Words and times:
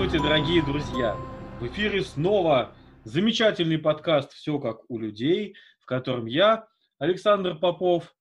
Здравствуйте, 0.00 0.26
дорогие 0.26 0.62
друзья! 0.62 1.14
В 1.60 1.66
эфире 1.66 2.02
снова 2.02 2.74
замечательный 3.04 3.76
подкаст 3.76 4.32
«Все 4.32 4.58
как 4.58 4.90
у 4.90 4.98
людей», 4.98 5.54
в 5.78 5.84
котором 5.84 6.24
я, 6.24 6.66
Александр 6.98 7.58
Попов, 7.58 8.16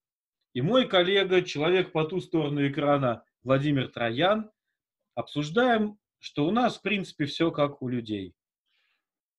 и 0.53 0.59
мой 0.59 0.89
коллега, 0.89 1.41
человек 1.41 1.93
по 1.93 2.03
ту 2.03 2.19
сторону 2.19 2.67
экрана 2.67 3.23
Владимир 3.43 3.87
Троян, 3.87 4.51
обсуждаем, 5.15 5.97
что 6.17 6.45
у 6.45 6.51
нас, 6.51 6.79
в 6.79 6.81
принципе, 6.81 7.25
все 7.27 7.49
как 7.49 7.81
у 7.81 7.87
людей. 7.87 8.35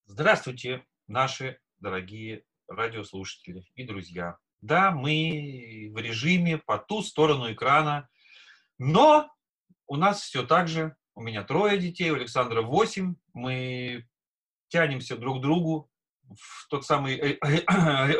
Здравствуйте, 0.06 0.86
наши 1.08 1.58
дорогие 1.78 2.44
радиослушатели 2.68 3.66
и 3.74 3.84
друзья. 3.84 4.38
Да, 4.62 4.92
мы 4.92 5.90
в 5.94 5.98
режиме 5.98 6.56
по 6.56 6.78
ту 6.78 7.02
сторону 7.02 7.52
экрана, 7.52 8.08
но 8.78 9.30
у 9.86 9.96
нас 9.96 10.22
все 10.22 10.42
так 10.42 10.68
же 10.68 10.96
у 11.14 11.22
меня 11.22 11.42
трое 11.42 11.78
детей, 11.78 12.10
у 12.10 12.14
Александра 12.14 12.62
восемь. 12.62 13.14
Мы 13.32 14.06
тянемся 14.68 15.16
друг 15.16 15.38
к 15.38 15.42
другу 15.42 15.90
в 16.30 16.68
тот 16.68 16.86
самый 16.86 17.16
э, 17.16 17.38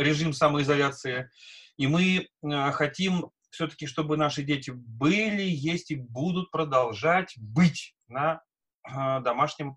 режим 0.03 0.33
самоизоляции. 0.33 1.31
И 1.77 1.87
мы 1.87 2.29
э, 2.43 2.71
хотим 2.73 3.31
все-таки, 3.51 3.87
чтобы 3.87 4.17
наши 4.17 4.43
дети 4.43 4.73
были, 4.75 5.43
есть 5.43 5.91
и 5.91 5.97
будут 5.97 6.51
продолжать 6.51 7.35
быть 7.37 7.95
на 8.09 8.43
э, 8.89 9.21
домашнем 9.21 9.77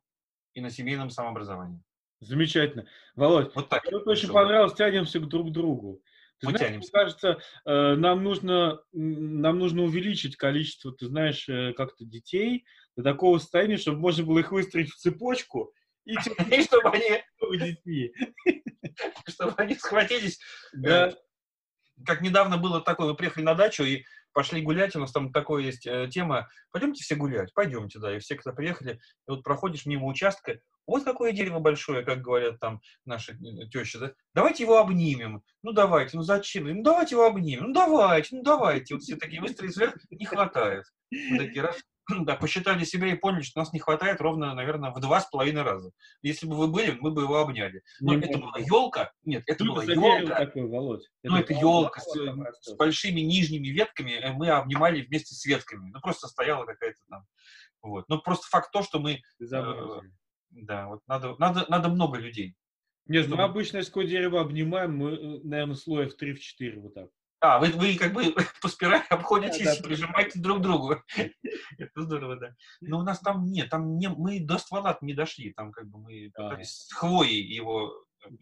и 0.54 0.62
на 0.62 0.70
семейном 0.70 1.10
самообразовании. 1.10 1.82
Замечательно. 2.20 2.88
Володь, 3.16 3.54
вот 3.54 3.70
так, 3.70 3.86
мне 3.86 3.98
очень 3.98 4.32
понравилось, 4.32 4.74
тянемся 4.74 5.20
друг 5.20 5.50
к 5.50 5.52
другу. 5.52 6.02
Ты 6.40 6.48
Мы 6.48 6.58
знаешь, 6.58 6.68
тянемся. 6.68 6.90
Мне 6.92 7.04
кажется, 7.04 7.38
нам 7.66 8.24
нужно, 8.24 8.80
нам 8.92 9.60
нужно 9.60 9.84
увеличить 9.84 10.38
количество, 10.38 10.92
ты 10.94 11.08
знаешь, 11.08 11.46
как-то 11.76 12.06
детей, 12.06 12.66
до 12.96 13.04
такого 13.04 13.38
состояния, 13.40 13.78
чтобы 13.78 14.00
можно 14.00 14.26
было 14.26 14.40
их 14.40 14.52
выстроить 14.52 14.92
в 14.92 14.98
цепочку, 14.98 15.74
и 16.06 16.16
чтобы 16.62 16.90
они 16.90 17.22
детьми. 17.58 18.14
Чтобы 19.28 19.54
они 19.58 19.76
схватились. 19.76 20.40
Да. 20.74 21.14
Как 22.06 22.22
недавно 22.22 22.58
было 22.58 22.82
такое, 22.82 23.08
вы 23.08 23.16
приехали 23.16 23.44
на 23.44 23.56
дачу 23.56 23.84
и 23.84 24.04
пошли 24.34 24.62
гулять, 24.62 24.96
у 24.96 25.00
нас 25.00 25.12
там 25.12 25.32
такое 25.32 25.64
есть 25.64 25.86
э, 25.86 26.10
тема, 26.12 26.50
пойдемте 26.72 27.04
все 27.04 27.16
гулять, 27.16 27.54
пойдемте, 27.54 28.00
да, 28.00 28.16
и 28.16 28.20
все, 28.20 28.36
когда 28.36 28.52
приехали, 28.52 28.94
и 29.28 29.32
вот 29.32 29.44
проходишь 29.44 29.86
мимо 29.86 30.08
участка, 30.08 30.60
вот 30.88 31.04
какое 31.04 31.32
дерево 31.32 31.60
большое, 31.60 32.04
как 32.04 32.22
говорят 32.22 32.60
там 32.60 32.82
наши 33.06 33.34
э, 33.34 33.68
тещи, 33.70 34.00
да? 34.00 34.14
давайте 34.34 34.64
его 34.64 34.80
обнимем, 34.80 35.44
ну 35.62 35.72
давайте, 35.72 36.18
ну 36.18 36.24
зачем, 36.24 36.66
ну 36.68 36.84
давайте 36.84 37.16
его 37.16 37.26
обнимем, 37.26 37.68
ну 37.68 37.74
давайте, 37.74 38.36
ну 38.36 38.44
давайте, 38.44 38.96
вот 38.96 39.04
все 39.04 39.16
такие 39.16 39.42
вверх, 39.42 39.98
не 40.10 40.26
хватает. 40.26 40.86
Вот 41.12 41.38
такие 41.38 41.62
раз, 41.62 41.78
да, 42.26 42.36
посчитали 42.36 42.84
себя 42.84 43.08
и 43.08 43.16
поняли, 43.16 43.42
что 43.42 43.60
нас 43.60 43.74
не 43.74 43.80
хватает 43.80 44.22
ровно, 44.22 44.54
наверное, 44.54 44.92
в 44.92 45.00
два 45.00 45.22
с 45.22 45.26
половиной 45.30 45.64
раза. 45.64 45.92
Если 46.22 46.46
бы 46.46 46.56
вы 46.56 46.68
были, 46.68 46.98
мы 47.00 47.12
бы 47.12 47.24
его 47.24 47.38
обняли. 47.38 47.82
Но 48.00 48.14
не 48.14 48.26
это 48.26 48.38
была 48.40 48.58
елка. 48.58 49.12
Нет, 49.24 49.44
это 49.48 49.64
была 49.64 49.84
елка. 49.84 50.36
Такой, 50.36 50.68
Володь? 50.68 51.08
Ну, 51.24 51.38
это, 51.38 51.54
елка 51.54 52.02
с, 52.02 52.14
с 52.62 52.76
большими 52.76 53.22
нижними 53.22 53.68
ветками. 53.68 54.12
Э, 54.12 54.34
мы 54.34 54.50
обнимали 54.50 55.02
вместе 55.02 55.36
с 55.36 55.46
ветками. 55.46 55.92
Ну, 55.92 56.00
просто 56.02 56.28
стояла 56.28 56.66
какая-то 56.66 57.00
там. 57.10 57.26
Вот. 57.82 58.08
Но 58.10 58.20
просто 58.20 58.48
факт 58.48 58.72
то, 58.72 58.84
что 58.84 59.00
мы... 59.00 59.22
Э, 59.42 60.02
да, 60.52 60.88
вот 60.88 61.02
надо, 61.08 61.36
надо, 61.40 61.66
надо 61.70 61.90
много 61.90 62.18
людей. 62.18 62.56
Нет, 63.08 63.24
чтобы... 63.24 63.38
мы 63.38 63.44
обычно, 63.44 63.78
если 63.78 64.06
дерево 64.06 64.42
обнимаем, 64.42 64.98
мы, 64.98 65.12
э, 65.12 65.40
наверное, 65.44 65.76
слоев 65.76 66.14
3-4 66.22 66.80
вот 66.80 66.94
так. 66.94 67.10
А, 67.44 67.60
вы, 67.60 67.68
вы 67.72 67.98
как 67.98 68.14
бы 68.14 68.34
по 68.62 68.70
спирали 68.70 69.04
обходитесь, 69.10 69.66
да, 69.66 69.76
да, 69.76 69.84
прижимаете 69.84 70.40
друг 70.40 70.60
к 70.60 70.62
другу. 70.62 70.96
Это 71.78 72.02
здорово, 72.02 72.38
да. 72.38 72.56
Но 72.80 73.00
у 73.00 73.04
нас 73.04 73.20
там 73.20 73.44
нет, 73.52 73.70
там 73.70 73.98
не, 73.98 74.08
мы 74.08 74.40
до 74.40 74.58
ствола 74.58 74.98
не 75.02 75.14
дошли, 75.14 75.52
там 75.52 75.74
как 75.74 75.90
бы 75.90 76.00
мы 76.00 76.32
а. 76.38 76.64
с 76.64 76.90
хвоей 76.94 77.44
его... 77.44 77.94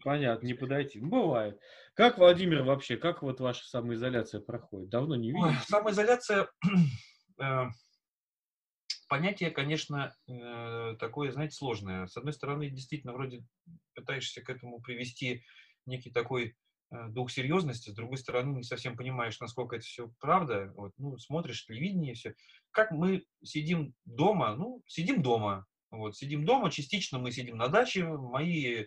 Понятно, 0.04 0.46
не 0.46 0.54
подойти. 0.54 1.00
Ну, 1.00 1.08
бывает. 1.08 1.58
Как, 1.94 2.16
Владимир, 2.16 2.62
вообще, 2.62 2.96
как 2.96 3.22
вот 3.22 3.40
ваша 3.40 3.64
самоизоляция 3.64 4.40
проходит? 4.40 4.88
Давно 4.90 5.16
не 5.16 5.32
видел? 5.32 5.50
Самоизоляция, 5.66 6.46
э, 7.42 7.64
понятие, 9.08 9.50
конечно, 9.50 10.14
э, 10.28 10.94
такое, 11.00 11.32
знаете, 11.32 11.56
сложное. 11.56 12.06
С 12.06 12.16
одной 12.16 12.34
стороны, 12.34 12.70
действительно, 12.70 13.12
вроде 13.12 13.44
пытаешься 13.96 14.42
к 14.42 14.48
этому 14.48 14.80
привести 14.80 15.42
некий 15.86 16.12
такой 16.12 16.54
Э, 16.54 16.71
дух 17.08 17.30
серьезности, 17.30 17.90
с 17.90 17.94
другой 17.94 18.18
стороны, 18.18 18.58
не 18.58 18.62
совсем 18.62 18.96
понимаешь, 18.96 19.40
насколько 19.40 19.76
это 19.76 19.84
все 19.84 20.10
правда. 20.20 20.72
Вот, 20.76 20.92
ну, 20.98 21.16
смотришь 21.18 21.66
телевидение, 21.66 22.14
все. 22.14 22.34
Как 22.70 22.90
мы 22.90 23.24
сидим 23.42 23.94
дома, 24.04 24.54
ну, 24.56 24.82
сидим 24.86 25.22
дома. 25.22 25.66
Вот, 25.90 26.16
сидим 26.16 26.44
дома, 26.44 26.70
частично 26.70 27.18
мы 27.18 27.32
сидим 27.32 27.56
на 27.56 27.68
даче. 27.68 28.04
Мои... 28.06 28.86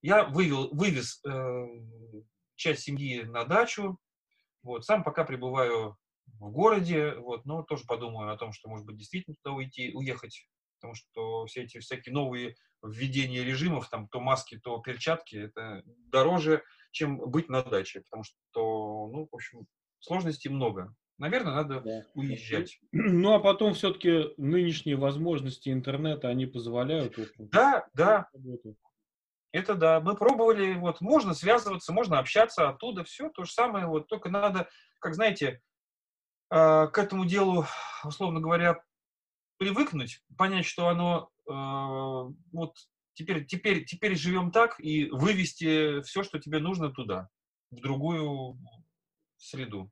Я 0.00 0.24
вывел, 0.24 0.68
вывез 0.72 1.20
э, 1.26 1.66
часть 2.54 2.82
семьи 2.82 3.22
на 3.22 3.44
дачу. 3.44 3.98
Вот, 4.62 4.84
сам 4.84 5.02
пока 5.02 5.24
пребываю 5.24 5.96
в 6.38 6.50
городе, 6.50 7.14
вот, 7.14 7.44
но 7.46 7.62
тоже 7.62 7.84
подумаю 7.86 8.32
о 8.32 8.36
том, 8.36 8.52
что, 8.52 8.68
может 8.68 8.86
быть, 8.86 8.96
действительно 8.96 9.36
туда 9.42 9.54
уйти, 9.54 9.92
уехать, 9.92 10.46
потому 10.80 10.94
что 10.94 11.46
все 11.46 11.62
эти 11.62 11.78
всякие 11.78 12.14
новые 12.14 12.54
введения 12.82 13.42
режимов, 13.42 13.88
там, 13.88 14.08
то 14.08 14.20
маски, 14.20 14.58
то 14.58 14.78
перчатки, 14.78 15.36
это 15.36 15.82
дороже, 15.84 16.62
чем 16.92 17.18
быть 17.18 17.48
на 17.48 17.62
даче, 17.62 18.00
потому 18.00 18.22
что, 18.22 19.08
ну, 19.12 19.28
в 19.30 19.34
общем, 19.34 19.66
сложностей 20.00 20.50
много. 20.50 20.94
Наверное, 21.18 21.54
надо 21.54 21.80
да. 21.80 22.02
уезжать. 22.14 22.78
Ну, 22.92 23.34
а 23.34 23.40
потом 23.40 23.74
все-таки 23.74 24.32
нынешние 24.36 24.96
возможности 24.96 25.70
интернета, 25.70 26.28
они 26.28 26.46
позволяют. 26.46 27.18
Да, 27.38 27.86
да. 27.94 28.28
Это 29.50 29.74
да. 29.74 30.00
Мы 30.00 30.14
пробовали, 30.14 30.74
вот, 30.74 31.00
можно 31.00 31.34
связываться, 31.34 31.92
можно 31.92 32.18
общаться 32.18 32.68
оттуда, 32.68 33.02
все 33.02 33.30
то 33.30 33.44
же 33.44 33.52
самое, 33.52 33.86
вот, 33.86 34.06
только 34.06 34.28
надо, 34.28 34.68
как 35.00 35.14
знаете, 35.14 35.60
э, 36.50 36.86
к 36.86 36.98
этому 36.98 37.24
делу, 37.24 37.66
условно 38.04 38.40
говоря, 38.40 38.82
привыкнуть, 39.58 40.22
понять, 40.36 40.64
что 40.64 40.88
оно 40.88 41.30
э, 41.46 41.52
вот 42.52 42.76
теперь, 43.14 43.44
теперь, 43.44 43.84
теперь 43.84 44.16
живем 44.16 44.50
так 44.50 44.80
и 44.80 45.10
вывести 45.10 46.02
все, 46.02 46.22
что 46.22 46.38
тебе 46.38 46.60
нужно 46.60 46.90
туда, 46.90 47.28
в 47.70 47.80
другую 47.80 48.58
среду. 49.36 49.90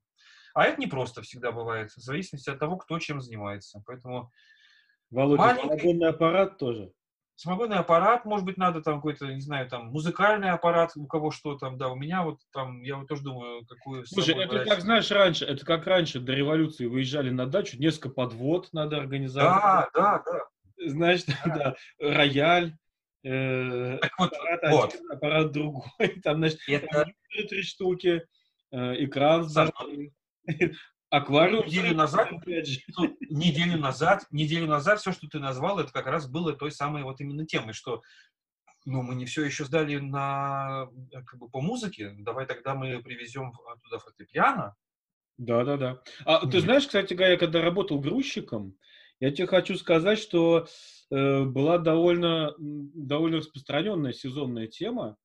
А 0.54 0.64
это 0.64 0.80
не 0.80 0.86
просто 0.86 1.22
всегда 1.22 1.52
бывает, 1.52 1.90
в 1.90 2.00
зависимости 2.00 2.48
от 2.48 2.58
того, 2.58 2.76
кто 2.78 2.98
чем 2.98 3.20
занимается. 3.20 3.82
Поэтому 3.84 4.32
Володя, 5.10 5.42
маленький... 5.42 6.02
аппарат 6.04 6.58
тоже? 6.58 6.92
Самогонный 7.36 7.76
аппарат, 7.76 8.24
может 8.24 8.44
быть, 8.46 8.56
надо 8.56 8.80
там 8.82 8.96
какой-то, 8.96 9.26
не 9.26 9.40
знаю, 9.40 9.68
там 9.68 9.86
музыкальный 9.88 10.50
аппарат, 10.50 10.92
у 10.96 11.06
кого 11.06 11.30
что 11.30 11.56
там, 11.56 11.76
да, 11.76 11.88
у 11.88 11.94
меня 11.94 12.22
вот 12.22 12.40
там, 12.52 12.82
я 12.82 12.96
вот 12.96 13.08
тоже 13.08 13.22
думаю, 13.22 13.64
какую... 13.66 14.06
Слушай, 14.06 14.34
это 14.42 14.54
брать. 14.54 14.68
как, 14.68 14.80
знаешь, 14.80 15.10
раньше, 15.10 15.44
это 15.44 15.64
как 15.64 15.86
раньше, 15.86 16.18
до 16.18 16.32
революции 16.32 16.86
выезжали 16.86 17.30
на 17.30 17.46
дачу, 17.46 17.78
несколько 17.78 18.08
подвод 18.08 18.70
надо 18.72 18.96
организовать. 18.96 19.62
Да, 19.62 19.90
да, 19.94 20.22
да. 20.24 20.88
Значит, 20.88 21.26
да, 21.44 21.54
да 21.54 21.76
рояль, 22.00 22.74
Э, 23.26 23.98
так 24.00 24.12
вот, 24.18 24.32
аппарат, 24.32 24.60
вот. 24.70 24.94
Один, 24.94 25.10
аппарат 25.10 25.50
другой, 25.50 25.88
там, 26.22 26.36
значит, 26.36 26.60
это... 26.68 27.06
три 27.48 27.62
штуки, 27.62 28.24
э, 28.70 29.04
экран, 29.04 29.48
Саша, 29.48 29.72
аквариум. 31.10 31.66
Неделю 31.66 31.94
назад, 31.94 32.30
неделю 32.46 33.78
назад, 33.78 34.26
неделю 34.30 34.66
назад 34.66 35.00
все, 35.00 35.12
что 35.12 35.28
ты 35.28 35.38
назвал, 35.38 35.78
это 35.78 35.92
как 35.92 36.06
раз 36.06 36.28
было 36.28 36.52
той 36.52 36.70
самой 36.70 37.02
вот 37.02 37.20
именно 37.20 37.46
темой, 37.46 37.72
что 37.72 38.02
ну, 38.84 39.02
мы 39.02 39.14
не 39.14 39.26
все 39.26 39.44
еще 39.44 39.64
сдали 39.64 39.96
на, 39.96 40.88
как 41.12 41.38
бы, 41.38 41.48
по 41.48 41.60
музыке, 41.60 42.14
давай 42.18 42.46
тогда 42.46 42.74
мы 42.74 43.02
привезем 43.02 43.52
туда 43.82 43.98
фортепиано. 43.98 44.74
Да, 45.38 45.64
да, 45.64 45.76
да. 45.76 46.02
А 46.24 46.40
Нет. 46.42 46.52
ты 46.52 46.60
знаешь, 46.60 46.86
кстати 46.86 47.14
говоря, 47.14 47.36
когда 47.36 47.60
работал 47.60 48.00
грузчиком, 48.00 48.76
я 49.18 49.30
тебе 49.30 49.46
хочу 49.46 49.76
сказать, 49.76 50.18
что 50.18 50.66
Э, 51.10 51.44
была 51.44 51.78
довольно, 51.78 52.54
довольно 52.58 53.38
распространенная 53.38 54.12
сезонная 54.12 54.66
тема. 54.66 55.16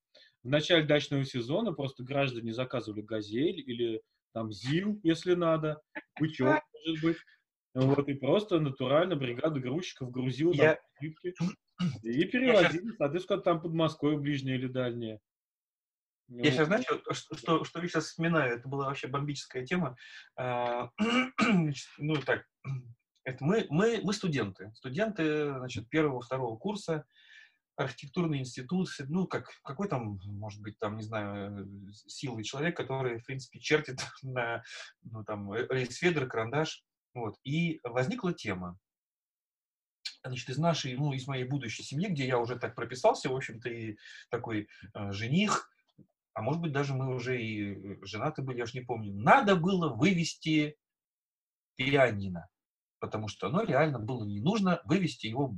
В 0.43 0.49
начале 0.49 0.85
дачного 0.85 1.25
сезона 1.25 1.73
просто 1.73 2.03
граждане 2.03 2.53
заказывали 2.53 3.01
газель 3.01 3.59
или 3.59 4.01
там 4.33 4.51
ЗИЛ, 4.51 4.99
если 5.03 5.33
надо, 5.33 5.81
бычок, 6.19 6.61
может 6.85 7.03
быть. 7.03 7.17
Вот, 7.73 8.09
и 8.09 8.13
просто 8.15 8.59
натурально 8.59 9.15
бригада 9.15 9.59
грузчиков 9.59 10.11
грузила 10.11 10.51
Я... 10.53 10.77
там 11.37 11.55
и 12.03 12.25
перевозили, 12.25 12.91
соответственно, 12.97 13.41
там 13.41 13.61
под 13.61 13.73
Москвой, 13.73 14.17
ближнее 14.17 14.57
или 14.57 14.67
дальнее. 14.67 15.19
Я 16.27 16.43
вот. 16.43 16.53
сейчас, 16.53 16.67
знаете, 16.67 16.87
что, 17.11 17.35
что, 17.35 17.63
что 17.65 17.81
я 17.81 17.87
сейчас 17.87 18.05
вспоминаю, 18.05 18.55
это 18.55 18.67
была 18.67 18.87
вообще 18.87 19.07
бомбическая 19.07 19.65
тема. 19.65 19.97
А, 20.37 20.89
ну, 21.97 22.15
так, 22.21 22.45
это 23.25 23.43
мы, 23.43 23.67
мы, 23.69 23.99
мы 24.03 24.13
студенты. 24.13 24.71
Студенты, 24.75 25.49
значит, 25.49 25.89
первого, 25.89 26.21
второго 26.21 26.57
курса, 26.57 27.05
архитектурный 27.75 28.39
институт, 28.39 28.89
ну, 29.07 29.27
как, 29.27 29.49
какой 29.63 29.87
там, 29.87 30.19
может 30.25 30.61
быть, 30.61 30.77
там, 30.79 30.97
не 30.97 31.03
знаю, 31.03 31.67
силы 31.93 32.43
человек, 32.43 32.75
который, 32.75 33.19
в 33.19 33.25
принципе, 33.25 33.59
чертит 33.59 33.99
на, 34.21 34.63
ну, 35.01 35.23
там, 35.23 35.53
рейсфедер, 35.53 36.27
карандаш. 36.27 36.83
Вот. 37.13 37.37
И 37.43 37.79
возникла 37.83 38.33
тема. 38.33 38.77
значит, 40.23 40.49
из 40.49 40.57
нашей, 40.57 40.95
ну, 40.95 41.13
из 41.13 41.27
моей 41.27 41.43
будущей 41.43 41.83
семьи, 41.83 42.07
где 42.07 42.25
я 42.25 42.39
уже 42.39 42.57
так 42.57 42.75
прописался, 42.75 43.29
в 43.29 43.35
общем-то, 43.35 43.69
и 43.69 43.97
такой 44.29 44.67
э, 44.93 45.11
жених, 45.11 45.69
а 46.33 46.41
может 46.41 46.61
быть, 46.61 46.71
даже 46.71 46.93
мы 46.93 47.13
уже 47.13 47.41
и 47.41 47.73
э, 47.73 48.05
женаты 48.05 48.41
были, 48.41 48.59
я 48.59 48.63
уж 48.63 48.73
не 48.73 48.81
помню, 48.81 49.13
надо 49.13 49.55
было 49.55 49.93
вывести 49.93 50.77
пианино, 51.75 52.47
потому 52.99 53.27
что 53.27 53.47
оно 53.47 53.63
реально 53.63 53.99
было 53.99 54.23
не 54.23 54.39
нужно 54.39 54.81
вывести 54.85 55.27
его 55.27 55.57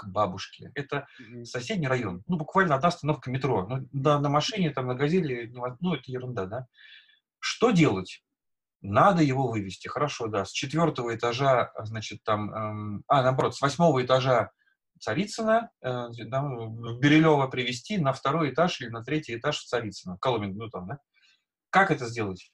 к 0.00 0.08
бабушке. 0.08 0.72
Это 0.74 1.06
соседний 1.44 1.88
район, 1.88 2.22
ну, 2.26 2.36
буквально 2.36 2.74
одна 2.74 2.88
остановка 2.88 3.30
метро. 3.30 3.66
Ну, 3.66 3.88
да, 3.92 4.18
на 4.18 4.28
машине, 4.28 4.70
там, 4.70 4.86
на 4.86 4.94
газели, 4.94 5.52
ну, 5.80 5.94
это 5.94 6.02
ерунда, 6.06 6.46
да. 6.46 6.66
Что 7.38 7.70
делать? 7.70 8.22
Надо 8.82 9.22
его 9.22 9.48
вывести. 9.48 9.88
Хорошо, 9.88 10.28
да. 10.28 10.44
С 10.44 10.52
четвертого 10.52 11.14
этажа, 11.14 11.72
значит, 11.84 12.22
там, 12.24 12.52
эм, 12.52 13.04
а, 13.08 13.22
наоборот, 13.22 13.54
с 13.54 13.60
восьмого 13.60 14.02
этажа 14.02 14.50
Царицына, 15.00 15.70
э, 15.82 16.08
да, 16.26 16.42
в 16.42 16.98
Бирюлево 16.98 17.46
привести 17.48 17.98
на 17.98 18.12
второй 18.12 18.52
этаж 18.52 18.80
или 18.80 18.88
на 18.88 19.02
третий 19.02 19.36
этаж 19.36 19.58
в 19.58 19.66
Царицыно, 19.66 20.16
в 20.16 20.20
Коломен, 20.20 20.56
ну 20.56 20.68
там, 20.68 20.88
да. 20.88 20.98
Как 21.70 21.90
это 21.90 22.06
сделать? 22.06 22.52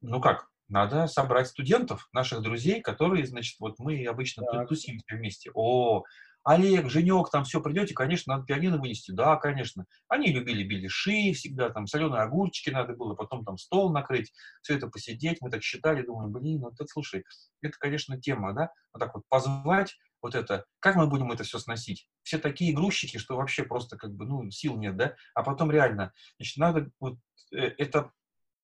Ну 0.00 0.20
как? 0.20 0.48
Надо 0.68 1.06
собрать 1.06 1.48
студентов, 1.48 2.08
наших 2.12 2.42
друзей, 2.42 2.82
которые, 2.82 3.26
значит, 3.26 3.58
вот 3.58 3.78
мы 3.78 4.04
обычно 4.04 4.44
так. 4.44 4.68
тусим 4.68 5.00
вместе. 5.08 5.50
О, 5.54 6.02
Олег, 6.48 6.88
Женек, 6.88 7.30
там 7.30 7.44
все 7.44 7.60
придете, 7.60 7.92
конечно, 7.92 8.32
надо 8.32 8.46
пианино 8.46 8.78
вынести. 8.78 9.10
Да, 9.10 9.36
конечно. 9.36 9.84
Они 10.08 10.32
любили 10.32 10.62
беляши 10.62 11.34
всегда, 11.34 11.68
там 11.68 11.86
соленые 11.86 12.22
огурчики 12.22 12.70
надо 12.70 12.94
было, 12.94 13.14
потом 13.14 13.44
там 13.44 13.58
стол 13.58 13.92
накрыть, 13.92 14.32
все 14.62 14.76
это 14.76 14.88
посидеть. 14.88 15.42
Мы 15.42 15.50
так 15.50 15.62
считали, 15.62 16.00
думаем, 16.00 16.32
блин, 16.32 16.60
вот 16.62 16.72
это, 16.76 16.86
слушай, 16.86 17.22
это, 17.60 17.76
конечно, 17.78 18.18
тема, 18.18 18.54
да? 18.54 18.70
Вот 18.94 19.00
так 19.00 19.14
вот 19.14 19.24
позвать 19.28 19.94
вот 20.22 20.34
это, 20.34 20.64
как 20.80 20.96
мы 20.96 21.06
будем 21.06 21.30
это 21.30 21.44
все 21.44 21.58
сносить? 21.58 22.08
Все 22.22 22.38
такие 22.38 22.74
грузчики, 22.74 23.18
что 23.18 23.36
вообще 23.36 23.62
просто 23.62 23.98
как 23.98 24.14
бы, 24.14 24.24
ну, 24.24 24.50
сил 24.50 24.78
нет, 24.78 24.96
да? 24.96 25.16
А 25.34 25.42
потом 25.42 25.70
реально, 25.70 26.14
значит, 26.38 26.56
надо 26.56 26.90
вот 26.98 27.18
э, 27.52 27.74
это 27.76 28.10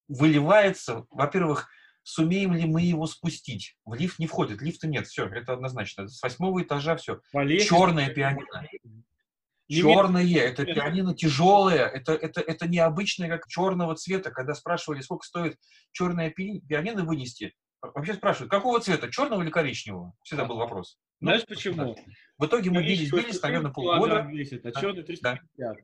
выливается, 0.08 1.04
во-первых, 1.10 1.68
Сумеем 2.04 2.52
ли 2.52 2.66
мы 2.66 2.82
его 2.82 3.06
спустить? 3.06 3.76
В 3.86 3.94
лифт 3.94 4.18
не 4.18 4.26
входит, 4.26 4.60
лифта 4.60 4.86
нет, 4.86 5.06
все, 5.06 5.26
это 5.26 5.54
однозначно. 5.54 6.06
С 6.06 6.22
восьмого 6.22 6.62
этажа 6.62 6.96
все. 6.96 7.20
Полезно. 7.32 7.66
Черное 7.66 8.10
пианино. 8.10 8.68
Черное, 9.70 10.38
это 10.38 10.66
пианино 10.66 11.14
тяжелое, 11.14 11.86
это, 11.86 12.12
это, 12.12 12.42
это 12.42 12.68
необычное, 12.68 13.30
как 13.30 13.48
черного 13.48 13.96
цвета. 13.96 14.30
Когда 14.30 14.52
спрашивали, 14.52 15.00
сколько 15.00 15.26
стоит 15.26 15.56
черное 15.92 16.30
пианино 16.30 17.04
вынести, 17.04 17.54
вообще 17.80 18.12
спрашивают, 18.12 18.50
какого 18.50 18.80
цвета, 18.80 19.10
черного 19.10 19.42
или 19.42 19.50
коричневого? 19.50 20.12
Всегда 20.22 20.44
был 20.44 20.56
вопрос. 20.56 20.98
Ну, 21.20 21.30
Знаешь 21.30 21.46
почему? 21.46 21.96
В 22.36 22.46
итоге 22.46 22.70
мы 22.70 22.82
бились, 22.82 23.12
бились, 23.12 23.40
наверное, 23.42 23.70
полгода. 23.70 24.22
Весит, 24.22 24.66
а 24.66 24.72
черный 24.72 25.02
350. 25.04 25.78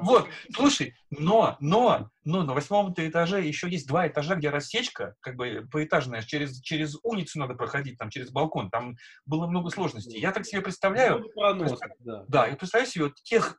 Вот, 0.00 0.28
слушай, 0.54 0.94
но, 1.10 1.56
но, 1.60 2.10
но 2.24 2.42
на 2.42 2.54
восьмом 2.54 2.92
этаже 2.96 3.42
еще 3.42 3.68
есть 3.68 3.86
два 3.86 4.08
этажа, 4.08 4.34
где 4.36 4.48
рассечка, 4.48 5.14
как 5.20 5.36
бы 5.36 5.68
поэтажная, 5.70 6.22
через, 6.22 6.60
через 6.60 6.96
улицу 7.02 7.38
надо 7.38 7.54
проходить, 7.54 7.98
там, 7.98 8.08
через 8.08 8.30
балкон, 8.30 8.70
там 8.70 8.96
было 9.26 9.46
много 9.46 9.70
сложностей. 9.70 10.20
Я 10.20 10.32
так 10.32 10.46
себе 10.46 10.62
представляю, 10.62 11.28
пронос, 11.34 11.78
да. 12.00 12.24
да, 12.28 12.46
я 12.46 12.56
представляю 12.56 12.90
себе 12.90 13.04
вот 13.04 13.14
тех 13.22 13.58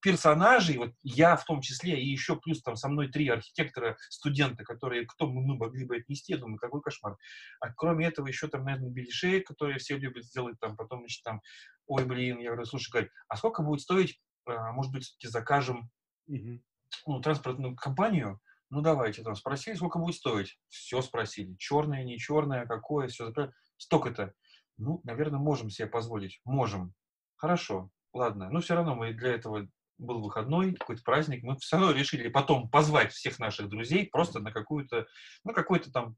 персонажей, 0.00 0.78
вот 0.78 0.92
я 1.02 1.36
в 1.36 1.44
том 1.44 1.60
числе, 1.60 2.00
и 2.00 2.08
еще 2.08 2.36
плюс 2.36 2.62
там 2.62 2.76
со 2.76 2.88
мной 2.88 3.08
три 3.08 3.28
архитектора, 3.28 3.96
студента, 4.08 4.64
которые, 4.64 5.04
кто 5.06 5.26
мы 5.26 5.56
могли 5.56 5.84
бы 5.84 5.96
отнести, 5.96 6.32
я 6.32 6.38
думаю, 6.38 6.58
какой 6.58 6.80
кошмар. 6.80 7.16
А 7.60 7.72
кроме 7.74 8.06
этого 8.06 8.26
еще 8.26 8.48
там, 8.48 8.64
наверное, 8.64 8.90
беляшей, 8.90 9.40
которые 9.40 9.78
все 9.78 9.98
любят 9.98 10.24
сделать, 10.24 10.58
там, 10.60 10.76
потом, 10.86 11.00
значит, 11.00 11.22
там, 11.22 11.40
ой, 11.86 12.04
блин, 12.04 12.38
я 12.38 12.50
говорю, 12.50 12.64
слушай, 12.64 12.90
говорю, 12.90 13.08
а 13.28 13.36
сколько 13.36 13.62
будет 13.62 13.80
стоить, 13.80 14.20
а, 14.46 14.72
может 14.72 14.92
быть, 14.92 15.16
закажем 15.22 15.90
угу 16.26 16.60
ну, 17.06 17.20
транспортную 17.20 17.74
компанию, 17.76 18.40
ну, 18.70 18.80
давайте, 18.80 19.22
там, 19.22 19.36
спросили, 19.36 19.74
сколько 19.74 19.98
будет 19.98 20.16
стоить. 20.16 20.58
Все 20.68 21.00
спросили. 21.02 21.54
Черное, 21.56 22.04
не 22.04 22.18
черное, 22.18 22.66
какое, 22.66 23.08
все. 23.08 23.32
Столько-то. 23.76 24.32
Ну, 24.76 25.00
наверное, 25.04 25.38
можем 25.38 25.70
себе 25.70 25.86
позволить. 25.86 26.40
Можем. 26.44 26.92
Хорошо, 27.36 27.90
ладно. 28.12 28.50
Но 28.50 28.60
все 28.60 28.74
равно 28.74 28.94
мы 28.94 29.12
для 29.12 29.32
этого 29.32 29.68
был 29.98 30.20
выходной, 30.20 30.74
какой-то 30.74 31.02
праздник, 31.02 31.42
мы 31.42 31.56
все 31.56 31.76
равно 31.76 31.92
решили 31.92 32.28
потом 32.28 32.68
позвать 32.68 33.12
всех 33.12 33.38
наших 33.38 33.68
друзей 33.68 34.10
просто 34.10 34.40
на 34.40 34.52
какую-то, 34.52 35.06
ну, 35.44 35.54
какой-то 35.54 35.90
там 35.90 36.16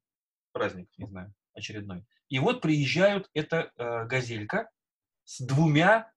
праздник, 0.52 0.88
не 0.96 1.06
знаю, 1.06 1.32
очередной. 1.54 2.04
И 2.28 2.38
вот 2.38 2.60
приезжают 2.60 3.30
эта 3.32 3.72
э, 3.76 4.06
газелька 4.06 4.70
с 5.24 5.40
двумя 5.40 6.12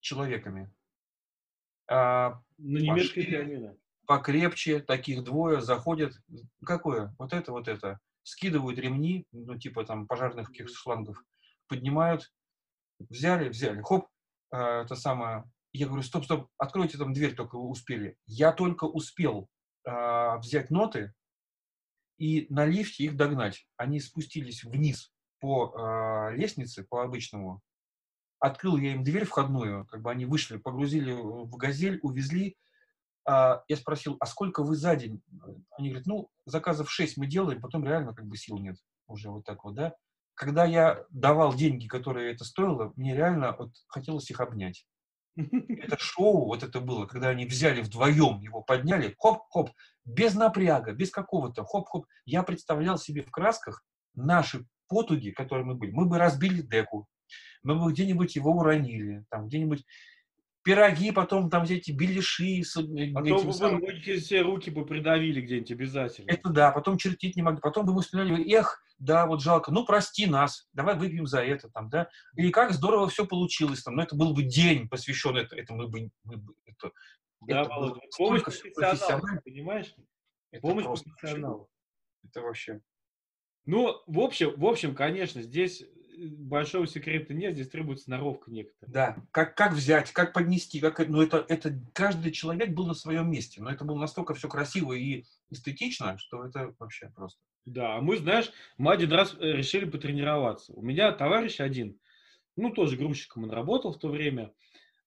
человеками. 0.00 0.72
А, 1.88 2.40
на 2.58 2.78
немецкой 2.78 3.24
пианино. 3.24 3.76
Покрепче, 4.06 4.80
таких 4.80 5.22
двое 5.22 5.60
заходят. 5.60 6.14
Какое? 6.64 7.14
Вот 7.18 7.32
это, 7.32 7.52
вот 7.52 7.68
это. 7.68 8.00
Скидывают 8.22 8.78
ремни, 8.78 9.26
ну, 9.32 9.58
типа 9.58 9.84
там 9.84 10.06
пожарных 10.06 10.48
каких 10.48 10.68
шлангов, 10.68 11.24
поднимают, 11.66 12.32
взяли, 12.98 13.48
взяли, 13.48 13.80
хоп, 13.82 14.08
а, 14.50 14.82
это 14.82 14.96
самое. 14.96 15.44
Я 15.72 15.86
говорю, 15.86 16.02
стоп, 16.02 16.24
стоп, 16.24 16.48
откройте 16.58 16.98
там 16.98 17.12
дверь, 17.12 17.34
только 17.34 17.56
успели. 17.56 18.16
Я 18.26 18.52
только 18.52 18.84
успел 18.84 19.48
а, 19.84 20.38
взять 20.38 20.70
ноты 20.70 21.14
и 22.16 22.46
на 22.50 22.66
лифте 22.66 23.04
их 23.04 23.16
догнать. 23.16 23.68
Они 23.76 24.00
спустились 24.00 24.64
вниз 24.64 25.12
по 25.40 25.74
а, 25.74 26.30
лестнице, 26.30 26.84
по 26.88 27.02
обычному, 27.02 27.60
открыл 28.40 28.76
я 28.76 28.92
им 28.92 29.02
дверь 29.02 29.24
входную, 29.24 29.86
как 29.86 30.02
бы 30.02 30.10
они 30.10 30.26
вышли, 30.26 30.56
погрузили 30.56 31.12
в 31.12 31.50
«Газель», 31.56 31.98
увезли. 32.02 32.56
А, 33.26 33.62
я 33.68 33.76
спросил, 33.76 34.16
а 34.20 34.26
сколько 34.26 34.62
вы 34.62 34.76
за 34.76 34.96
день? 34.96 35.22
Они 35.76 35.90
говорят, 35.90 36.06
ну, 36.06 36.30
заказов 36.46 36.90
6 36.90 37.16
мы 37.16 37.26
делаем, 37.26 37.60
потом 37.60 37.84
реально 37.84 38.14
как 38.14 38.26
бы 38.26 38.36
сил 38.36 38.58
нет 38.58 38.76
уже 39.06 39.30
вот 39.30 39.44
так 39.44 39.64
вот, 39.64 39.74
да. 39.74 39.94
Когда 40.34 40.64
я 40.64 41.04
давал 41.10 41.54
деньги, 41.54 41.88
которые 41.88 42.32
это 42.32 42.44
стоило, 42.44 42.92
мне 42.94 43.14
реально 43.16 43.56
вот 43.58 43.72
хотелось 43.88 44.30
их 44.30 44.40
обнять. 44.40 44.86
Это 45.36 45.96
шоу 45.98 46.46
вот 46.46 46.62
это 46.62 46.80
было, 46.80 47.06
когда 47.06 47.28
они 47.28 47.46
взяли 47.46 47.80
вдвоем, 47.80 48.40
его 48.40 48.62
подняли, 48.62 49.14
хоп-хоп, 49.18 49.70
без 50.04 50.34
напряга, 50.34 50.92
без 50.92 51.10
какого-то, 51.10 51.64
хоп-хоп. 51.64 52.06
Я 52.24 52.42
представлял 52.42 52.98
себе 52.98 53.22
в 53.22 53.30
красках 53.30 53.84
наши 54.14 54.66
потуги, 54.88 55.30
которые 55.30 55.66
мы 55.66 55.74
были. 55.74 55.90
Мы 55.92 56.06
бы 56.06 56.18
разбили 56.18 56.62
деку, 56.62 57.08
мы 57.62 57.76
бы 57.76 57.92
где-нибудь 57.92 58.34
его 58.36 58.52
уронили, 58.52 59.24
там 59.30 59.48
где-нибудь 59.48 59.84
пироги, 60.62 61.12
потом 61.12 61.48
там 61.50 61.64
эти 61.64 61.92
беляши. 61.92 62.62
С, 62.62 62.76
э, 62.76 63.12
потом 63.12 63.46
бы 63.46 63.52
самым... 63.52 63.82
все 64.20 64.42
руки 64.42 64.70
бы 64.70 64.84
придавили 64.84 65.40
где-нибудь 65.40 65.72
обязательно. 65.72 66.30
Это 66.30 66.50
да, 66.50 66.72
потом 66.72 66.98
чертить 66.98 67.36
не 67.36 67.42
могли. 67.42 67.60
Потом 67.60 67.86
бы 67.86 67.94
мы 67.94 68.02
вспоминали, 68.02 68.42
эх, 68.52 68.82
да, 68.98 69.26
вот 69.26 69.42
жалко, 69.42 69.70
ну 69.70 69.86
прости 69.86 70.26
нас, 70.26 70.68
давай 70.72 70.96
выпьем 70.96 71.26
за 71.26 71.42
это, 71.42 71.70
там, 71.70 71.88
да. 71.88 72.08
Или 72.36 72.50
как 72.50 72.72
здорово 72.72 73.08
все 73.08 73.26
получилось, 73.26 73.82
там, 73.82 73.96
ну 73.96 74.02
это 74.02 74.16
был 74.16 74.34
бы 74.34 74.42
день 74.42 74.88
посвящен 74.88 75.36
это, 75.36 75.56
это 75.56 75.72
мы 75.72 75.88
бы, 75.88 76.10
мы 76.24 76.36
бы 76.36 76.54
это, 76.66 76.92
да, 77.46 77.62
это 77.62 77.70
было 77.70 78.00
помощь 78.16 78.42
профессионалу, 78.42 79.40
понимаешь? 79.44 79.94
Это 80.50 80.62
помощь 80.62 80.84
профессионалу. 80.84 81.68
Это 82.24 82.40
вообще. 82.42 82.80
Ну, 83.68 84.00
в 84.06 84.20
общем, 84.20 84.54
в 84.56 84.64
общем, 84.64 84.94
конечно, 84.94 85.42
здесь 85.42 85.84
большого 86.16 86.86
секрета 86.86 87.34
нет, 87.34 87.52
здесь 87.52 87.68
требуется 87.68 88.06
сноровка 88.06 88.50
некоторая. 88.50 88.90
Да, 88.90 89.16
как, 89.30 89.54
как 89.58 89.74
взять, 89.74 90.10
как 90.10 90.32
поднести, 90.32 90.80
как, 90.80 91.06
ну 91.06 91.20
это, 91.20 91.44
это 91.50 91.78
каждый 91.92 92.32
человек 92.32 92.70
был 92.70 92.86
на 92.86 92.94
своем 92.94 93.30
месте, 93.30 93.60
но 93.60 93.70
это 93.70 93.84
было 93.84 93.98
настолько 93.98 94.32
все 94.32 94.48
красиво 94.48 94.94
и 94.94 95.24
эстетично, 95.50 96.16
что 96.16 96.46
это 96.46 96.74
вообще 96.78 97.12
просто. 97.14 97.38
Да, 97.66 97.96
а 97.96 98.00
мы, 98.00 98.16
знаешь, 98.16 98.50
мы 98.78 98.90
один 98.90 99.12
раз 99.12 99.34
э, 99.34 99.52
решили 99.52 99.84
потренироваться. 99.84 100.72
У 100.72 100.80
меня 100.80 101.12
товарищ 101.12 101.60
один, 101.60 102.00
ну 102.56 102.70
тоже 102.70 102.96
грузчиком 102.96 103.44
он 103.44 103.50
работал 103.50 103.92
в 103.92 103.98
то 103.98 104.08
время, 104.08 104.50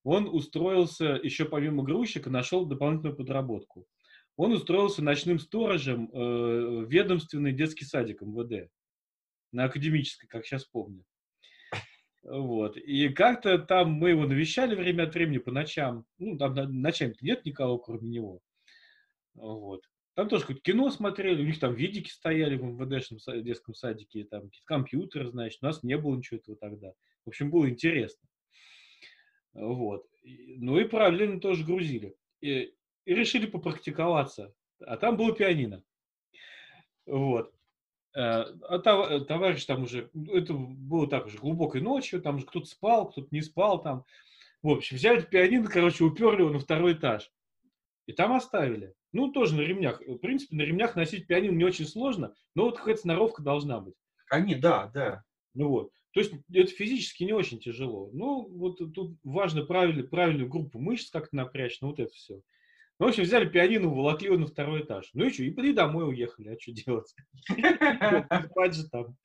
он 0.04 0.28
устроился, 0.28 1.18
еще 1.20 1.46
помимо 1.46 1.82
грузчика, 1.82 2.30
нашел 2.30 2.64
дополнительную 2.64 3.16
подработку. 3.16 3.88
Он 4.36 4.52
устроился 4.52 5.02
ночным 5.02 5.38
сторожем 5.38 6.10
э, 6.12 6.86
ведомственный 6.88 7.52
детский 7.52 7.84
садик 7.84 8.22
МВД 8.22 8.70
на 9.52 9.64
академической, 9.64 10.26
как 10.26 10.46
сейчас 10.46 10.64
помню. 10.64 11.04
Вот. 12.22 12.76
И 12.76 13.08
как-то 13.08 13.58
там 13.58 13.92
мы 13.92 14.10
его 14.10 14.26
навещали 14.26 14.74
время 14.74 15.04
от 15.04 15.14
времени 15.14 15.38
по 15.38 15.50
ночам. 15.50 16.06
Ну, 16.18 16.38
там 16.38 16.54
ночами 16.80 17.14
нет 17.20 17.44
никого, 17.44 17.78
кроме 17.78 18.08
него. 18.08 18.40
Вот. 19.34 19.84
Там 20.14 20.28
тоже 20.28 20.42
какое-то 20.42 20.62
кино 20.62 20.90
смотрели, 20.90 21.42
у 21.42 21.46
них 21.46 21.58
там 21.58 21.74
видики 21.74 22.10
стояли 22.10 22.56
в 22.56 22.64
МВДшном 22.64 23.18
детском 23.42 23.74
садике, 23.74 24.24
там 24.24 24.42
какие-то 24.42 24.66
компьютеры, 24.66 25.30
значит, 25.30 25.62
у 25.62 25.66
нас 25.66 25.82
не 25.82 25.96
было 25.96 26.16
ничего 26.16 26.38
этого 26.38 26.56
тогда. 26.56 26.92
В 27.24 27.30
общем, 27.30 27.50
было 27.50 27.68
интересно. 27.68 28.28
Вот. 29.54 30.06
Ну 30.22 30.78
и 30.78 30.84
параллельно 30.84 31.40
тоже 31.40 31.64
грузили. 31.64 32.14
И, 32.42 32.74
и 33.04 33.14
решили 33.14 33.46
попрактиковаться. 33.46 34.54
А 34.80 34.96
там 34.96 35.16
было 35.16 35.34
пианино. 35.34 35.82
Вот. 37.06 37.52
а 38.14 38.78
товарищ 38.78 39.64
там 39.64 39.84
уже, 39.84 40.10
это 40.32 40.54
было 40.54 41.08
так 41.08 41.26
уже 41.26 41.38
глубокой 41.38 41.80
ночью, 41.80 42.22
там 42.22 42.38
же 42.38 42.46
кто-то 42.46 42.66
спал, 42.66 43.08
кто-то 43.10 43.28
не 43.30 43.42
спал 43.42 43.82
там. 43.82 44.04
В 44.62 44.68
общем, 44.68 44.96
взяли 44.96 45.22
пианино, 45.22 45.68
короче, 45.68 46.04
уперли 46.04 46.42
его 46.42 46.50
на 46.50 46.60
второй 46.60 46.92
этаж. 46.92 47.32
И 48.06 48.12
там 48.12 48.32
оставили. 48.32 48.94
Ну, 49.12 49.30
тоже 49.30 49.54
на 49.54 49.60
ремнях. 49.60 50.00
В 50.00 50.18
принципе, 50.18 50.56
на 50.56 50.62
ремнях 50.62 50.96
носить 50.96 51.26
пианино 51.26 51.56
не 51.56 51.64
очень 51.64 51.86
сложно, 51.86 52.34
но 52.54 52.64
вот 52.64 52.78
какая-то 52.78 53.00
сноровка 53.00 53.42
должна 53.42 53.80
быть. 53.80 53.94
Они, 54.30 54.54
да, 54.54 54.86
да. 54.94 55.24
Ну 55.54 55.68
вот. 55.68 55.92
То 56.12 56.20
есть 56.20 56.32
это 56.52 56.70
физически 56.70 57.24
не 57.24 57.32
очень 57.32 57.58
тяжело. 57.58 58.10
Ну, 58.12 58.48
вот 58.48 58.78
тут 58.78 59.16
важно 59.24 59.64
правильно, 59.64 60.02
правильную 60.04 60.48
группу 60.48 60.78
мышц 60.78 61.10
как-то 61.10 61.36
напрячь, 61.36 61.80
ну 61.80 61.88
вот 61.88 62.00
это 62.00 62.12
все. 62.12 62.40
Ну, 63.02 63.06
в 63.06 63.10
общем, 63.10 63.24
взяли 63.24 63.48
пианино, 63.48 63.88
волокли 63.88 64.26
его 64.26 64.38
на 64.38 64.46
второй 64.46 64.82
этаж. 64.82 65.10
Ну 65.12 65.24
и 65.24 65.30
что, 65.30 65.42
и, 65.42 65.48
и 65.48 65.72
домой 65.72 66.08
уехали, 66.08 66.50
а 66.50 66.60
что 66.60 66.70
делать? 66.70 67.12
Спать 68.48 68.76
же 68.76 68.88
там. 68.90 69.16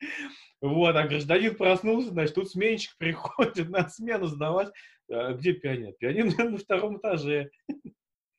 Вот, 0.60 0.96
а 0.96 1.06
гражданин 1.06 1.54
проснулся, 1.54 2.08
значит, 2.08 2.34
тут 2.34 2.50
сменщик 2.50 2.96
приходит 2.98 3.68
на 3.68 3.88
смену 3.88 4.26
сдавать. 4.26 4.72
А 5.08 5.32
где 5.34 5.52
пианино? 5.52 5.92
Пианино 5.92 6.50
на 6.50 6.58
втором 6.58 6.98
этаже. 6.98 7.52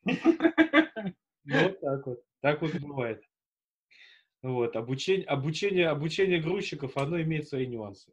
Ну, 0.04 0.14
вот 1.46 1.80
так 1.80 2.06
вот. 2.06 2.20
Так 2.42 2.62
вот 2.62 2.76
бывает. 2.76 3.24
Вот, 4.42 4.76
обучение, 4.76 5.26
обучение, 5.26 5.88
обучение 5.88 6.42
грузчиков, 6.42 6.98
оно 6.98 7.22
имеет 7.22 7.48
свои 7.48 7.66
нюансы. 7.66 8.12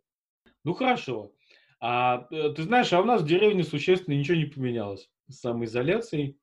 Ну, 0.63 0.75
хорошо. 0.75 1.33
А 1.81 2.29
э, 2.31 2.51
ты 2.51 2.63
знаешь, 2.63 2.93
а 2.93 3.01
у 3.01 3.05
нас 3.05 3.23
в 3.23 3.27
деревне 3.27 3.65
существенно 3.65 4.15
ничего 4.15 4.37
не 4.37 4.45
поменялось 4.45 5.11
с 5.29 5.41
самоизоляцией. 5.41 6.39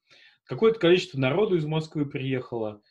Какое-то 0.46 0.80
количество 0.80 1.20
народу 1.20 1.58
из 1.58 1.66
Москвы 1.66 2.06
приехало. 2.06 2.82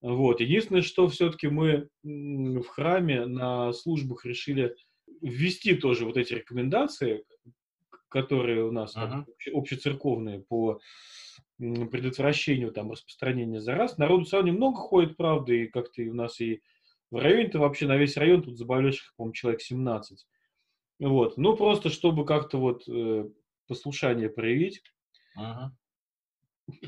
Вот. 0.00 0.40
Единственное, 0.40 0.82
что 0.82 1.08
все-таки 1.08 1.48
мы 1.48 1.88
в 2.02 2.64
храме 2.64 3.26
на 3.26 3.72
службах 3.72 4.24
решили 4.24 4.74
ввести 5.20 5.74
тоже 5.74 6.04
вот 6.04 6.16
эти 6.16 6.34
рекомендации, 6.34 7.24
которые 8.08 8.64
у 8.64 8.72
нас 8.72 8.96
uh-huh. 8.96 9.24
общецерковные 9.54 10.40
по 10.40 10.80
предотвращению 11.58 12.72
там, 12.72 12.90
распространения 12.90 13.60
зараз. 13.60 13.96
Народу 13.96 14.24
все 14.24 14.36
равно 14.38 14.52
немного 14.52 14.76
ходит, 14.78 15.16
правда, 15.16 15.52
и 15.52 15.66
как-то 15.66 16.02
у 16.02 16.14
нас 16.14 16.40
и 16.40 16.60
в 17.10 17.16
районе-то 17.16 17.60
вообще 17.60 17.86
на 17.86 17.96
весь 17.96 18.16
район 18.16 18.42
тут 18.42 18.58
заболевших, 18.58 19.14
по-моему, 19.16 19.34
человек 19.34 19.60
17. 19.60 20.26
Вот. 20.98 21.36
Ну, 21.36 21.56
просто 21.56 21.88
чтобы 21.90 22.24
как-то 22.24 22.58
вот 22.58 22.88
э, 22.88 23.28
послушание 23.68 24.28
проявить, 24.28 24.82
uh-huh. 25.38 25.68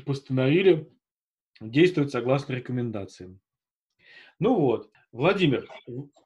Постановили 0.05 0.91
действовать 1.59 2.11
согласно 2.11 2.53
рекомендациям. 2.53 3.39
Ну 4.39 4.59
вот, 4.59 4.91
Владимир, 5.11 5.67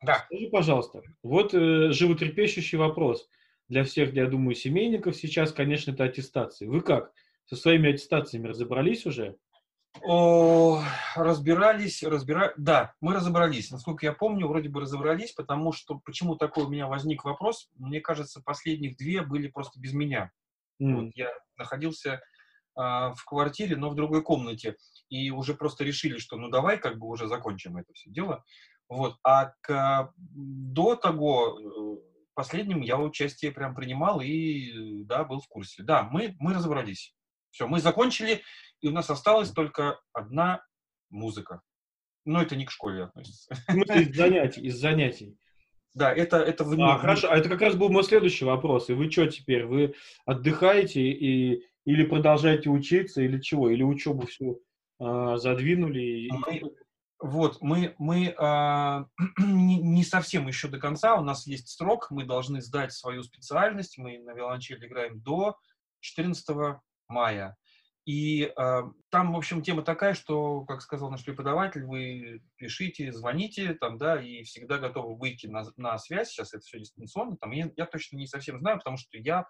да. 0.02 0.26
скажи, 0.26 0.50
пожалуйста, 0.50 1.04
вот 1.22 1.54
э, 1.54 1.92
животрепещущий 1.92 2.78
вопрос 2.78 3.30
для 3.68 3.84
всех, 3.84 4.14
я 4.14 4.26
думаю, 4.26 4.56
семейников 4.56 5.16
сейчас, 5.16 5.54
конечно, 5.54 5.92
это 5.92 6.06
аттестация. 6.06 6.68
Вы 6.68 6.82
как? 6.82 7.14
Со 7.46 7.56
своими 7.56 7.92
аттестациями 7.92 8.48
разобрались 8.48 9.06
уже? 9.06 9.38
О, 10.04 10.84
разбирались, 11.16 12.04
разбира... 12.04 12.54
Да, 12.58 12.94
мы 13.02 13.14
разобрались. 13.14 13.72
Насколько 13.72 14.06
я 14.06 14.14
помню, 14.14 14.48
вроде 14.48 14.70
бы 14.70 14.82
разобрались, 14.82 15.32
потому 15.32 15.72
что 15.72 16.00
почему 16.00 16.36
такой 16.36 16.66
у 16.66 16.70
меня 16.70 16.88
возник 16.88 17.24
вопрос? 17.24 17.70
Мне 17.76 18.00
кажется, 18.00 18.42
последних 18.42 18.98
две 18.98 19.22
были 19.22 19.48
просто 19.48 19.80
без 19.80 19.94
меня. 19.94 20.32
Mm. 20.82 20.96
Вот 20.96 21.12
я 21.16 21.30
находился 21.58 22.22
в 22.80 23.26
квартире, 23.26 23.76
но 23.76 23.90
в 23.90 23.96
другой 23.96 24.24
комнате, 24.24 24.78
и 25.10 25.32
уже 25.32 25.54
просто 25.54 25.84
решили, 25.84 26.18
что 26.18 26.38
ну 26.38 26.50
давай 26.50 26.78
как 26.78 26.98
бы 26.98 27.08
уже 27.08 27.28
закончим 27.28 27.78
это 27.78 27.94
все 27.94 28.10
дело. 28.10 28.44
Вот. 28.88 29.18
А 29.24 29.52
к, 29.62 30.14
до 30.18 30.96
того 30.96 31.60
э, 31.60 32.20
последним 32.34 32.82
я 32.82 32.98
участие 32.98 33.52
прям 33.52 33.76
принимал 33.76 34.20
и 34.22 35.04
да, 35.04 35.24
был 35.24 35.40
в 35.42 35.48
курсе. 35.48 35.84
Да, 35.84 36.04
мы, 36.04 36.36
мы 36.40 36.54
разобрались. 36.54 37.16
Все, 37.52 37.68
мы 37.68 37.80
закончили, 37.80 38.42
и 38.82 38.88
у 38.88 38.92
нас 38.92 39.10
осталась 39.10 39.52
только 39.52 40.00
одна 40.14 40.64
музыка. 41.10 41.62
Но 42.26 42.42
это 42.42 42.56
не 42.56 42.66
к 42.66 42.72
школе 42.72 43.06
относится. 43.06 43.54
из 43.68 44.16
занятий, 44.16 44.62
из 44.62 44.80
занятий. 44.80 45.38
Да, 45.94 46.14
это, 46.14 46.38
это 46.38 46.64
в 46.64 46.80
А, 46.80 46.98
хорошо, 46.98 47.32
а 47.32 47.38
это 47.38 47.50
как 47.50 47.62
раз 47.62 47.76
был 47.76 47.90
мой 47.90 48.04
следующий 48.04 48.46
вопрос. 48.46 48.90
И 48.90 48.94
вы 48.94 49.12
что 49.12 49.26
теперь? 49.28 49.66
Вы 49.66 49.96
отдыхаете 50.26 51.02
и, 51.02 51.66
или 51.90 52.04
продолжаете 52.04 52.70
учиться, 52.70 53.24
или 53.24 53.40
чего? 53.40 53.72
Или 53.72 53.82
учебу 53.82 54.28
всю 54.28 54.62
а, 55.00 55.38
задвинули? 55.38 56.30
Мы, 56.30 56.62
вот, 57.20 57.58
мы, 57.62 57.96
мы 57.98 58.36
а, 58.38 59.06
не, 59.40 59.80
не 59.80 60.04
совсем 60.04 60.48
еще 60.48 60.68
до 60.68 60.78
конца, 60.78 61.16
у 61.16 61.24
нас 61.24 61.48
есть 61.48 61.70
срок, 61.70 62.12
мы 62.12 62.26
должны 62.26 62.62
сдать 62.62 62.94
свою 62.94 63.24
специальность, 63.24 63.98
мы 63.98 64.20
на 64.20 64.36
виолончели 64.36 64.86
играем 64.86 65.20
до 65.22 65.58
14 66.02 66.78
мая. 67.08 67.58
И 68.06 68.44
э, 68.44 68.82
там, 69.10 69.34
в 69.34 69.38
общем, 69.38 69.62
тема 69.62 69.82
такая, 69.82 70.14
что, 70.14 70.62
как 70.62 70.82
сказал 70.82 71.10
наш 71.10 71.24
преподаватель, 71.26 71.86
вы 71.86 72.42
пишите, 72.56 73.12
звоните, 73.12 73.74
там, 73.74 73.98
да, 73.98 74.22
и 74.22 74.44
всегда 74.44 74.78
готовы 74.78 75.16
выйти 75.16 75.48
на, 75.48 75.64
на 75.78 75.98
связь. 75.98 76.30
Сейчас 76.30 76.54
это 76.54 76.64
все 76.64 76.80
дистанционно. 76.80 77.38
Там, 77.38 77.52
я, 77.52 77.70
я 77.76 77.86
точно 77.86 78.18
не 78.18 78.26
совсем 78.26 78.60
знаю, 78.60 78.78
потому 78.78 78.98
что 78.98 79.18
я 79.18 79.46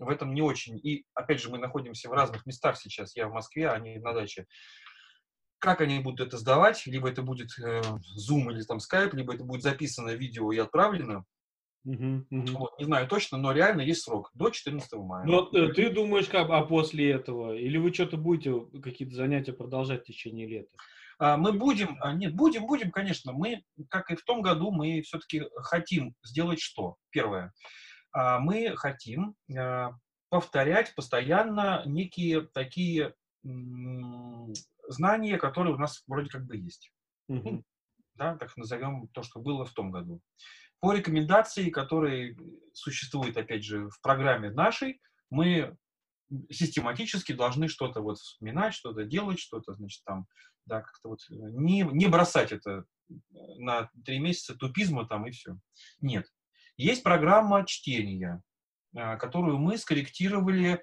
в 0.00 0.08
этом 0.08 0.34
не 0.34 0.42
очень. 0.42 0.78
И, 0.78 1.04
опять 1.14 1.40
же, 1.40 1.50
мы 1.50 1.58
находимся 1.58 2.08
в 2.08 2.12
разных 2.12 2.46
местах 2.46 2.76
сейчас. 2.76 3.16
Я 3.16 3.28
в 3.28 3.32
Москве, 3.32 3.68
а 3.68 3.78
не 3.78 3.98
на 3.98 4.12
даче. 4.12 4.46
Как 5.58 5.80
они 5.80 5.98
будут 6.00 6.26
это 6.26 6.38
сдавать? 6.38 6.86
Либо 6.86 7.08
это 7.08 7.22
будет 7.22 7.50
э, 7.58 7.82
Zoom 8.18 8.50
или 8.50 8.62
там 8.62 8.78
Skype, 8.78 9.14
либо 9.14 9.34
это 9.34 9.44
будет 9.44 9.62
записано 9.62 10.10
видео 10.10 10.52
и 10.52 10.58
отправлено. 10.58 11.24
Угу, 11.84 12.26
угу. 12.30 12.46
Вот, 12.58 12.78
не 12.78 12.84
знаю 12.84 13.08
точно, 13.08 13.38
но 13.38 13.52
реально 13.52 13.82
есть 13.82 14.02
срок 14.02 14.30
до 14.34 14.50
14 14.50 14.92
мая. 14.94 15.26
Но 15.26 15.50
э, 15.52 15.72
ты 15.72 15.90
думаешь, 15.90 16.28
как, 16.28 16.50
а 16.50 16.62
после 16.62 17.10
этого? 17.10 17.54
Или 17.54 17.78
вы 17.78 17.92
что-то 17.92 18.16
будете 18.16 18.54
какие-то 18.82 19.14
занятия 19.14 19.52
продолжать 19.52 20.02
в 20.02 20.06
течение 20.06 20.46
лета? 20.46 20.70
А, 21.18 21.36
мы 21.36 21.52
будем, 21.52 21.98
а, 22.00 22.14
нет, 22.14 22.34
будем, 22.34 22.66
будем, 22.66 22.90
конечно. 22.90 23.32
Мы, 23.32 23.62
как 23.88 24.10
и 24.10 24.16
в 24.16 24.24
том 24.24 24.40
году, 24.40 24.70
мы 24.70 25.02
все-таки 25.02 25.42
хотим 25.56 26.14
сделать 26.22 26.60
что? 26.60 26.96
Первое. 27.10 27.52
А, 28.12 28.38
мы 28.38 28.76
хотим 28.76 29.36
повторять 30.28 30.94
постоянно 30.94 31.82
некие 31.86 32.42
такие 32.42 33.14
знания, 34.88 35.38
которые 35.38 35.74
у 35.74 35.78
нас 35.78 36.02
вроде 36.06 36.28
как 36.28 36.46
бы 36.46 36.56
есть. 36.56 36.92
Угу. 37.28 37.64
Да, 38.14 38.36
так 38.36 38.56
назовем 38.56 39.08
то, 39.08 39.22
что 39.22 39.40
было 39.40 39.64
в 39.64 39.72
том 39.72 39.90
году. 39.90 40.20
По 40.80 40.92
рекомендации, 40.92 41.70
которые 41.70 42.36
существуют, 42.72 43.36
опять 43.36 43.64
же, 43.64 43.88
в 43.88 44.00
программе 44.00 44.50
нашей, 44.50 45.00
мы 45.30 45.76
систематически 46.50 47.32
должны 47.32 47.68
что-то 47.68 48.00
вот 48.00 48.18
вспоминать, 48.18 48.74
что-то 48.74 49.04
делать, 49.04 49.38
что-то, 49.38 49.74
значит, 49.74 50.02
там, 50.04 50.26
да, 50.64 50.80
как-то 50.80 51.10
вот 51.10 51.20
не, 51.28 51.82
не 51.82 52.06
бросать 52.06 52.52
это 52.52 52.84
на 53.58 53.90
три 54.04 54.20
месяца 54.20 54.54
тупизма 54.54 55.06
там 55.06 55.26
и 55.26 55.32
все. 55.32 55.58
Нет. 56.00 56.26
Есть 56.80 57.02
программа 57.02 57.66
чтения, 57.66 58.42
а, 58.96 59.16
которую 59.16 59.58
мы 59.58 59.76
скорректировали 59.76 60.82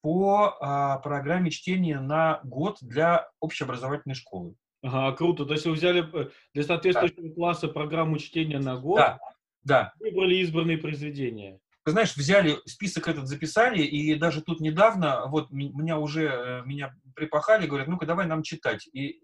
по 0.00 0.56
а, 0.60 0.98
программе 0.98 1.50
чтения 1.50 1.98
на 1.98 2.40
год 2.44 2.78
для 2.80 3.28
общеобразовательной 3.40 4.14
школы. 4.14 4.54
Ага, 4.84 5.16
круто. 5.16 5.44
То 5.44 5.54
есть 5.54 5.66
вы 5.66 5.72
взяли 5.72 6.04
э, 6.04 6.30
для 6.52 6.62
соответствующего 6.62 7.30
да. 7.30 7.34
класса 7.34 7.66
программу 7.66 8.18
чтения 8.18 8.60
на 8.60 8.76
год, 8.76 8.98
да. 8.98 9.18
Да. 9.64 9.92
выбрали 9.98 10.36
избранные 10.36 10.78
произведения. 10.78 11.58
Ты 11.84 11.90
знаешь, 11.90 12.14
взяли 12.14 12.58
список 12.64 13.08
этот, 13.08 13.26
записали, 13.26 13.82
и 13.82 14.14
даже 14.14 14.40
тут 14.40 14.60
недавно, 14.60 15.26
вот 15.26 15.50
меня 15.50 15.98
уже, 15.98 16.26
э, 16.26 16.62
меня 16.64 16.94
припахали, 17.16 17.66
говорят, 17.66 17.88
ну-ка 17.88 18.06
давай 18.06 18.26
нам 18.26 18.44
читать. 18.44 18.86
И 18.92 19.20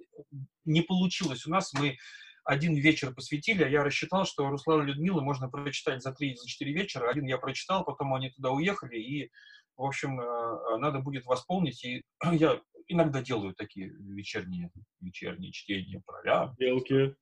не 0.64 0.82
получилось 0.82 1.46
у 1.46 1.50
нас, 1.50 1.72
мы 1.72 1.98
один 2.44 2.74
вечер 2.74 3.14
посвятили, 3.14 3.62
а 3.62 3.68
я 3.68 3.84
рассчитал, 3.84 4.24
что 4.24 4.48
Руслана 4.48 4.82
Людмила 4.82 5.20
можно 5.20 5.48
прочитать 5.48 6.02
за 6.02 6.12
три, 6.12 6.36
за 6.36 6.46
четыре 6.46 6.72
вечера. 6.72 7.08
Один 7.08 7.26
я 7.26 7.38
прочитал, 7.38 7.84
потом 7.84 8.14
они 8.14 8.30
туда 8.30 8.50
уехали, 8.50 8.98
и, 8.98 9.30
в 9.76 9.84
общем, 9.84 10.20
э, 10.20 10.78
надо 10.78 11.00
будет 11.00 11.24
восполнить. 11.26 11.84
И 11.84 12.02
я 12.32 12.60
иногда 12.88 13.22
делаю 13.22 13.54
такие 13.54 13.90
вечерние, 13.90 14.70
вечерние 15.00 15.52
чтения 15.52 16.02
про 16.04 16.22
ля. 16.24 16.54
Белки. 16.58 17.14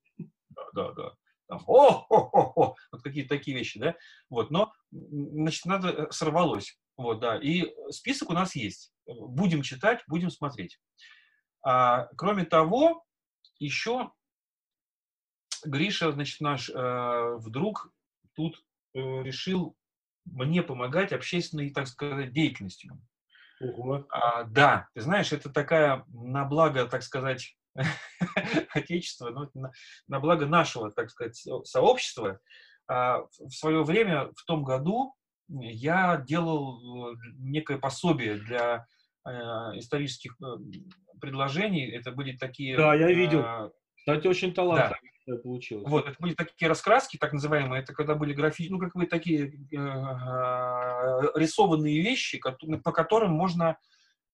Да, 0.50 0.62
да, 0.72 0.92
да. 0.92 1.12
Там, 1.48 1.62
о, 1.66 2.06
о, 2.08 2.16
о, 2.16 2.52
о, 2.56 2.74
вот 2.92 3.02
какие-то 3.02 3.30
такие 3.30 3.56
вещи, 3.56 3.78
да. 3.78 3.96
Вот, 4.28 4.50
но, 4.50 4.72
значит, 4.90 5.64
надо, 5.64 5.88
э, 5.88 6.10
сорвалось. 6.10 6.78
Вот, 6.96 7.20
да. 7.20 7.38
И 7.38 7.72
список 7.90 8.30
у 8.30 8.34
нас 8.34 8.54
есть. 8.54 8.92
Будем 9.06 9.62
читать, 9.62 10.02
будем 10.08 10.30
смотреть. 10.30 10.78
А, 11.62 12.06
кроме 12.16 12.44
того, 12.44 13.04
еще 13.58 14.10
Гриша, 15.64 16.12
значит, 16.12 16.40
наш 16.40 16.70
э, 16.70 17.36
вдруг 17.38 17.92
тут 18.34 18.64
э, 18.94 19.00
решил 19.22 19.76
мне 20.24 20.62
помогать 20.62 21.12
общественной, 21.12 21.70
так 21.70 21.88
сказать, 21.88 22.32
деятельностью. 22.32 23.00
Ого. 23.60 24.06
А, 24.10 24.44
да, 24.44 24.88
ты 24.94 25.00
знаешь, 25.00 25.32
это 25.32 25.50
такая 25.50 26.04
на 26.08 26.44
благо, 26.44 26.86
так 26.86 27.02
сказать, 27.02 27.56
Отечества, 28.74 29.30
ну, 29.30 29.50
на, 29.54 29.72
на 30.06 30.20
благо 30.20 30.46
нашего, 30.46 30.90
так 30.90 31.10
сказать, 31.10 31.44
сообщества. 31.64 32.40
А, 32.86 33.22
в 33.38 33.50
свое 33.50 33.82
время, 33.84 34.30
в 34.36 34.44
том 34.44 34.64
году, 34.64 35.14
я 35.48 36.16
делал 36.18 37.12
э, 37.12 37.16
некое 37.38 37.78
пособие 37.78 38.36
для 38.36 38.86
э, 39.26 39.30
исторических 39.78 40.36
э, 40.42 40.44
предложений. 41.20 41.90
Это 41.92 42.12
были 42.12 42.36
такие... 42.36 42.76
Да, 42.76 42.94
я 42.94 43.08
видел. 43.08 43.40
Э, 43.40 43.70
Кстати, 43.96 44.26
очень 44.26 44.52
талантливо 44.52 44.90
да. 45.02 45.17
Получилось. 45.36 45.88
Вот, 45.88 46.06
это 46.06 46.16
были 46.18 46.34
такие 46.34 46.68
раскраски, 46.68 47.16
так 47.16 47.32
называемые. 47.32 47.82
Это 47.82 47.92
когда 47.92 48.14
были 48.14 48.32
графи... 48.32 48.68
ну, 48.70 48.78
как 48.78 48.94
бы 48.94 49.06
такие 49.06 49.46
э, 49.46 49.76
рисованные 51.34 52.00
вещи, 52.02 52.40
по 52.82 52.92
которым 52.92 53.32
можно 53.32 53.78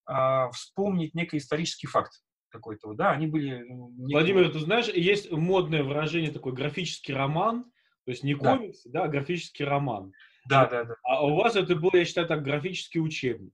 э, 0.08 0.50
вспомнить 0.52 1.14
некий 1.14 1.38
исторический 1.38 1.86
факт 1.86 2.12
какой-то, 2.50 2.92
да, 2.92 3.10
они 3.10 3.26
были... 3.26 3.64
Владимир, 3.68 4.50
ты 4.52 4.60
знаешь, 4.60 4.86
есть 4.86 5.30
модное 5.32 5.82
выражение 5.82 6.30
такой 6.30 6.52
графический 6.52 7.12
роман, 7.12 7.64
то 8.04 8.10
есть 8.10 8.22
не 8.22 8.34
комикс, 8.34 8.82
да, 8.84 9.00
да 9.00 9.04
а 9.04 9.08
графический 9.08 9.64
роман. 9.64 10.12
Да, 10.48 10.66
да, 10.66 10.84
да. 10.84 10.94
А 11.02 11.24
у 11.24 11.34
вас 11.34 11.56
это 11.56 11.74
был, 11.74 11.90
я 11.94 12.04
считаю, 12.04 12.28
так 12.28 12.42
графический 12.42 13.00
учебник. 13.00 13.52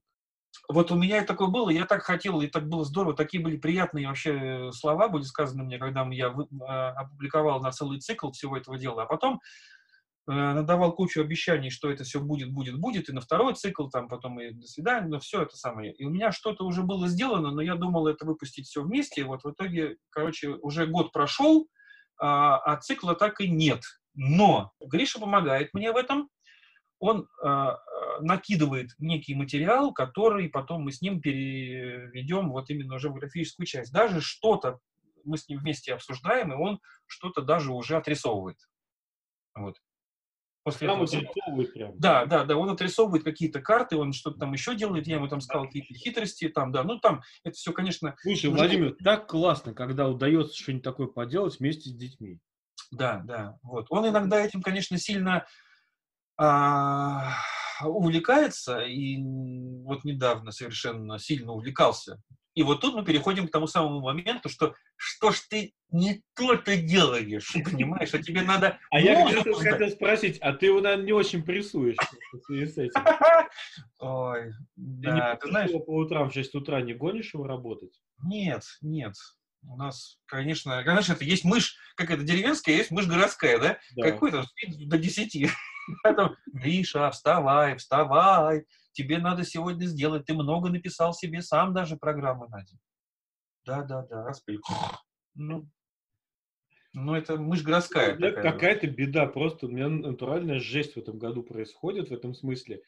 Вот 0.67 0.91
у 0.91 0.95
меня 0.95 1.23
такое 1.23 1.47
было, 1.47 1.69
я 1.69 1.85
так 1.85 2.03
хотел, 2.03 2.41
и 2.41 2.47
так 2.47 2.67
было 2.67 2.83
здорово, 2.83 3.15
такие 3.15 3.43
были 3.43 3.57
приятные 3.57 4.07
вообще 4.07 4.71
слова 4.73 5.07
были 5.07 5.23
сказаны 5.23 5.63
мне, 5.63 5.77
когда 5.77 6.07
я 6.11 6.33
а, 6.67 6.91
опубликовал 6.91 7.61
на 7.61 7.71
целый 7.71 7.99
цикл 7.99 8.31
всего 8.31 8.57
этого 8.57 8.77
дела, 8.77 9.03
а 9.03 9.05
потом 9.05 9.41
э, 10.27 10.31
надавал 10.31 10.93
кучу 10.93 11.21
обещаний, 11.21 11.69
что 11.69 11.89
это 11.89 12.03
все 12.03 12.19
будет, 12.19 12.51
будет, 12.51 12.77
будет, 12.79 13.09
и 13.09 13.13
на 13.13 13.21
второй 13.21 13.55
цикл, 13.55 13.87
там 13.87 14.07
потом 14.07 14.39
и 14.39 14.51
до 14.51 14.67
свидания, 14.67 15.07
но 15.07 15.19
все 15.19 15.41
это 15.41 15.55
самое. 15.55 15.93
И 15.93 16.05
у 16.05 16.09
меня 16.09 16.31
что-то 16.31 16.65
уже 16.65 16.83
было 16.83 17.07
сделано, 17.07 17.51
но 17.51 17.61
я 17.61 17.75
думал 17.75 18.07
это 18.07 18.25
выпустить 18.25 18.67
все 18.67 18.83
вместе, 18.83 19.21
и 19.21 19.25
вот 19.25 19.43
в 19.43 19.51
итоге, 19.51 19.97
короче, 20.09 20.49
уже 20.61 20.85
год 20.85 21.11
прошел, 21.11 21.67
а, 22.19 22.57
а 22.57 22.77
цикла 22.77 23.15
так 23.15 23.41
и 23.41 23.49
нет. 23.49 23.81
Но 24.13 24.71
Гриша 24.81 25.19
помогает 25.19 25.73
мне 25.73 25.91
в 25.91 25.95
этом, 25.95 26.29
он 27.01 27.27
э, 27.43 27.67
накидывает 28.21 28.91
некий 28.99 29.33
материал, 29.33 29.91
который 29.91 30.49
потом 30.49 30.83
мы 30.83 30.91
с 30.91 31.01
ним 31.01 31.19
переведем 31.19 32.51
вот 32.51 32.69
именно 32.69 32.95
уже 32.95 33.09
в 33.09 33.15
графическую 33.15 33.65
часть. 33.65 33.91
Даже 33.91 34.21
что-то 34.21 34.79
мы 35.25 35.37
с 35.37 35.49
ним 35.49 35.59
вместе 35.59 35.93
обсуждаем, 35.93 36.53
и 36.53 36.55
он 36.55 36.79
что-то 37.07 37.41
даже 37.41 37.73
уже 37.73 37.97
отрисовывает. 37.97 38.57
Вот. 39.55 39.77
После 40.63 40.87
там 40.87 41.01
этого... 41.01 41.23
отрисовывает 41.23 41.73
прям. 41.73 41.99
Да, 41.99 42.25
да, 42.27 42.45
да, 42.45 42.55
он 42.55 42.69
отрисовывает 42.69 43.23
какие-то 43.23 43.61
карты, 43.61 43.97
он 43.97 44.13
что-то 44.13 44.37
там 44.37 44.53
еще 44.53 44.75
делает, 44.75 45.07
я 45.07 45.15
ему 45.15 45.27
там 45.27 45.41
сказал 45.41 45.65
какие-то 45.65 45.95
хитрости, 45.95 46.49
там, 46.49 46.71
да, 46.71 46.83
ну 46.83 46.99
там 46.99 47.23
это 47.43 47.55
все, 47.55 47.73
конечно... 47.73 48.15
Слушай, 48.21 48.51
Владимир, 48.51 48.95
так 49.03 49.27
классно, 49.27 49.73
когда 49.73 50.07
удается 50.07 50.55
что-нибудь 50.55 50.83
такое 50.83 51.07
поделать 51.07 51.59
вместе 51.59 51.89
с 51.89 51.93
детьми. 51.95 52.37
Да, 52.91 53.23
да, 53.25 53.57
вот. 53.63 53.87
Он 53.89 54.07
иногда 54.07 54.39
этим, 54.39 54.61
конечно, 54.61 54.99
сильно 54.99 55.47
увлекается, 57.83 58.79
и 58.79 59.17
вот 59.83 60.03
недавно 60.03 60.51
совершенно 60.51 61.19
сильно 61.19 61.51
увлекался. 61.53 62.21
И 62.53 62.63
вот 62.63 62.81
тут 62.81 62.95
мы 62.95 63.05
переходим 63.05 63.47
к 63.47 63.51
тому 63.51 63.65
самому 63.67 64.01
моменту, 64.01 64.49
что 64.49 64.75
что 64.97 65.31
ж 65.31 65.39
ты 65.49 65.73
не 65.89 66.21
то-то 66.35 66.75
делаешь, 66.75 67.53
понимаешь, 67.65 68.13
а 68.13 68.21
тебе 68.21 68.41
надо... 68.43 68.77
А 68.91 68.99
я 68.99 69.25
хотел, 69.25 69.53
хотел 69.55 69.89
спросить, 69.89 70.37
а 70.39 70.53
ты 70.53 70.67
его, 70.67 70.81
наверное, 70.81 71.05
не 71.05 71.13
очень 71.13 71.43
прессуешь 71.43 71.97
в 72.33 72.39
связи 72.45 72.65
с 72.65 72.77
этим? 72.77 73.01
Ой, 73.99 74.53
да, 74.75 75.37
ты 75.37 75.49
знаешь... 75.49 75.71
по 75.71 75.95
утрам 75.95 76.29
в 76.29 76.33
6 76.33 76.55
утра 76.55 76.81
не 76.81 76.93
гонишь 76.93 77.33
его 77.33 77.47
работать? 77.47 77.99
Нет, 78.23 78.63
нет. 78.81 79.13
У 79.63 79.77
нас, 79.77 80.19
конечно, 80.25 80.83
конечно, 80.83 81.13
это 81.13 81.23
есть 81.23 81.45
мышь, 81.45 81.77
как 81.95 82.09
это 82.09 82.23
деревенская, 82.23 82.75
есть 82.75 82.91
мышь 82.91 83.07
городская, 83.07 83.59
да? 83.59 83.77
да. 83.95 84.11
Какой-то 84.11 84.43
спит 84.43 84.89
до 84.89 84.97
10. 84.97 85.49
Гриша, 86.53 87.11
вставай, 87.11 87.77
вставай, 87.77 88.65
тебе 88.91 89.19
надо 89.19 89.45
сегодня 89.45 89.85
сделать, 89.85 90.25
ты 90.25 90.33
много 90.33 90.69
написал 90.69 91.13
себе 91.13 91.41
сам 91.41 91.73
даже 91.73 91.95
программы, 91.95 92.47
Надя. 92.49 92.77
Да, 93.65 93.83
да, 93.83 94.05
да, 94.07 94.23
распри. 94.23 94.59
Ну, 95.35 95.69
ну, 96.93 97.15
это 97.15 97.37
мышь 97.37 97.61
городская. 97.61 98.15
Какая-то 98.15 98.87
беда, 98.87 99.25
просто 99.27 99.67
у 99.67 99.69
меня 99.69 99.87
натуральная 99.87 100.59
жесть 100.59 100.93
в 100.93 100.97
этом 100.97 101.19
году 101.19 101.43
происходит 101.43 102.09
в 102.09 102.13
этом 102.13 102.33
смысле. 102.33 102.81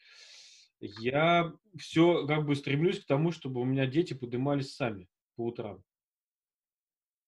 Я 0.80 1.52
все 1.78 2.26
как 2.26 2.44
бы 2.44 2.54
стремлюсь 2.56 3.02
к 3.02 3.06
тому, 3.06 3.32
чтобы 3.32 3.60
у 3.60 3.64
меня 3.64 3.86
дети 3.86 4.12
поднимались 4.12 4.74
сами 4.74 5.08
по 5.36 5.46
утрам. 5.46 5.82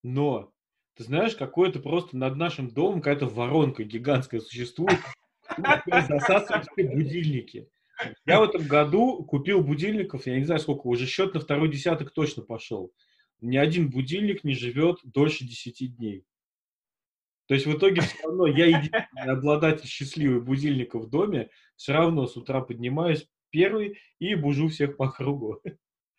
Но 0.02 0.52
ты 0.96 1.04
знаешь, 1.04 1.36
какое-то 1.36 1.80
просто 1.80 2.16
над 2.16 2.36
нашим 2.36 2.70
домом 2.70 3.00
какая-то 3.00 3.26
воронка 3.26 3.84
гигантская 3.84 4.40
существует, 4.40 4.98
засасывают 6.08 6.66
все 6.72 6.88
будильники. 6.88 7.68
Я 8.24 8.40
в 8.40 8.44
этом 8.44 8.66
году 8.66 9.24
купил 9.24 9.62
будильников, 9.62 10.26
я 10.26 10.38
не 10.38 10.44
знаю 10.44 10.60
сколько, 10.60 10.86
уже 10.86 11.06
счет 11.06 11.34
на 11.34 11.40
второй 11.40 11.70
десяток 11.70 12.12
точно 12.12 12.42
пошел. 12.42 12.92
Ни 13.40 13.56
один 13.56 13.90
будильник 13.90 14.44
не 14.44 14.54
живет 14.54 14.98
дольше 15.04 15.44
10 15.44 15.96
дней. 15.96 16.24
То 17.46 17.54
есть 17.54 17.66
в 17.66 17.76
итоге 17.76 18.00
все 18.00 18.22
равно 18.24 18.46
я 18.46 18.66
единственный 18.66 19.32
обладатель 19.32 19.86
счастливый 19.86 20.40
будильника 20.40 20.98
в 20.98 21.08
доме, 21.08 21.50
все 21.76 21.92
равно 21.92 22.26
с 22.26 22.36
утра 22.36 22.60
поднимаюсь 22.60 23.28
первый 23.50 23.98
и 24.18 24.34
бужу 24.34 24.68
всех 24.68 24.96
по 24.96 25.10
кругу. 25.10 25.62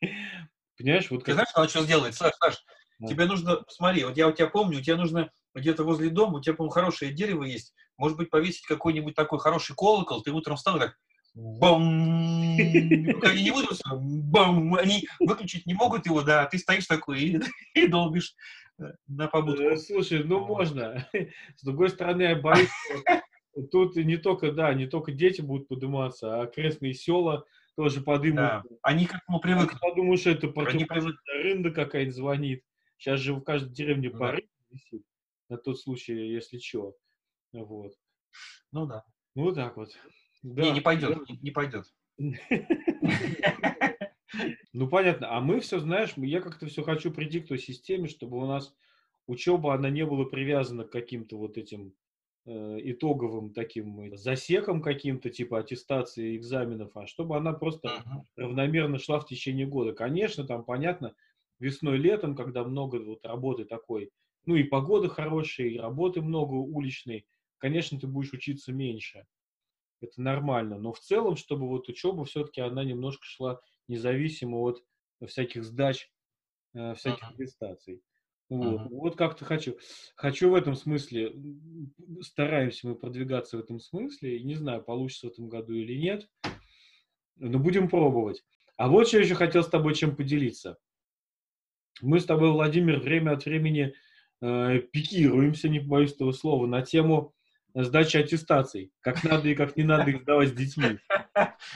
Понимаешь, 0.78 1.10
вот 1.10 1.24
как... 1.24 1.26
Ты 1.26 1.34
знаешь, 1.34 1.50
что 1.50 1.68
что 1.68 1.84
сделает, 1.84 2.16
Саш, 2.16 2.34
Саш, 2.36 2.64
да. 3.00 3.08
тебе 3.08 3.26
нужно, 3.26 3.64
смотри, 3.70 4.04
вот 4.04 4.18
я 4.18 4.28
у 4.28 4.32
тебя 4.32 4.48
помню, 4.48 4.80
у 4.80 4.82
тебя 4.82 4.98
нужно 4.98 5.32
где-то 5.54 5.84
возле 5.84 6.10
дома, 6.10 6.38
у 6.38 6.42
тебя, 6.42 6.56
по-моему, 6.56 6.72
хорошее 6.72 7.14
дерево 7.14 7.44
есть, 7.44 7.74
может 7.98 8.18
быть, 8.18 8.30
повесить 8.30 8.66
какой-нибудь 8.66 9.16
такой 9.16 9.40
хороший 9.40 9.76
колокол, 9.76 10.22
ты 10.22 10.32
утром 10.32 10.56
встал 10.56 10.78
и 10.78 10.80
так 10.80 10.98
бам, 11.38 11.84
они 13.24 13.44
не 13.44 13.52
будут, 13.52 13.80
бам, 13.92 14.74
они 14.76 15.08
выключить 15.20 15.66
не 15.66 15.74
могут 15.74 16.06
его, 16.06 16.24
да, 16.24 16.46
ты 16.46 16.58
стоишь 16.58 16.88
такой 16.88 17.22
и, 17.22 17.40
и 17.76 17.88
долбишь 17.88 18.36
э, 18.80 18.86
на 19.08 19.28
побудку. 19.28 19.62
Э, 19.62 19.78
слушай, 19.78 20.24
ну 20.24 20.44
можно. 20.46 21.08
С 21.56 21.64
другой 21.64 21.90
стороны, 21.90 22.24
я 22.24 22.36
боюсь, 22.36 22.70
тут 23.72 23.96
не 23.96 24.18
только, 24.18 24.52
да, 24.52 24.74
не 24.74 24.88
только 24.88 25.12
дети 25.12 25.42
будут 25.42 25.68
подниматься, 25.68 26.40
а 26.40 26.44
окрестные 26.44 26.94
села 26.94 27.46
тоже 27.76 28.02
подымут. 28.02 28.38
Да. 28.38 28.64
Они 28.82 29.06
к 29.06 29.16
этому 29.16 29.40
привыкли. 29.40 29.78
Подумают, 29.80 30.20
что 30.20 30.32
это 30.32 30.48
противоположная 30.48 31.14
рында 31.44 31.70
какая-нибудь 31.70 32.16
звонит. 32.16 32.64
Сейчас 32.98 33.20
же 33.20 33.34
в 33.34 33.42
каждой 33.42 33.74
деревне 33.74 34.10
по 34.10 34.32
да. 34.32 34.40
висит 34.70 35.04
на 35.50 35.58
тот 35.58 35.80
случай, 35.80 36.14
если 36.14 36.58
что. 36.58 36.96
Вот. 37.54 37.94
Ну 38.72 38.86
да. 38.86 39.06
Ну 39.36 39.44
вот 39.44 39.56
так 39.56 39.78
вот. 39.78 39.90
Да. 40.44 40.64
Не, 40.64 40.72
не 40.72 40.82
пойдет, 40.82 41.30
не, 41.30 41.38
не 41.42 41.52
пойдет. 41.52 41.86
Ну 44.74 44.88
понятно. 44.90 45.36
А 45.36 45.40
мы 45.40 45.60
все, 45.60 45.80
знаешь, 45.80 46.14
я 46.18 46.42
как-то 46.42 46.68
все 46.68 46.84
хочу 46.84 47.12
прийти 47.12 47.40
к 47.40 47.48
той 47.48 47.58
системе, 47.58 48.08
чтобы 48.08 48.38
у 48.38 48.46
нас 48.46 48.76
учеба, 49.26 49.74
она 49.74 49.90
не 49.90 50.06
была 50.06 50.26
привязана 50.26 50.84
к 50.84 50.92
каким-то 50.92 51.38
вот 51.38 51.58
этим 51.58 51.94
э, 52.46 52.78
итоговым 52.84 53.54
таким 53.54 54.16
засекам 54.18 54.82
каким-то, 54.82 55.30
типа 55.30 55.60
аттестации 55.60 56.38
экзаменов, 56.38 56.96
а 56.96 57.08
чтобы 57.08 57.38
она 57.38 57.54
просто 57.54 57.88
uh-huh. 57.88 58.22
равномерно 58.36 59.00
шла 59.00 59.20
в 59.20 59.28
течение 59.28 59.66
года. 59.66 59.94
Конечно, 59.94 60.46
там 60.46 60.64
понятно, 60.64 61.16
весной, 61.60 61.98
летом, 61.98 62.36
когда 62.36 62.64
много 62.64 62.98
вот 62.98 63.26
работы 63.26 63.66
такой, 63.66 64.12
ну 64.46 64.56
и 64.56 64.64
погода 64.64 65.10
хорошая, 65.10 65.68
и 65.68 65.78
работы 65.78 66.22
много 66.22 66.54
уличной, 66.54 67.28
конечно, 67.58 68.00
ты 68.00 68.08
будешь 68.08 68.34
учиться 68.34 68.72
меньше. 68.72 69.26
Это 70.00 70.22
нормально. 70.22 70.78
Но 70.78 70.94
в 70.94 71.00
целом, 71.00 71.36
чтобы 71.36 71.68
вот 71.68 71.90
учеба 71.90 72.24
все-таки 72.26 72.62
она 72.62 72.84
немножко 72.84 73.26
шла 73.26 73.60
независимо 73.88 74.58
от 74.58 74.84
всяких 75.26 75.64
сдач, 75.64 76.10
э, 76.74 76.94
всяких 76.94 77.32
аттестаций. 77.32 78.02
Вот, 78.50 78.80
uh-huh. 78.80 78.88
вот 78.90 79.18
как-то 79.18 79.44
хочу. 79.44 79.78
Хочу 80.16 80.52
в 80.52 80.56
этом 80.56 80.76
смысле, 80.76 81.36
стараемся 82.22 82.88
мы 82.88 82.96
продвигаться 82.96 83.58
в 83.58 83.60
этом 83.60 83.80
смысле. 83.80 84.42
Не 84.42 84.56
знаю, 84.56 84.84
получится 84.84 85.28
в 85.28 85.32
этом 85.32 85.50
году 85.50 85.74
или 85.74 85.98
нет. 85.98 86.30
Но 87.36 87.60
будем 87.60 87.90
пробовать. 87.90 88.44
А 88.78 88.88
вот 88.88 89.08
что 89.08 89.18
я 89.18 89.24
еще 89.24 89.36
хотел 89.36 89.64
с 89.64 89.70
тобой 89.70 89.96
чем 89.96 90.16
поделиться. 90.16 90.78
Мы 92.02 92.20
с 92.20 92.26
тобой, 92.26 92.52
Владимир, 92.52 93.00
время 93.00 93.32
от 93.32 93.46
времени 93.46 93.94
э, 94.42 94.80
пикируемся, 94.92 95.70
не 95.70 95.80
боюсь 95.80 96.14
этого 96.14 96.32
слова, 96.32 96.66
на 96.66 96.82
тему 96.82 97.34
сдачи 97.74 98.18
аттестаций, 98.18 98.92
как 99.02 99.24
надо 99.24 99.50
и 99.50 99.56
как 99.56 99.78
не 99.78 99.84
надо 99.84 100.12
их 100.12 100.22
сдавать 100.22 100.50
с 100.50 100.54
детьми. 100.54 101.00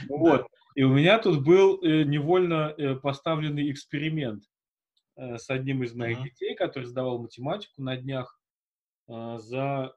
Вот. 0.09 0.47
И 0.75 0.83
у 0.83 0.93
меня 0.93 1.19
тут 1.19 1.43
был 1.43 1.81
э, 1.83 2.03
невольно 2.03 2.73
э, 2.77 2.95
поставленный 2.95 3.71
эксперимент 3.71 4.43
э, 5.17 5.37
с 5.37 5.49
одним 5.49 5.83
из 5.83 5.93
моих 5.93 6.19
uh-huh. 6.19 6.23
детей, 6.23 6.55
который 6.55 6.85
сдавал 6.85 7.19
математику 7.19 7.81
на 7.81 7.97
днях 7.97 8.39
э, 9.09 9.37
за 9.39 9.93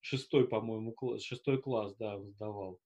шестой, 0.00 0.48
по-моему, 0.48 0.92
класс, 0.92 1.22
шестой 1.22 1.62
класс, 1.62 1.94
да, 1.96 2.18
сдавал. 2.18 2.80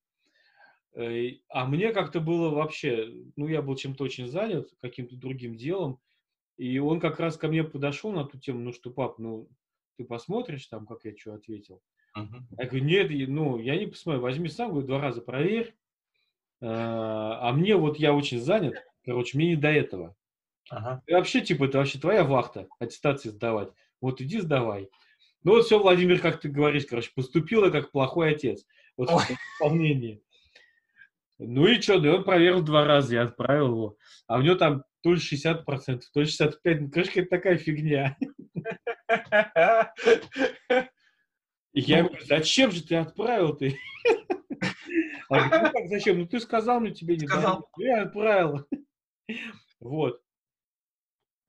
Э, 0.95 1.31
а 1.49 1.65
мне 1.65 1.93
как-то 1.93 2.21
было 2.21 2.51
вообще, 2.51 3.11
ну, 3.37 3.49
я 3.49 3.63
был 3.63 3.75
чем-то 3.75 4.05
очень 4.05 4.29
занят, 4.29 4.69
каким-то 4.83 5.17
другим 5.17 5.57
делом, 5.57 6.01
И 6.57 6.79
он 6.79 7.01
как 7.01 7.19
раз 7.19 7.37
ко 7.37 7.49
мне 7.49 7.65
подошел 7.65 8.13
на 8.13 8.25
ту 8.25 8.39
тему, 8.39 8.61
ну 8.61 8.73
что, 8.73 8.91
пап, 8.91 9.19
ну 9.19 9.49
ты 9.97 10.05
посмотришь 10.05 10.67
там, 10.67 10.87
как 10.87 11.05
я 11.05 11.17
что 11.17 11.35
ответил. 11.35 11.83
Uh-huh. 12.17 12.43
Я 12.59 12.67
говорю, 12.67 12.85
нет, 12.85 13.29
ну 13.29 13.59
я 13.59 13.77
не 13.77 13.87
посмотрю, 13.87 14.23
возьми 14.23 14.49
сам, 14.49 14.71
говорю, 14.71 14.87
два 14.87 15.01
раза 15.01 15.21
проверь. 15.21 15.75
А, 16.61 17.49
а 17.49 17.53
мне 17.53 17.77
вот 17.77 17.99
я 17.99 18.15
очень 18.15 18.41
занят, 18.41 18.77
короче, 19.05 19.37
мне 19.37 19.49
не 19.49 19.57
до 19.57 19.69
этого. 19.69 20.17
Ага. 20.71 21.03
И 21.07 21.13
вообще, 21.13 21.41
типа, 21.41 21.65
это 21.65 21.79
вообще 21.79 21.99
твоя 21.99 22.25
вахта, 22.25 22.69
аттестации 22.79 23.29
сдавать. 23.29 23.71
Вот 24.01 24.21
иди 24.21 24.41
сдавай. 24.41 24.89
Ну 25.43 25.53
вот 25.53 25.67
все, 25.67 25.79
Владимир, 25.79 26.21
как 26.21 26.41
ты 26.41 26.49
говоришь, 26.49 26.87
короче, 26.87 27.11
поступила 27.15 27.71
как 27.71 27.91
плохой 27.91 28.31
отец. 28.31 28.65
Вот 28.97 29.11
Ой. 29.11 29.23
в 29.23 29.31
исполнении. 29.31 30.23
Ну 31.39 31.67
и 31.67 31.81
что, 31.81 31.99
ну 31.99 32.17
он 32.17 32.25
проверил 32.25 32.63
два 32.63 32.85
раза, 32.85 33.15
я 33.15 33.23
отправил 33.23 33.69
его. 33.69 33.97
А 34.27 34.39
у 34.39 34.43
него 34.43 34.55
там 34.55 34.85
то 35.03 35.13
ли 35.13 35.19
60%, 35.19 35.65
то 36.13 36.21
ли 36.21 36.27
65%. 36.27 36.55
Ну, 36.65 36.91
конечно, 36.91 37.21
это 37.21 37.31
такая 37.31 37.59
фигня. 37.59 38.17
И 41.73 41.81
я 41.81 41.99
ему 41.99 42.09
говорю, 42.09 42.25
зачем 42.25 42.71
же 42.71 42.85
ты 42.85 42.97
отправил 42.97 43.55
ты? 43.57 43.77
Говорю, 45.29 45.45
ну 45.51 45.73
как, 45.73 45.89
зачем? 45.89 46.19
Ну 46.21 46.27
ты 46.27 46.39
сказал 46.39 46.81
мне, 46.81 46.93
тебе 46.93 47.17
не 47.17 47.27
сказал. 47.27 47.69
Я 47.79 48.03
отправил. 48.03 48.67
Вот. 49.81 50.21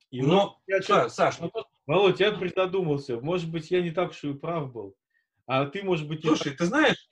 И 0.09 0.21
ну, 0.21 0.35
вот 0.35 0.57
я 0.67 0.81
Саш, 0.81 1.11
Саш, 1.11 1.39
ну. 1.39 1.51
Володь, 1.85 2.19
я 2.19 2.31
придодумался. 2.31 3.19
Может 3.19 3.51
быть, 3.51 3.69
я 3.69 3.81
не 3.81 3.91
так 3.91 4.11
уж 4.11 4.23
и 4.23 4.33
прав 4.33 4.71
был. 4.73 4.95
А 5.45 5.65
ты, 5.65 5.83
может 5.83 6.07
быть... 6.07 6.21
Слушай, 6.21 6.49
так... 6.49 6.57
ты 6.57 6.65
знаешь, 6.65 7.07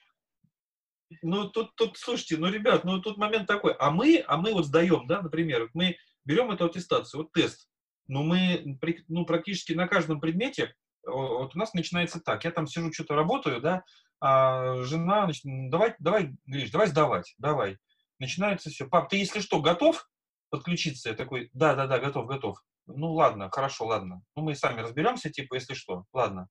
ну 1.21 1.49
тут, 1.49 1.75
тут, 1.75 1.97
слушайте, 1.97 2.37
ну, 2.37 2.47
ребят, 2.47 2.83
ну 2.83 3.01
тут 3.01 3.17
момент 3.17 3.47
такой. 3.47 3.73
А 3.73 3.91
мы, 3.91 4.23
а 4.27 4.37
мы 4.37 4.53
вот 4.53 4.65
сдаем, 4.65 5.07
да, 5.07 5.21
например, 5.21 5.69
мы 5.73 5.97
берем 6.25 6.51
эту 6.51 6.65
аттестацию, 6.65 7.21
вот 7.21 7.31
тест. 7.31 7.69
Но 8.07 8.23
мы 8.23 8.79
ну, 9.07 9.25
практически 9.25 9.73
на 9.73 9.87
каждом 9.87 10.19
предмете, 10.19 10.75
вот 11.05 11.55
у 11.55 11.57
нас 11.57 11.73
начинается 11.73 12.19
так. 12.19 12.43
Я 12.43 12.51
там 12.51 12.67
сижу, 12.67 12.91
что-то 12.91 13.15
работаю, 13.15 13.61
да, 13.61 13.83
а 14.19 14.83
жена, 14.83 15.25
значит, 15.25 15.43
давай, 15.45 15.95
давай, 15.99 16.33
Гриш, 16.45 16.71
давай 16.71 16.87
сдавать, 16.87 17.33
давай. 17.37 17.77
Начинается 18.19 18.69
все. 18.69 18.87
Пап, 18.87 19.09
ты 19.09 19.17
если 19.17 19.41
что, 19.41 19.61
готов 19.61 20.07
подключиться? 20.49 21.09
Я 21.09 21.15
такой, 21.15 21.49
да, 21.53 21.75
да, 21.75 21.87
да, 21.87 21.99
готов, 21.99 22.27
готов. 22.27 22.63
Ну 22.85 23.13
ладно, 23.13 23.49
хорошо, 23.49 23.85
ладно. 23.85 24.21
Ну 24.35 24.43
мы 24.43 24.55
сами 24.55 24.81
разберемся, 24.81 25.29
типа, 25.29 25.55
если 25.55 25.73
что, 25.73 26.05
ладно. 26.13 26.47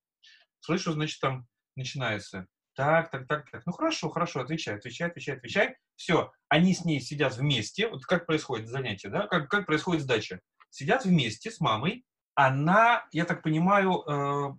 Слышу, 0.60 0.92
значит, 0.92 1.20
там 1.20 1.46
начинается. 1.76 2.46
Так, 2.74 3.10
так, 3.10 3.26
так, 3.26 3.50
так. 3.50 3.66
Ну 3.66 3.72
хорошо, 3.72 4.08
хорошо, 4.08 4.40
отвечай, 4.40 4.76
отвечай, 4.76 5.08
отвечай, 5.08 5.36
отвечай. 5.36 5.76
Все, 5.96 6.32
они 6.48 6.72
с 6.74 6.84
ней 6.84 7.00
сидят 7.00 7.36
вместе. 7.36 7.88
Вот 7.88 8.04
как 8.06 8.26
происходит 8.26 8.68
занятие, 8.68 9.10
да? 9.10 9.26
Как, 9.26 9.50
как 9.50 9.66
происходит 9.66 10.02
сдача? 10.02 10.40
Сидят 10.70 11.04
вместе 11.04 11.50
с 11.50 11.60
мамой. 11.60 12.06
Она, 12.34 13.06
я 13.12 13.26
так 13.26 13.42
понимаю, 13.42 14.02
э, 14.06 14.56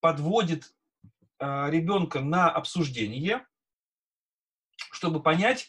подводит 0.00 0.74
э, 1.38 1.70
ребенка 1.70 2.20
на 2.20 2.50
обсуждение, 2.50 3.46
чтобы 4.90 5.22
понять, 5.22 5.68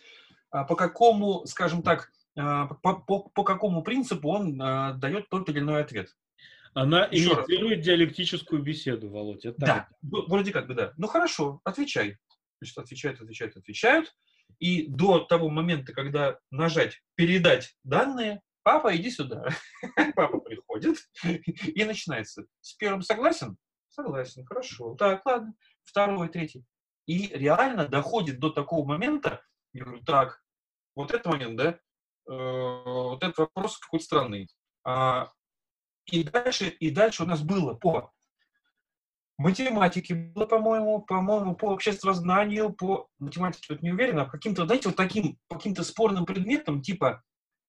э, 0.51 0.65
по 0.65 0.75
какому, 0.75 1.45
скажем 1.45 1.83
так, 1.83 2.11
по, 2.35 2.93
по, 2.93 3.29
по 3.29 3.43
какому 3.43 3.81
принципу 3.81 4.29
он 4.29 4.59
дает 4.59 5.27
тот 5.29 5.49
или 5.49 5.57
иной 5.57 5.81
ответ. 5.81 6.15
Она 6.77 7.05
Еще 7.05 7.29
инициирует 7.29 7.77
раз. 7.77 7.85
диалектическую 7.87 8.61
беседу, 8.61 9.09
Володь. 9.09 9.45
Это 9.45 9.57
да, 9.57 9.89
вроде 10.03 10.51
как 10.51 10.67
бы 10.67 10.75
да. 10.75 10.93
Ну 10.97 11.07
хорошо, 11.07 11.59
отвечай. 11.63 12.17
Значит, 12.61 12.77
отвечают, 12.77 13.19
отвечают, 13.19 13.57
отвечают. 13.57 14.15
И 14.59 14.87
до 14.87 15.21
того 15.21 15.49
момента, 15.49 15.91
когда 15.91 16.37
нажать 16.51 17.01
«передать 17.15 17.75
данные», 17.83 18.41
папа, 18.61 18.95
иди 18.95 19.09
сюда. 19.09 19.49
Папа 20.15 20.39
приходит, 20.39 20.97
и 21.23 21.83
начинается. 21.83 22.45
С 22.61 22.73
первым 22.73 23.01
согласен? 23.01 23.57
Согласен, 23.89 24.45
хорошо. 24.45 24.93
Так, 24.93 25.25
ладно. 25.25 25.55
Второй, 25.83 26.29
третий. 26.29 26.63
И 27.07 27.27
реально 27.29 27.87
доходит 27.87 28.37
до 28.39 28.51
такого 28.51 28.85
момента, 28.85 29.41
я 29.73 29.83
говорю, 29.83 30.03
так, 30.03 30.43
вот 30.95 31.11
этот 31.11 31.25
момент, 31.25 31.57
да, 31.57 31.71
э, 31.71 31.79
вот 32.27 33.23
этот 33.23 33.37
вопрос 33.39 33.79
какой-то 33.79 34.05
странный. 34.05 34.47
А, 34.83 35.31
и 36.07 36.23
дальше, 36.23 36.69
и 36.69 36.89
дальше 36.89 37.23
у 37.23 37.25
нас 37.25 37.41
было 37.41 37.73
по 37.73 38.11
математике, 39.37 40.15
было, 40.15 40.45
по-моему, 40.45 41.01
по-моему, 41.01 41.55
по 41.55 41.65
обществознанию, 41.65 42.73
по 42.73 43.07
математике, 43.19 43.67
вот 43.69 43.81
не 43.81 43.91
уверен, 43.91 44.19
а 44.19 44.25
каким-то, 44.25 44.65
знаете, 44.65 44.89
вот 44.89 44.97
таким, 44.97 45.37
каким-то 45.49 45.83
спорным 45.83 46.25
предметом, 46.25 46.81
типа 46.81 47.23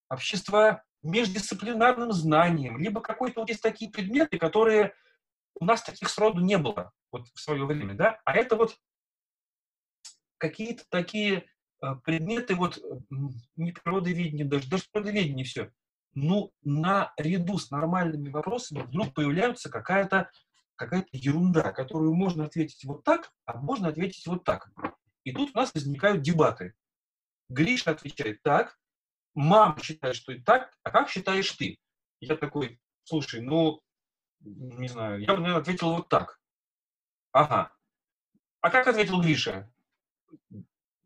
общество 0.09 0.83
междисциплинарным 1.03 2.13
знанием, 2.13 2.79
либо 2.79 3.01
какой-то 3.01 3.41
вот 3.41 3.51
есть 3.51 3.63
такие 3.63 3.91
предметы, 3.91 4.39
которые 4.39 4.95
у 5.61 5.65
нас 5.65 5.83
таких 5.83 6.09
сроду 6.09 6.41
не 6.41 6.57
было 6.57 6.93
вот 7.13 7.29
в 7.35 7.41
свое 7.41 7.65
время, 7.67 7.95
да, 7.95 8.21
а 8.25 8.35
это 8.35 8.57
вот 8.57 8.77
какие-то 10.39 10.85
такие 10.89 11.45
э, 11.83 11.95
предметы, 12.05 12.55
вот 12.55 12.83
не 13.57 13.73
природоведение, 13.73 14.47
даже, 14.47 14.69
даже 14.71 14.85
природоведение 14.91 15.45
все, 15.45 15.71
ну, 16.15 16.53
наряду 16.63 17.59
с 17.59 17.71
нормальными 17.71 18.31
вопросами 18.31 18.81
вдруг 18.81 19.15
появляется 19.15 19.71
какая-то 19.71 20.31
какая 20.77 21.05
ерунда, 21.11 21.73
которую 21.73 22.15
можно 22.15 22.45
ответить 22.45 22.85
вот 22.85 23.03
так, 23.03 23.33
а 23.45 23.59
можно 23.59 23.89
ответить 23.89 24.27
вот 24.27 24.45
так. 24.45 24.71
И 25.25 25.33
тут 25.33 25.51
у 25.53 25.59
нас 25.59 25.75
возникают 25.75 26.23
дебаты. 26.23 26.75
Гриша 27.49 27.91
отвечает 27.91 28.43
так, 28.43 28.79
мама 29.35 29.81
считает, 29.83 30.15
что 30.15 30.33
и 30.33 30.41
так, 30.41 30.73
а 30.85 30.91
как 30.91 31.09
считаешь 31.09 31.51
ты? 31.53 31.79
Я 32.21 32.37
такой, 32.37 32.81
слушай, 33.03 33.41
ну, 33.41 33.81
не 34.41 34.89
знаю, 34.89 35.21
я 35.21 35.35
бы, 35.35 35.41
наверное, 35.41 35.63
ответил 35.63 35.95
вот 35.97 36.09
так. 36.09 36.41
Ага. 37.33 37.73
А 38.61 38.71
как 38.71 38.87
ответил 38.87 39.21
Гриша? 39.21 39.73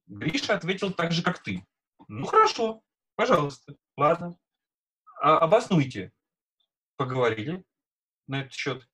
Гриша 0.06 0.54
ответил 0.54 0.92
так 0.92 1.12
же, 1.12 1.22
как 1.22 1.42
ты. 1.42 1.66
Ну, 2.08 2.26
хорошо, 2.26 2.82
пожалуйста, 3.16 3.76
ладно 3.96 4.36
обоснуйте. 5.22 6.12
Поговорили 6.96 7.64
на 8.26 8.40
этот 8.40 8.52
счет. 8.52 8.88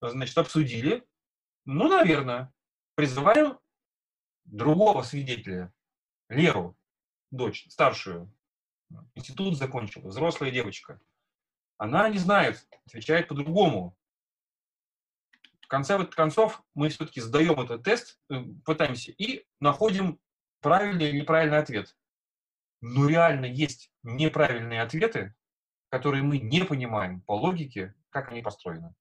Значит, 0.00 0.36
обсудили. 0.38 1.06
Ну, 1.64 1.88
наверное, 1.88 2.52
призываем 2.94 3.58
другого 4.44 5.02
свидетеля, 5.02 5.72
Леру, 6.28 6.76
дочь, 7.30 7.66
старшую. 7.68 8.32
Институт 9.14 9.56
закончила, 9.56 10.08
взрослая 10.08 10.50
девочка. 10.50 11.00
Она 11.78 12.08
не 12.08 12.18
знает, 12.18 12.66
отвечает 12.86 13.28
по-другому. 13.28 13.96
В 15.62 15.66
конце 15.68 16.04
концов, 16.06 16.62
мы 16.74 16.88
все-таки 16.88 17.20
сдаем 17.20 17.60
этот 17.60 17.84
тест, 17.84 18.20
э, 18.28 18.42
пытаемся 18.64 19.12
и 19.12 19.46
находим 19.60 20.18
правильный 20.60 21.10
или 21.10 21.20
неправильный 21.20 21.58
ответ. 21.58 21.96
Но 22.80 23.06
реально 23.06 23.46
есть 23.46 23.90
неправильные 24.02 24.82
ответы, 24.82 25.34
которые 25.90 26.22
мы 26.22 26.38
не 26.38 26.64
понимаем 26.64 27.20
по 27.22 27.36
логике, 27.36 27.94
как 28.10 28.30
они 28.30 28.42
построены. 28.42 28.94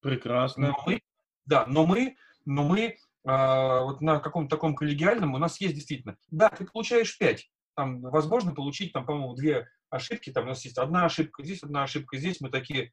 Прекрасно. 0.00 0.68
Но 0.68 0.82
мы, 0.86 1.00
да, 1.46 1.66
но 1.66 1.86
мы, 1.86 2.16
но 2.44 2.64
мы 2.64 2.80
э, 2.80 2.94
вот 3.24 4.00
на 4.00 4.18
каком-то 4.20 4.56
таком 4.56 4.74
коллегиальном 4.74 5.34
у 5.34 5.38
нас 5.38 5.60
есть 5.60 5.74
действительно. 5.74 6.16
Да, 6.30 6.50
ты 6.50 6.66
получаешь 6.66 7.16
5. 7.16 7.50
Там 7.76 8.00
возможно 8.00 8.54
получить, 8.54 8.92
там, 8.92 9.06
по-моему, 9.06 9.34
две 9.34 9.68
ошибки. 9.90 10.30
Там 10.30 10.44
у 10.44 10.48
нас 10.48 10.64
есть 10.64 10.78
одна 10.78 11.04
ошибка, 11.04 11.42
здесь 11.42 11.62
одна 11.62 11.84
ошибка, 11.84 12.18
здесь 12.18 12.40
мы 12.40 12.50
такие 12.50 12.92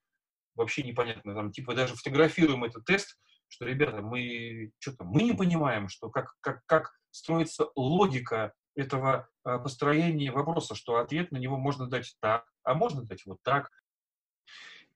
вообще 0.55 0.83
непонятно. 0.83 1.33
Там, 1.33 1.51
типа 1.51 1.75
даже 1.75 1.95
фотографируем 1.95 2.63
этот 2.63 2.85
тест, 2.85 3.17
что, 3.47 3.65
ребята, 3.65 4.01
мы 4.01 4.71
что-то 4.79 5.03
мы 5.03 5.23
не 5.23 5.33
понимаем, 5.33 5.89
что 5.89 6.09
как, 6.09 6.35
как, 6.41 6.65
как 6.65 6.91
строится 7.11 7.67
логика 7.75 8.53
этого 8.75 9.29
а, 9.43 9.59
построения 9.59 10.31
вопроса, 10.31 10.75
что 10.75 10.97
ответ 10.97 11.31
на 11.31 11.37
него 11.37 11.57
можно 11.57 11.87
дать 11.87 12.15
так, 12.19 12.45
а 12.63 12.73
можно 12.73 13.03
дать 13.03 13.25
вот 13.25 13.41
так. 13.43 13.71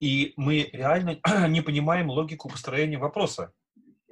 И 0.00 0.34
мы 0.36 0.68
реально 0.72 1.20
не 1.48 1.60
понимаем 1.62 2.10
логику 2.10 2.48
построения 2.48 2.98
вопроса. 2.98 3.52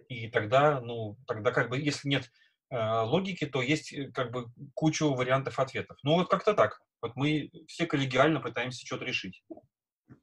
И 0.08 0.28
тогда, 0.28 0.80
ну, 0.80 1.16
тогда 1.26 1.50
как 1.50 1.70
бы, 1.70 1.78
если 1.78 2.08
нет 2.08 2.30
э, 2.70 3.00
логики, 3.02 3.46
то 3.46 3.62
есть 3.62 3.92
э, 3.92 4.10
как 4.12 4.30
бы 4.30 4.46
кучу 4.74 5.12
вариантов 5.14 5.58
ответов. 5.58 5.98
Ну 6.02 6.14
вот 6.14 6.28
как-то 6.28 6.54
так. 6.54 6.80
Вот 7.00 7.16
мы 7.16 7.50
все 7.66 7.86
коллегиально 7.86 8.40
пытаемся 8.40 8.84
что-то 8.84 9.04
решить. 9.04 9.42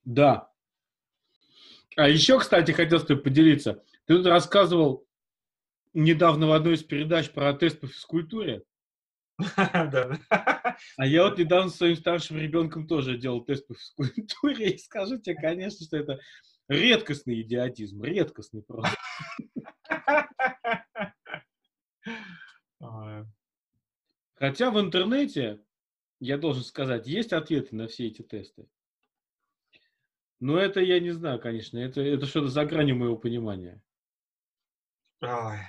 Да. 0.03 0.49
А 1.95 2.07
еще, 2.07 2.39
кстати, 2.39 2.71
хотел 2.71 2.99
с 2.99 3.05
тобой 3.05 3.23
поделиться. 3.23 3.83
Ты 4.05 4.17
тут 4.17 4.25
рассказывал 4.25 5.05
недавно 5.93 6.47
в 6.47 6.53
одной 6.53 6.75
из 6.75 6.83
передач 6.83 7.29
про 7.31 7.53
тест 7.53 7.79
по 7.79 7.87
физкультуре. 7.87 8.63
А 10.97 11.05
я 11.05 11.23
вот 11.23 11.37
недавно 11.37 11.69
с 11.69 11.75
своим 11.75 11.95
старшим 11.95 12.37
ребенком 12.37 12.87
тоже 12.87 13.17
делал 13.17 13.43
тест 13.43 13.67
по 13.67 13.75
физкультуре, 13.75 14.71
и 14.71 14.77
скажу 14.77 15.19
тебе, 15.19 15.35
конечно, 15.35 15.85
что 15.85 15.97
это 15.97 16.19
редкостный 16.67 17.41
идиотизм, 17.41 18.03
редкостный 18.03 18.63
просто. 18.63 18.97
Хотя 24.41 24.71
в 24.71 24.79
интернете, 24.79 25.63
я 26.19 26.35
должен 26.35 26.63
сказать, 26.63 27.05
есть 27.05 27.31
ответы 27.31 27.75
на 27.75 27.87
все 27.87 28.07
эти 28.07 28.23
тесты. 28.23 28.67
Но 30.39 30.57
это 30.57 30.79
я 30.79 30.99
не 30.99 31.11
знаю, 31.11 31.39
конечно. 31.39 31.77
Это, 31.77 32.01
это 32.01 32.25
что-то 32.25 32.47
за 32.47 32.65
гранью 32.65 32.95
моего 32.95 33.17
понимания. 33.17 33.83
Ой. 35.21 35.59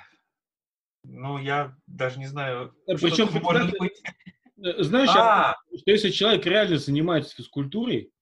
Ну, 1.04 1.38
я 1.38 1.76
даже 1.86 2.18
не 2.18 2.26
знаю, 2.26 2.74
э, 2.86 2.94
Причем, 2.96 3.28
что 3.28 3.40
может 3.40 3.76
быть. 3.78 4.02
Э, 4.64 4.82
знаешь, 4.82 5.10
а! 5.14 5.56
что 5.76 5.90
если 5.90 6.10
человек 6.10 6.46
реально 6.46 6.78
занимается 6.78 7.34
физкультурой, 7.34 8.12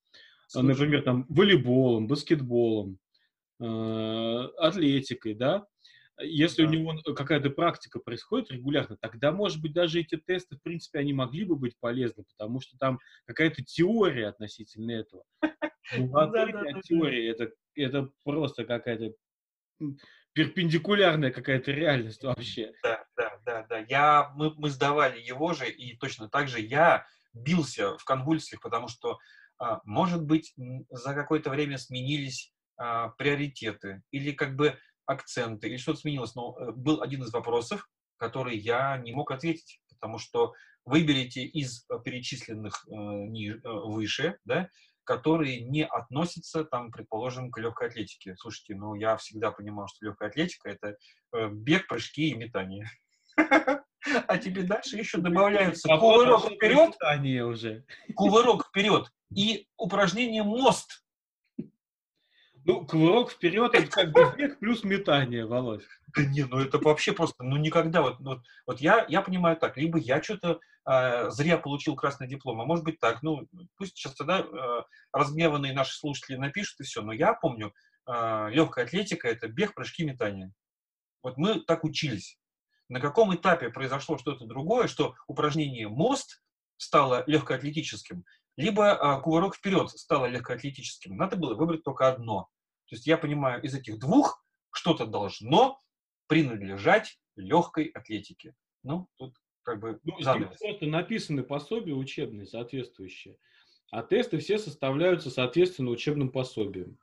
Слушай. 0.47 0.67
например, 0.67 1.03
там, 1.03 1.27
волейболом, 1.29 2.07
баскетболом, 2.07 2.99
атлетикой, 3.59 5.35
да, 5.35 5.67
если 6.23 6.65
да. 6.65 6.69
у 6.69 6.73
него 6.73 7.15
какая-то 7.15 7.51
практика 7.51 7.99
происходит 7.99 8.51
регулярно, 8.51 8.97
тогда, 9.01 9.33
может 9.33 9.61
быть, 9.61 9.73
даже 9.73 10.01
эти 10.01 10.17
тесты, 10.17 10.57
в 10.57 10.63
принципе, 10.63 10.99
они 10.99 11.13
могли 11.13 11.45
бы 11.45 11.57
быть 11.57 11.79
полезны, 11.79 12.25
потому 12.37 12.61
что 12.61 12.77
там 12.79 12.99
какая-то 13.27 13.63
теория 13.65 14.29
относительно 14.29 14.93
этого. 14.93 15.25
Теория, 16.85 17.31
это, 17.31 17.51
это 17.75 18.11
просто 18.25 18.65
какая-то 18.65 19.13
перпендикулярная 20.33 21.31
какая-то 21.31 21.73
реальность 21.73 22.23
вообще. 22.23 22.73
Да, 22.83 23.05
да, 23.17 23.39
да, 23.45 23.67
да. 23.69 23.79
Я, 23.89 24.31
мы, 24.35 24.55
мы 24.55 24.71
сдавали 24.71 25.21
его 25.21 25.53
же, 25.55 25.69
и 25.69 25.97
точно 25.97 26.29
так 26.29 26.49
же 26.49 26.61
я 26.61 27.07
бился 27.33 27.97
в 27.99 28.05
конвульсиях, 28.05 28.61
потому 28.61 28.89
что, 28.89 29.19
а, 29.59 29.81
может 29.85 30.25
быть, 30.25 30.55
за 30.91 31.15
какое-то 31.15 31.51
время 31.51 31.79
сменились 31.79 32.53
а, 32.77 33.09
приоритеты, 33.11 34.03
или 34.11 34.33
как 34.33 34.57
бы 34.57 34.79
акценты, 35.07 35.69
или 35.69 35.77
что-то 35.77 36.01
сменилось. 36.01 36.35
Но 36.35 36.57
э, 36.57 36.73
был 36.73 37.03
один 37.03 37.23
из 37.23 37.33
вопросов, 37.33 37.89
который 38.17 38.57
я 38.57 38.97
не 38.99 39.13
мог 39.13 39.31
ответить, 39.33 39.81
потому 39.89 40.19
что 40.19 40.55
выберите 40.85 41.43
из 41.43 41.85
э, 41.89 41.99
перечисленных 42.05 42.87
э, 42.87 42.93
ниже, 42.93 43.61
э, 43.63 43.69
выше, 43.69 44.39
да, 44.45 44.69
которые 45.05 45.61
не 45.61 45.85
относятся, 45.85 46.65
там, 46.65 46.91
предположим, 46.91 47.51
к 47.51 47.59
легкой 47.59 47.89
атлетике. 47.89 48.37
Слушайте, 48.37 48.75
ну 48.75 48.95
я 48.95 49.17
всегда 49.17 49.51
понимал, 49.51 49.89
что 49.89 50.07
легкая 50.07 50.29
атлетика 50.29 50.69
это 50.71 50.97
э, 51.35 51.49
бег, 51.49 51.87
прыжки 51.89 52.31
и 52.31 52.35
метание. 52.35 52.91
А 54.29 54.39
тебе 54.39 54.63
дальше 54.63 54.97
еще 54.97 55.19
добавляются 55.19 55.87
кувырок 55.99 56.51
вперед, 56.53 56.97
уже. 57.45 57.85
кувырок 58.15 58.69
вперед 58.69 59.13
и 59.37 59.67
упражнение 59.77 60.43
мост. 60.43 61.05
Ну, 62.65 62.87
кувырок 62.87 63.31
вперед 63.31 63.75
это 63.75 63.89
как 63.89 64.13
бы 64.13 64.35
бег 64.37 64.59
плюс 64.59 64.85
метание, 64.85 65.47
Володь. 65.47 65.85
Да 66.15 66.25
не, 66.25 66.45
ну 66.45 66.59
это 66.59 66.79
вообще 66.79 67.13
просто, 67.13 67.43
ну 67.43 67.57
никогда, 67.57 68.03
вот, 68.03 68.19
вот, 68.21 68.43
вот 68.67 68.81
я, 68.81 69.07
я 69.09 69.23
понимаю 69.23 69.57
так, 69.57 69.77
либо 69.77 69.99
я 69.99 70.23
что-то 70.23 70.61
э, 70.87 71.31
зря 71.31 71.57
получил 71.57 71.95
красный 71.95 72.27
диплом, 72.29 72.61
а 72.61 72.67
может 72.67 72.85
быть 72.85 72.99
так, 72.99 73.23
ну 73.23 73.49
пусть 73.77 73.97
сейчас 73.97 74.15
тогда 74.15 74.41
э, 74.41 74.83
разгневанные 75.13 75.73
наши 75.73 75.97
слушатели 75.97 76.37
напишут 76.37 76.81
и 76.81 76.83
все, 76.83 77.03
но 77.03 77.13
я 77.13 77.33
помню, 77.33 77.73
э, 78.07 78.49
легкая 78.51 78.85
атлетика 78.85 79.29
это 79.29 79.49
бег, 79.49 79.75
прыжки, 79.75 80.05
метание. 80.05 80.53
Вот 81.23 81.37
мы 81.37 81.61
так 81.61 81.85
учились. 81.85 82.39
На 82.89 83.01
каком 83.01 83.35
этапе 83.35 83.71
произошло 83.71 84.19
что-то 84.19 84.47
другое, 84.47 84.89
что 84.89 85.15
упражнение 85.29 85.89
мост 85.89 86.43
стало 86.77 87.23
легкоатлетическим, 87.27 88.25
либо 88.61 88.93
э, 88.93 89.23
кувырок 89.23 89.57
вперед 89.57 89.91
стало 89.91 90.27
легкоатлетическим. 90.27 91.17
Надо 91.17 91.37
было 91.37 91.55
выбрать 91.55 91.83
только 91.83 92.09
одно. 92.09 92.49
То 92.89 92.97
есть 92.97 93.07
я 93.07 93.17
понимаю, 93.17 93.63
из 93.63 93.75
этих 93.75 93.99
двух 93.99 94.45
что-то 94.73 95.07
должно 95.07 95.81
принадлежать 96.27 97.19
легкой 97.37 97.87
атлетике. 97.87 98.55
Ну, 98.83 99.09
тут 99.17 99.37
как 99.63 99.81
бы 99.81 100.01
ну, 100.05 100.21
занавес. 100.21 100.59
Просто 100.59 100.87
написаны 100.87 101.43
пособия 101.43 101.95
учебные 101.95 102.47
соответствующие, 102.47 103.37
а 103.91 104.03
тесты 104.03 104.39
все 104.39 104.59
составляются 104.59 105.31
соответственно 105.31 105.91
учебным 105.91 106.31
пособиям. 106.31 106.99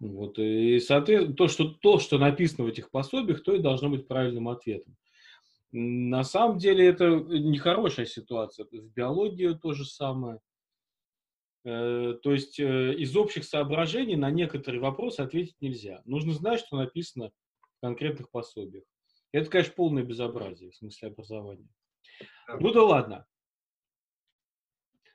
Вот, 0.00 0.38
и 0.38 0.80
соответственно, 0.80 1.36
то 1.36 1.48
что, 1.48 1.64
то, 1.64 1.98
что 2.00 2.18
написано 2.18 2.64
в 2.64 2.68
этих 2.68 2.90
пособиях, 2.90 3.42
то 3.42 3.54
и 3.54 3.60
должно 3.60 3.88
быть 3.88 4.08
правильным 4.08 4.48
ответом. 4.48 4.96
На 5.72 6.22
самом 6.22 6.58
деле 6.58 6.86
это 6.86 7.08
нехорошая 7.08 8.04
ситуация. 8.04 8.66
В 8.66 8.92
биологии 8.92 9.54
то 9.54 9.72
же 9.72 9.86
самое. 9.86 10.40
Э, 11.64 12.14
то 12.22 12.32
есть 12.32 12.60
э, 12.60 12.94
из 12.94 13.16
общих 13.16 13.44
соображений 13.44 14.16
на 14.16 14.30
некоторые 14.30 14.82
вопросы 14.82 15.20
ответить 15.20 15.56
нельзя. 15.60 16.02
Нужно 16.04 16.34
знать, 16.34 16.60
что 16.60 16.76
написано 16.76 17.30
в 17.60 17.80
конкретных 17.80 18.30
пособиях. 18.30 18.84
Это, 19.32 19.48
конечно, 19.48 19.72
полное 19.74 20.02
безобразие 20.02 20.72
в 20.72 20.76
смысле 20.76 21.08
образования. 21.08 21.68
Ну 22.60 22.70
да 22.72 22.82
ладно. 22.82 23.26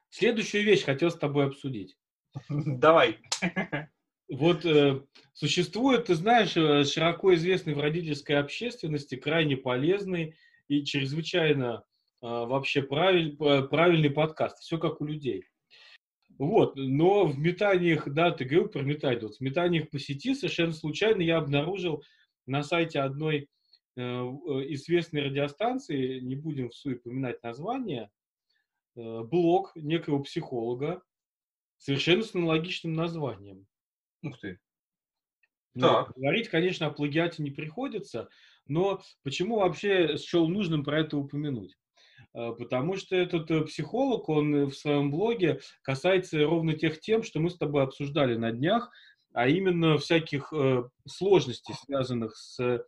Следующую 0.09 0.63
вещь 0.63 0.83
хотел 0.83 1.11
с 1.11 1.17
тобой 1.17 1.45
обсудить. 1.45 1.97
Давай. 2.49 3.19
Вот 4.29 4.65
э, 4.65 5.05
существует, 5.33 6.05
ты 6.05 6.15
знаешь, 6.15 6.57
э, 6.57 6.83
широко 6.83 7.33
известный 7.35 7.73
в 7.73 7.79
родительской 7.79 8.37
общественности, 8.37 9.15
крайне 9.15 9.55
полезный 9.55 10.35
и 10.67 10.83
чрезвычайно 10.83 11.83
э, 12.21 12.25
вообще 12.27 12.81
правиль, 12.81 13.35
правильный 13.35 14.09
подкаст. 14.09 14.59
Все 14.59 14.77
как 14.77 15.01
у 15.01 15.05
людей. 15.05 15.45
Вот, 16.37 16.75
но 16.75 17.25
в 17.25 17.39
метаниях, 17.39 18.07
да, 18.07 18.31
ты 18.31 18.45
говорил 18.45 18.69
про 18.69 18.83
метание, 18.83 19.21
вот 19.21 19.37
в 19.37 19.41
метаниях 19.41 19.89
по 19.89 19.97
сети 19.97 20.35
совершенно 20.35 20.71
случайно 20.71 21.21
я 21.21 21.37
обнаружил 21.37 22.03
на 22.45 22.61
сайте 22.61 22.99
одной 22.99 23.49
э, 23.95 24.01
известной 24.01 25.23
радиостанции, 25.23 26.19
не 26.19 26.35
будем 26.35 26.69
в 26.69 26.75
суе 26.75 26.97
поминать 26.97 27.41
название, 27.41 28.11
э, 28.95 29.23
блог 29.23 29.75
некого 29.75 30.21
психолога 30.21 31.01
совершенно 31.77 32.21
с 32.21 32.35
аналогичным 32.35 32.93
названием. 32.93 33.65
Ух 34.21 34.39
ты. 34.39 34.59
Ну, 35.73 35.87
так. 35.87 36.13
Говорить, 36.15 36.49
конечно, 36.49 36.87
о 36.87 36.91
плагиате 36.91 37.41
не 37.41 37.51
приходится, 37.51 38.29
но 38.69 39.01
почему 39.23 39.59
вообще 39.59 40.17
счел 40.17 40.47
нужным 40.47 40.83
про 40.83 40.99
это 40.99 41.17
упомянуть? 41.17 41.75
А, 42.37 42.51
потому 42.53 42.97
что 42.97 43.15
этот 43.15 43.49
э, 43.49 43.61
психолог, 43.61 44.29
он 44.29 44.55
э, 44.55 44.65
в 44.65 44.73
своем 44.73 45.09
блоге 45.09 45.59
касается 45.81 46.43
ровно 46.43 46.73
тех 46.73 46.99
тем, 46.99 47.23
что 47.23 47.39
мы 47.39 47.49
с 47.49 47.57
тобой 47.57 47.83
обсуждали 47.83 48.35
на 48.35 48.51
днях, 48.51 48.91
а 49.33 49.47
именно 49.47 49.97
всяких 49.97 50.53
э, 50.53 50.83
сложностей, 51.07 51.73
связанных 51.85 52.35
с 52.35 52.85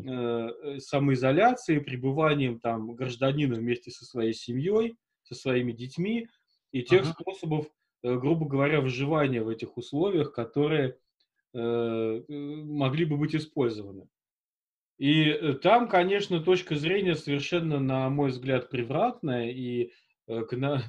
самоизоляцией, 0.00 1.80
пребыванием 1.80 2.60
там 2.60 2.94
гражданина 2.94 3.56
вместе 3.56 3.90
со 3.90 4.04
своей 4.04 4.32
семьей, 4.32 4.96
со 5.24 5.34
своими 5.34 5.72
детьми 5.72 6.28
и 6.70 6.84
тех 6.84 7.04
uh-huh. 7.04 7.14
способов, 7.14 7.66
грубо 8.04 8.46
говоря, 8.46 8.80
выживания 8.80 9.42
в 9.42 9.48
этих 9.48 9.76
условиях, 9.76 10.32
которые 10.32 10.96
могли 11.52 13.06
бы 13.06 13.16
быть 13.16 13.34
использованы. 13.34 14.06
И 14.98 15.30
э, 15.30 15.54
там, 15.54 15.88
конечно, 15.88 16.40
точка 16.40 16.76
зрения 16.76 17.14
совершенно, 17.14 17.78
на 17.78 18.10
мой 18.10 18.30
взгляд, 18.30 18.68
превратная, 18.68 19.50
и 19.50 19.92
э, 20.26 20.44
на... 20.52 20.82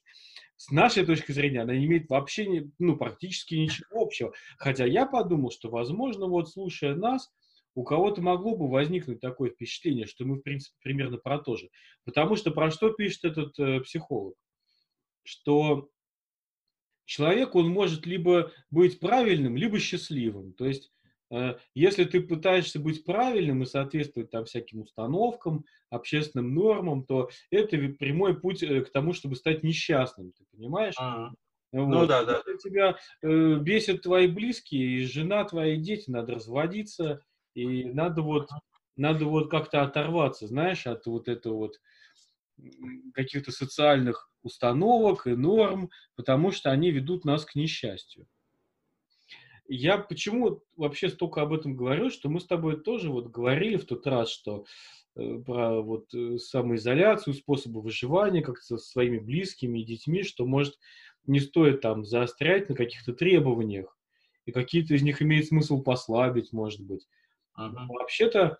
с 0.56 0.70
нашей 0.70 1.04
точки 1.04 1.32
зрения 1.32 1.60
она 1.62 1.76
не 1.76 1.84
имеет 1.86 2.08
вообще, 2.08 2.46
не, 2.46 2.70
ну, 2.78 2.96
практически 2.96 3.54
ничего 3.54 4.02
общего. 4.02 4.32
Хотя 4.58 4.86
я 4.86 5.06
подумал, 5.06 5.50
что, 5.50 5.70
возможно, 5.70 6.26
вот 6.26 6.50
слушая 6.50 6.94
нас, 6.94 7.30
у 7.74 7.84
кого-то 7.84 8.20
могло 8.22 8.56
бы 8.56 8.68
возникнуть 8.68 9.20
такое 9.20 9.50
впечатление, 9.50 10.06
что 10.06 10.24
мы, 10.24 10.36
в 10.36 10.42
принципе, 10.42 10.76
примерно 10.82 11.18
про 11.18 11.38
то 11.38 11.56
же. 11.56 11.68
Потому 12.04 12.36
что 12.36 12.50
про 12.50 12.70
что 12.70 12.90
пишет 12.92 13.24
этот 13.24 13.58
э, 13.58 13.80
психолог? 13.80 14.34
Что 15.22 15.90
человек, 17.04 17.54
он 17.54 17.68
может 17.68 18.06
либо 18.06 18.52
быть 18.70 19.00
правильным, 19.00 19.56
либо 19.56 19.78
счастливым. 19.78 20.54
То 20.54 20.66
есть 20.66 20.90
если 21.74 22.04
ты 22.04 22.20
пытаешься 22.20 22.80
быть 22.80 23.04
правильным 23.04 23.62
и 23.62 23.66
соответствовать 23.66 24.30
там 24.30 24.44
всяким 24.44 24.80
установкам, 24.80 25.64
общественным 25.88 26.54
нормам, 26.54 27.04
то 27.04 27.30
это 27.50 27.76
прямой 27.98 28.40
путь 28.40 28.62
э, 28.62 28.82
к 28.82 28.90
тому, 28.90 29.12
чтобы 29.12 29.36
стать 29.36 29.62
несчастным, 29.62 30.32
ты 30.32 30.44
понимаешь? 30.50 30.94
А-а. 30.98 31.32
Вот. 31.72 31.86
Ну 31.88 32.06
да, 32.06 32.24
да. 32.24 32.42
Если 32.46 32.68
тебя 32.68 32.96
э, 33.22 33.54
бесят 33.60 34.02
твои 34.02 34.26
близкие, 34.26 34.98
и 34.98 35.04
жена, 35.04 35.44
твои 35.44 35.76
дети, 35.76 36.10
надо 36.10 36.34
разводиться, 36.34 37.20
и 37.54 37.84
надо 37.84 38.22
вот, 38.22 38.48
надо 38.96 39.26
вот 39.26 39.50
как-то 39.50 39.82
оторваться, 39.82 40.48
знаешь, 40.48 40.86
от 40.88 41.06
вот 41.06 41.28
этого 41.28 41.54
вот 41.54 41.80
каких-то 43.14 43.52
социальных 43.52 44.30
установок 44.42 45.26
и 45.26 45.30
норм, 45.30 45.90
потому 46.16 46.50
что 46.50 46.70
они 46.70 46.90
ведут 46.90 47.24
нас 47.24 47.44
к 47.44 47.54
несчастью 47.54 48.26
я 49.76 49.98
почему 49.98 50.62
вообще 50.76 51.08
столько 51.08 51.42
об 51.42 51.52
этом 51.52 51.76
говорю, 51.76 52.10
что 52.10 52.28
мы 52.28 52.40
с 52.40 52.46
тобой 52.46 52.80
тоже 52.80 53.10
вот 53.10 53.28
говорили 53.28 53.76
в 53.76 53.84
тот 53.84 54.06
раз, 54.06 54.30
что 54.30 54.64
э, 55.16 55.38
про 55.46 55.80
вот 55.80 56.12
э, 56.12 56.38
самоизоляцию, 56.38 57.34
способы 57.34 57.80
выживания 57.80 58.42
как-то 58.42 58.62
со 58.62 58.78
своими 58.78 59.18
близкими 59.18 59.78
и 59.78 59.84
детьми, 59.84 60.24
что, 60.24 60.44
может, 60.44 60.78
не 61.26 61.38
стоит 61.38 61.82
там 61.82 62.04
заострять 62.04 62.68
на 62.68 62.74
каких-то 62.74 63.12
требованиях, 63.12 63.96
и 64.44 64.52
какие-то 64.52 64.94
из 64.94 65.02
них 65.02 65.22
имеет 65.22 65.46
смысл 65.46 65.82
послабить, 65.82 66.52
может 66.52 66.80
быть. 66.80 67.06
Ага. 67.54 67.86
Вообще-то 67.88 68.58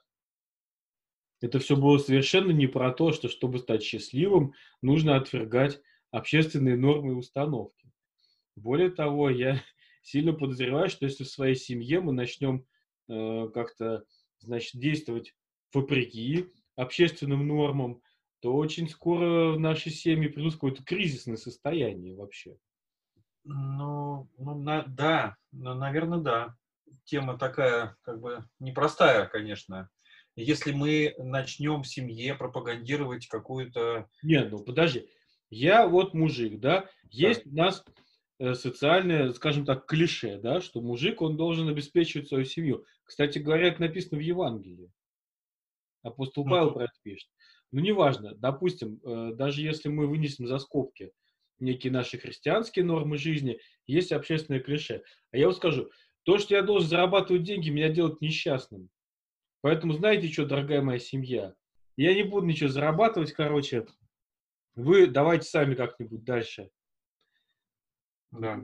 это 1.41 1.59
все 1.59 1.77
было 1.77 1.99
совершенно 1.99 2.53
не 2.53 2.67
про 2.67 2.93
то, 2.93 3.13
что 3.13 3.29
чтобы 3.29 3.59
стать 3.59 3.83
счастливым, 3.83 4.53
нужно 4.83 5.17
отвергать 5.17 5.81
общественные 6.11 6.77
нормы 6.77 7.13
и 7.13 7.17
установки. 7.17 7.91
Более 8.57 8.91
того, 8.91 9.31
я 9.31 9.61
сильно 10.03 10.33
подозреваю, 10.33 10.89
что 10.89 11.05
если 11.05 11.25
в 11.25 11.31
своей 11.31 11.55
семье 11.55 12.01
мы 12.01 12.13
начнем 12.13 12.65
э, 13.09 13.49
как-то, 13.53 14.05
значит, 14.39 14.81
действовать 14.81 15.35
вопреки 15.73 16.47
общественным 16.77 17.47
нормам, 17.47 18.01
то 18.41 18.55
очень 18.55 18.89
скоро 18.89 19.53
в 19.53 19.61
нашей 19.61 19.93
семьи 19.93 20.29
придут 20.29 20.55
какое-то 20.55 20.83
кризисное 20.83 21.37
состояние 21.37 22.17
вообще. 22.17 22.57
Ну, 23.45 24.29
ну 24.39 24.55
на, 24.59 24.83
да, 24.83 25.37
ну, 25.53 25.75
наверное, 25.75 26.19
да. 26.19 26.57
Тема 27.05 27.39
такая, 27.39 27.97
как 28.03 28.21
бы, 28.21 28.45
непростая, 28.59 29.27
конечно. 29.27 29.91
Если 30.37 30.73
мы 30.73 31.15
начнем 31.19 31.83
в 31.83 31.89
семье 31.89 32.35
пропагандировать 32.35 33.27
какую-то... 33.27 34.09
Нет, 34.23 34.51
ну 34.51 34.65
подожди. 34.65 35.09
Я 35.51 35.87
вот 35.87 36.15
мужик, 36.15 36.61
да, 36.61 36.89
есть 37.11 37.43
да. 37.45 37.51
у 37.51 37.67
нас 37.67 37.85
социальное, 38.55 39.33
скажем 39.33 39.65
так, 39.65 39.87
клише, 39.87 40.39
да, 40.39 40.61
что 40.61 40.81
мужик, 40.81 41.21
он 41.21 41.37
должен 41.37 41.69
обеспечивать 41.69 42.29
свою 42.29 42.45
семью. 42.45 42.87
Кстати 43.05 43.39
говоря, 43.39 43.69
это 43.69 43.83
написано 43.83 44.19
в 44.19 44.23
Евангелии. 44.23 44.91
Апостол 46.03 46.45
Павел 46.45 46.73
про 46.73 46.85
это 46.85 46.95
пишет. 47.03 47.29
Ну, 47.73 47.81
неважно, 47.81 48.35
допустим, 48.35 49.01
э, 49.05 49.33
даже 49.35 49.61
если 49.63 49.89
мы 49.89 50.07
вынесем 50.07 50.47
за 50.47 50.59
скобки 50.59 51.13
некие 51.59 51.93
наши 51.93 52.19
христианские 52.19 52.85
нормы 52.85 53.19
жизни, 53.19 53.61
есть 53.87 54.13
общественное 54.13 54.61
клише. 54.61 55.03
А 55.31 55.37
я 55.37 55.47
вам 55.47 55.55
скажу, 55.55 55.91
то, 56.25 56.39
что 56.39 56.55
я 56.55 56.63
должен 56.63 56.89
зарабатывать 56.89 57.43
деньги, 57.43 57.71
меня 57.71 57.91
делает 57.91 58.21
несчастным. 58.21 58.89
Поэтому 59.61 59.93
знаете 59.93 60.29
что, 60.29 60.47
дорогая 60.47 60.81
моя 60.81 60.99
семья, 60.99 61.55
я 61.97 62.15
не 62.15 62.23
буду 62.23 62.47
ничего 62.47 62.71
зарабатывать, 62.71 63.33
короче, 63.33 63.87
вы 64.75 65.07
давайте 65.07 65.47
сами 65.47 65.75
как-нибудь 65.75 66.25
дальше. 66.25 66.71
Да. 68.33 68.61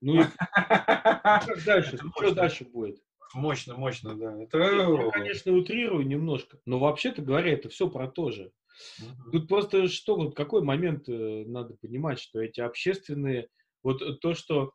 Ну 0.00 0.22
и 0.22 0.24
как 0.54 1.64
дальше? 1.64 1.98
Что 1.98 2.34
дальше 2.34 2.64
будет? 2.64 3.00
Мощно, 3.34 3.76
мощно, 3.76 4.16
да. 4.16 4.42
Это... 4.42 4.58
Я, 4.58 5.10
конечно, 5.10 5.52
утрирую 5.52 6.06
немножко, 6.06 6.58
но 6.64 6.78
вообще-то 6.78 7.22
говоря, 7.22 7.52
это 7.52 7.68
все 7.68 7.88
про 7.88 8.08
то 8.08 8.30
же. 8.30 8.50
Угу. 8.98 9.30
Тут 9.32 9.48
просто 9.48 9.88
что, 9.88 10.16
вот 10.16 10.34
какой 10.34 10.62
момент 10.62 11.08
э, 11.08 11.44
надо 11.46 11.76
понимать, 11.80 12.18
что 12.18 12.40
эти 12.40 12.60
общественные, 12.60 13.48
вот 13.82 14.20
то, 14.20 14.34
что 14.34 14.72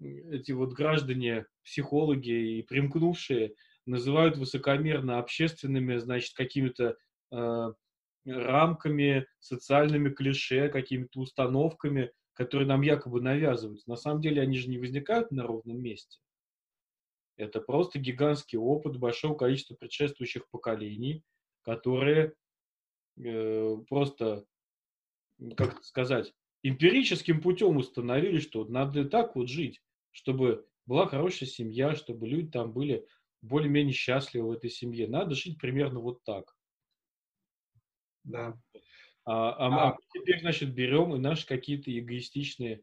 эти 0.00 0.52
вот 0.52 0.72
граждане, 0.72 1.46
психологи 1.64 2.58
и 2.58 2.62
примкнувшие 2.62 3.54
называют 3.84 4.36
высокомерно 4.36 5.18
общественными, 5.18 5.96
значит, 5.96 6.34
какими-то 6.34 6.96
э, 7.32 7.72
рамками, 8.26 9.26
социальными 9.40 10.10
клише, 10.10 10.68
какими-то 10.68 11.20
установками, 11.20 12.12
которые 12.38 12.68
нам 12.68 12.82
якобы 12.82 13.20
навязываются. 13.20 13.90
На 13.90 13.96
самом 13.96 14.20
деле 14.20 14.40
они 14.40 14.56
же 14.56 14.68
не 14.68 14.78
возникают 14.78 15.32
на 15.32 15.42
ровном 15.42 15.82
месте. 15.82 16.20
Это 17.36 17.60
просто 17.60 17.98
гигантский 17.98 18.56
опыт 18.56 18.96
большого 18.96 19.34
количества 19.34 19.74
предшествующих 19.74 20.48
поколений, 20.48 21.24
которые 21.62 22.34
э, 23.16 23.76
просто, 23.88 24.44
как 25.56 25.82
сказать, 25.82 26.32
эмпирическим 26.62 27.40
путем 27.40 27.76
установили, 27.76 28.38
что 28.38 28.64
надо 28.66 29.04
так 29.04 29.34
вот 29.34 29.48
жить, 29.48 29.82
чтобы 30.12 30.64
была 30.86 31.08
хорошая 31.08 31.48
семья, 31.48 31.96
чтобы 31.96 32.28
люди 32.28 32.52
там 32.52 32.72
были 32.72 33.04
более-менее 33.42 33.94
счастливы 33.94 34.46
в 34.46 34.52
этой 34.52 34.70
семье. 34.70 35.08
Надо 35.08 35.34
жить 35.34 35.58
примерно 35.58 35.98
вот 35.98 36.22
так. 36.22 36.54
Да. 38.22 38.56
А, 39.30 39.50
а, 39.58 39.88
а 39.90 39.96
теперь, 40.14 40.40
значит, 40.40 40.72
берем 40.72 41.14
и 41.14 41.18
наши 41.18 41.46
какие-то 41.46 41.96
эгоистичные 41.96 42.82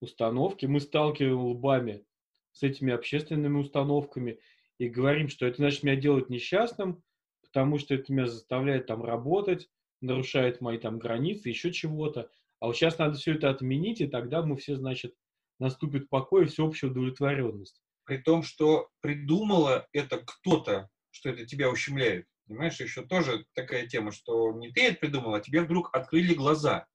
установки, 0.00 0.64
мы 0.66 0.78
сталкиваем 0.78 1.40
лбами 1.40 2.04
с 2.52 2.62
этими 2.62 2.92
общественными 2.92 3.58
установками 3.58 4.38
и 4.78 4.88
говорим, 4.88 5.28
что 5.28 5.46
это, 5.46 5.56
значит, 5.56 5.82
меня 5.82 5.96
делает 5.96 6.30
несчастным, 6.30 7.02
потому 7.42 7.78
что 7.78 7.94
это 7.94 8.12
меня 8.12 8.28
заставляет 8.28 8.86
там 8.86 9.04
работать, 9.04 9.68
нарушает 10.00 10.60
мои 10.60 10.78
там 10.78 11.00
границы, 11.00 11.48
еще 11.48 11.72
чего-то. 11.72 12.30
А 12.60 12.66
вот 12.66 12.76
сейчас 12.76 12.98
надо 12.98 13.18
все 13.18 13.34
это 13.34 13.50
отменить, 13.50 14.00
и 14.00 14.06
тогда 14.06 14.42
мы 14.42 14.56
все, 14.58 14.76
значит, 14.76 15.16
наступит 15.58 16.08
покой 16.08 16.44
и 16.44 16.46
всеобщая 16.46 16.86
удовлетворенность. 16.92 17.82
При 18.04 18.18
том, 18.18 18.44
что 18.44 18.90
придумала 19.00 19.88
это 19.92 20.18
кто-то, 20.24 20.88
что 21.10 21.30
это 21.30 21.46
тебя 21.46 21.68
ущемляет. 21.68 22.26
Понимаешь, 22.50 22.80
еще 22.80 23.06
тоже 23.06 23.46
такая 23.54 23.86
тема, 23.86 24.10
что 24.10 24.52
не 24.52 24.72
ты 24.72 24.88
это 24.88 24.98
придумал, 24.98 25.34
а 25.34 25.40
тебе 25.40 25.60
вдруг 25.60 25.94
открыли 25.94 26.34
глаза. 26.34 26.88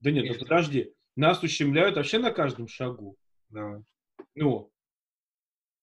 Да 0.00 0.10
нет, 0.10 0.24
ну 0.26 0.38
подожди. 0.38 0.94
Нас 1.16 1.42
ущемляют 1.42 1.96
вообще 1.96 2.18
на 2.18 2.30
каждом 2.30 2.66
шагу. 2.66 3.18
Да. 3.50 3.82
Ну, 4.34 4.72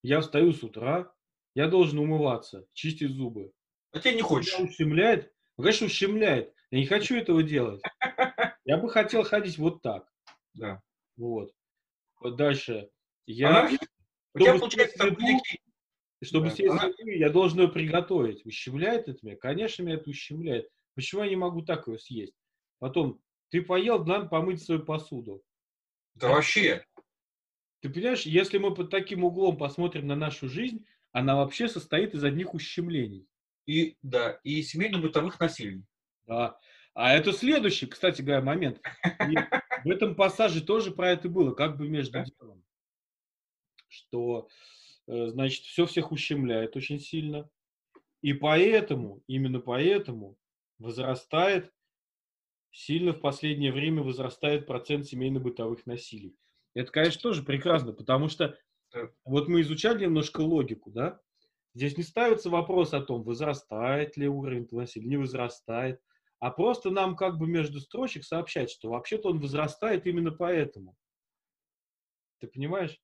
я 0.02 0.22
встаю 0.22 0.52
с 0.52 0.64
утра, 0.64 1.14
я 1.54 1.68
должен 1.68 2.00
умываться, 2.00 2.66
чистить 2.74 3.12
зубы. 3.12 3.52
А 3.92 4.00
тебе 4.00 4.16
не 4.16 4.24
хочешь? 4.24 4.58
Меня 4.58 4.68
ущемляет? 4.68 5.32
Ну, 5.58 5.64
конечно, 5.64 5.86
ущемляет. 5.86 6.52
Я 6.72 6.80
не 6.80 6.88
хочу 6.88 7.16
этого 7.16 7.44
делать. 7.44 7.84
Я 8.66 8.78
бы 8.78 8.90
хотел 8.90 9.22
ходить 9.22 9.60
вот 9.60 9.84
так. 9.84 10.12
Да. 10.56 10.82
Вот. 11.18 11.54
Вот 12.20 12.36
дальше. 12.36 12.90
Я... 13.28 13.68
Она... 13.68 13.78
У 14.34 14.40
тебя 14.40 14.58
получается 14.58 14.98
там. 14.98 15.16
Чтобы 16.22 16.50
да. 16.50 16.56
съесть 16.56 16.72
Она... 16.72 16.92
я 17.06 17.30
должен 17.30 17.62
ее 17.62 17.68
приготовить. 17.70 18.46
Ущемляет 18.46 19.08
это 19.08 19.20
меня? 19.26 19.38
Конечно, 19.38 19.84
меня 19.84 19.96
это 19.96 20.10
ущемляет. 20.10 20.70
Почему 20.96 21.24
я 21.24 21.30
не 21.30 21.36
могу 21.36 21.62
так 21.62 21.88
ее 21.88 21.98
съесть? 21.98 22.36
Потом, 22.80 23.22
ты 23.50 23.62
поел, 23.62 24.04
надо 24.04 24.28
помыть 24.28 24.62
свою 24.62 24.84
посуду. 24.84 25.42
Да 26.16 26.28
а 26.28 26.32
вообще. 26.34 26.86
Ты 27.82 27.90
понимаешь, 27.90 28.24
если 28.24 28.58
мы 28.58 28.74
под 28.74 28.90
таким 28.90 29.24
углом 29.24 29.58
посмотрим 29.58 30.08
на 30.08 30.16
нашу 30.16 30.50
жизнь, 30.50 30.86
она 31.12 31.38
вообще 31.38 31.70
состоит 31.70 32.14
из 32.14 32.24
одних 32.24 32.54
ущемлений. 32.54 33.26
И, 33.66 33.98
да, 34.02 34.40
и 34.44 34.62
семейно-бытовых 34.62 35.40
насилий. 35.40 35.84
Да. 36.28 36.60
А 36.94 37.14
это 37.14 37.32
следующий, 37.32 37.86
кстати 37.86 38.22
говоря, 38.22 38.42
момент. 38.42 38.82
И 39.06 39.36
в 39.86 39.90
этом 39.90 40.16
пассаже 40.16 40.62
тоже 40.62 40.92
про 40.92 41.12
это 41.12 41.30
было, 41.30 41.54
как 41.54 41.78
бы 41.78 41.88
между 41.88 42.24
делом. 42.26 42.64
Что, 43.88 44.50
значит, 45.10 45.64
все 45.64 45.86
всех 45.86 46.12
ущемляет 46.12 46.76
очень 46.76 47.00
сильно. 47.00 47.50
И 48.22 48.34
поэтому, 48.34 49.24
именно 49.28 49.60
поэтому 49.60 50.38
возрастает, 50.78 51.74
сильно 52.72 53.14
в 53.14 53.20
последнее 53.20 53.72
время 53.72 54.04
возрастает 54.04 54.68
процент 54.68 55.06
семейно-бытовых 55.06 55.86
насилий. 55.86 56.36
Это, 56.76 56.92
конечно, 56.92 57.22
тоже 57.22 57.44
прекрасно, 57.44 57.94
потому 57.94 58.30
что 58.30 58.58
вот 59.26 59.48
мы 59.48 59.62
изучали 59.62 60.04
немножко 60.04 60.42
логику, 60.42 60.92
да? 60.92 61.20
Здесь 61.74 61.98
не 61.98 62.04
ставится 62.04 62.50
вопрос 62.50 62.94
о 62.94 63.02
том, 63.02 63.24
возрастает 63.24 64.18
ли 64.18 64.28
уровень 64.28 64.68
насилия, 64.72 65.08
не 65.08 65.18
возрастает, 65.18 66.02
а 66.40 66.52
просто 66.52 66.90
нам 66.90 67.16
как 67.16 67.38
бы 67.38 67.48
между 67.48 67.80
строчек 67.80 68.24
сообщать, 68.24 68.72
что 68.72 68.90
вообще-то 68.90 69.30
он 69.30 69.40
возрастает 69.40 70.06
именно 70.08 70.32
поэтому. 70.32 70.96
Ты 72.40 72.48
понимаешь? 72.48 73.00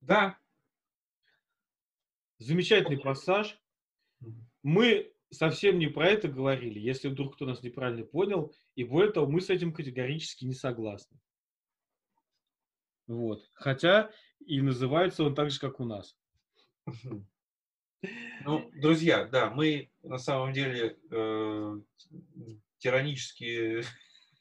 Да. 0.00 0.38
Замечательный 2.42 2.98
пассаж. 2.98 3.56
Мы 4.62 5.12
совсем 5.30 5.78
не 5.78 5.86
про 5.86 6.08
это 6.08 6.28
говорили, 6.28 6.78
если 6.78 7.08
вдруг 7.08 7.34
кто 7.34 7.46
нас 7.46 7.62
неправильно 7.62 8.04
понял, 8.04 8.54
и 8.74 8.84
более 8.84 9.12
того, 9.12 9.30
мы 9.30 9.40
с 9.40 9.48
этим 9.48 9.72
категорически 9.72 10.44
не 10.44 10.54
согласны. 10.54 11.18
Вот. 13.06 13.48
Хотя 13.54 14.10
и 14.44 14.60
называется 14.60 15.24
он 15.24 15.34
так 15.34 15.50
же, 15.50 15.60
как 15.60 15.80
у 15.80 15.84
нас. 15.84 16.16
Ну, 18.44 18.68
друзья, 18.74 19.26
да, 19.26 19.50
мы 19.50 19.92
на 20.02 20.18
самом 20.18 20.52
деле 20.52 20.98
э, 21.10 21.80
тиранические... 22.78 23.84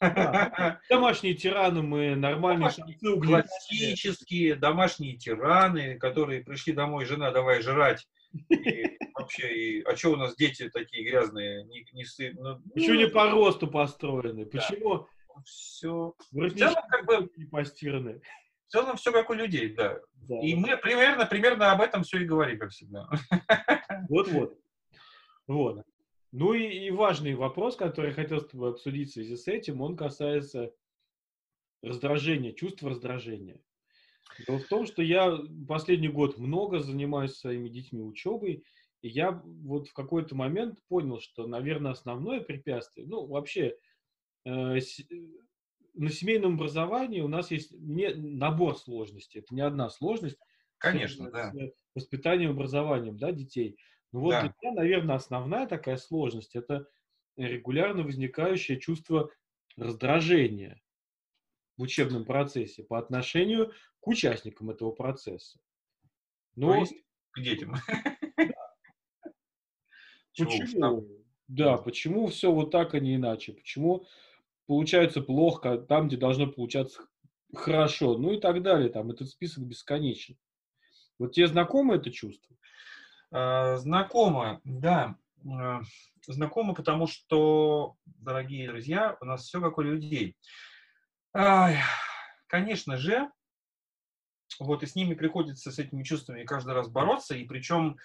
домашние 0.90 1.36
тираны 1.36 1.82
мы, 1.82 2.16
нормальные 2.16 2.72
домашние, 2.72 3.22
Классические 3.22 4.56
домашние 4.56 5.18
тираны, 5.18 5.98
которые 6.00 6.44
пришли 6.44 6.74
домой, 6.74 7.06
жена, 7.06 7.32
давай 7.32 7.62
жрать. 7.62 8.08
И 8.50 8.98
вообще, 9.16 9.54
и, 9.54 9.82
а 9.84 9.96
что 9.96 10.12
у 10.12 10.16
нас 10.16 10.36
дети 10.36 10.70
такие 10.70 11.08
грязные? 11.08 11.64
Не, 11.66 11.86
не, 11.94 12.32
ну, 12.34 12.60
Почему 12.74 12.96
не 12.96 13.08
по 13.08 13.30
росту 13.30 13.68
построены? 13.68 14.46
Почему? 14.46 14.98
Да. 14.98 15.42
Все. 15.46 16.14
Вроде 16.32 16.70
как 16.90 17.06
бы 17.06 17.30
не 17.38 17.46
постираны. 17.46 18.22
В 18.68 18.72
целом 18.72 18.96
все 18.98 19.12
как 19.12 19.30
у 19.30 19.34
людей, 19.34 19.74
да. 19.74 20.00
да. 20.14 20.40
И 20.42 20.56
мы 20.56 20.78
примерно, 20.78 21.26
примерно 21.26 21.72
об 21.72 21.82
этом 21.82 22.04
все 22.04 22.20
и 22.20 22.26
говорим, 22.26 22.58
как 22.58 22.72
всегда. 22.72 23.10
Вот-вот. 24.10 24.58
Вот. 25.48 25.84
Ну 26.32 26.54
и, 26.54 26.64
и 26.64 26.92
важный 26.92 27.36
вопрос, 27.36 27.76
который 27.76 28.08
я 28.08 28.14
хотел 28.14 28.40
с 28.40 28.48
тобой 28.48 28.72
обсудить 28.72 29.10
в 29.10 29.14
связи 29.14 29.36
с 29.36 29.48
этим, 29.48 29.82
он 29.82 29.98
касается 29.98 30.74
раздражения, 31.82 32.54
чувства 32.54 32.92
раздражения. 32.92 33.60
Дело 34.48 34.60
в 34.60 34.68
том, 34.68 34.86
что 34.86 35.02
я 35.02 35.38
последний 35.68 36.08
год 36.08 36.38
много 36.38 36.80
занимаюсь 36.80 37.34
своими 37.34 37.68
детьми 37.70 38.02
учебой, 38.02 38.64
и 39.02 39.10
я 39.10 39.32
вот 39.32 39.88
в 39.88 39.94
какой-то 39.94 40.36
момент 40.36 40.80
понял, 40.88 41.20
что, 41.20 41.48
наверное, 41.48 41.92
основное 41.92 42.40
препятствие, 42.40 43.08
ну, 43.08 43.26
вообще, 43.26 43.76
э, 44.46 44.80
на 45.94 46.10
семейном 46.10 46.54
образовании 46.54 47.22
у 47.22 47.28
нас 47.28 47.52
есть 47.52 47.72
не, 47.72 48.14
набор 48.14 48.78
сложностей. 48.78 49.42
Это 49.42 49.54
не 49.54 49.62
одна 49.62 49.90
сложность. 49.90 50.38
Конечно, 50.78 51.30
да. 51.30 51.54
Воспитанием, 51.94 52.52
образованием 52.52 53.18
да, 53.18 53.32
детей. 53.32 53.78
Ну 54.12 54.22
вот 54.22 54.32
да. 54.32 54.42
для 54.42 54.54
меня, 54.62 54.74
наверное, 54.74 55.16
основная 55.16 55.68
такая 55.68 55.98
сложность– 55.98 56.56
это 56.58 56.88
регулярно 57.38 58.04
возникающее 58.04 58.80
чувство 58.80 59.32
раздражения 59.78 60.82
в 61.78 61.84
учебном 61.84 62.26
процессе 62.26 62.84
по 62.84 63.00
отношению 63.00 63.72
к 64.00 64.08
участникам 64.08 64.70
этого 64.70 64.92
процесса. 64.92 65.60
Но... 66.56 66.74
То 66.74 66.80
есть 66.80 66.94
к 67.32 67.42
детям. 67.42 67.76
Почему? 70.38 71.08
Да, 71.48 71.78
почему 71.78 72.28
все 72.28 72.52
вот 72.52 72.72
так, 72.72 72.94
а 72.94 73.00
не 73.02 73.16
иначе? 73.16 73.52
Почему 73.52 74.06
получается 74.68 75.22
плохо 75.22 75.78
там, 75.78 76.08
где 76.08 76.16
должно 76.16 76.48
получаться 76.48 77.06
хорошо? 77.54 78.18
Ну 78.18 78.32
и 78.32 78.40
так 78.40 78.62
далее. 78.62 78.90
Там 78.90 79.12
этот 79.12 79.28
список 79.30 79.66
бесконечен. 79.66 80.38
Вот 81.20 81.34
тебе 81.34 81.48
знакомо 81.48 81.96
это 81.96 82.10
чувство? 82.10 82.56
А, 83.32 83.78
знакомо, 83.78 84.62
да. 84.64 85.16
А, 85.50 85.82
знакомо, 86.28 86.74
потому 86.74 87.08
что, 87.08 87.96
дорогие 88.06 88.68
друзья, 88.68 89.18
у 89.22 89.26
нас 89.26 89.44
все 89.44 89.62
как 89.62 89.78
у 89.78 89.82
людей. 89.82 90.36
Конечно 92.48 92.98
же, 92.98 93.32
вот 94.60 94.84
и 94.84 94.86
с 94.86 94.96
ними 94.96 95.14
приходится 95.14 95.72
с 95.72 95.80
этими 95.80 96.04
чувствами 96.04 96.44
каждый 96.44 96.74
раз 96.74 96.90
бороться, 96.90 97.36
и 97.36 97.46
причем, 97.46 97.98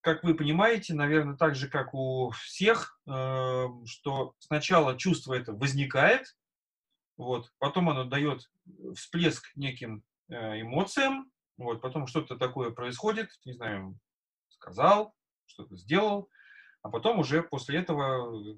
как 0.00 0.24
вы 0.24 0.34
понимаете, 0.34 0.94
наверное, 0.94 1.36
так 1.36 1.54
же, 1.54 1.68
как 1.68 1.94
у 1.94 2.30
всех, 2.30 3.00
э, 3.06 3.66
что 3.86 4.34
сначала 4.38 4.98
чувство 4.98 5.34
это 5.34 5.52
возникает, 5.52 6.36
вот, 7.16 7.52
потом 7.58 7.88
оно 7.88 8.04
дает 8.04 8.50
всплеск 8.96 9.50
неким 9.56 10.02
э, 10.28 10.60
эмоциям, 10.60 11.30
вот, 11.56 11.80
потом 11.80 12.06
что-то 12.06 12.36
такое 12.36 12.70
происходит, 12.70 13.30
не 13.44 13.52
знаю, 13.52 13.98
сказал, 14.68 15.14
что-то 15.46 15.76
сделал, 15.76 16.28
а 16.82 16.90
потом 16.90 17.18
уже 17.18 17.42
после 17.42 17.78
этого 17.78 18.56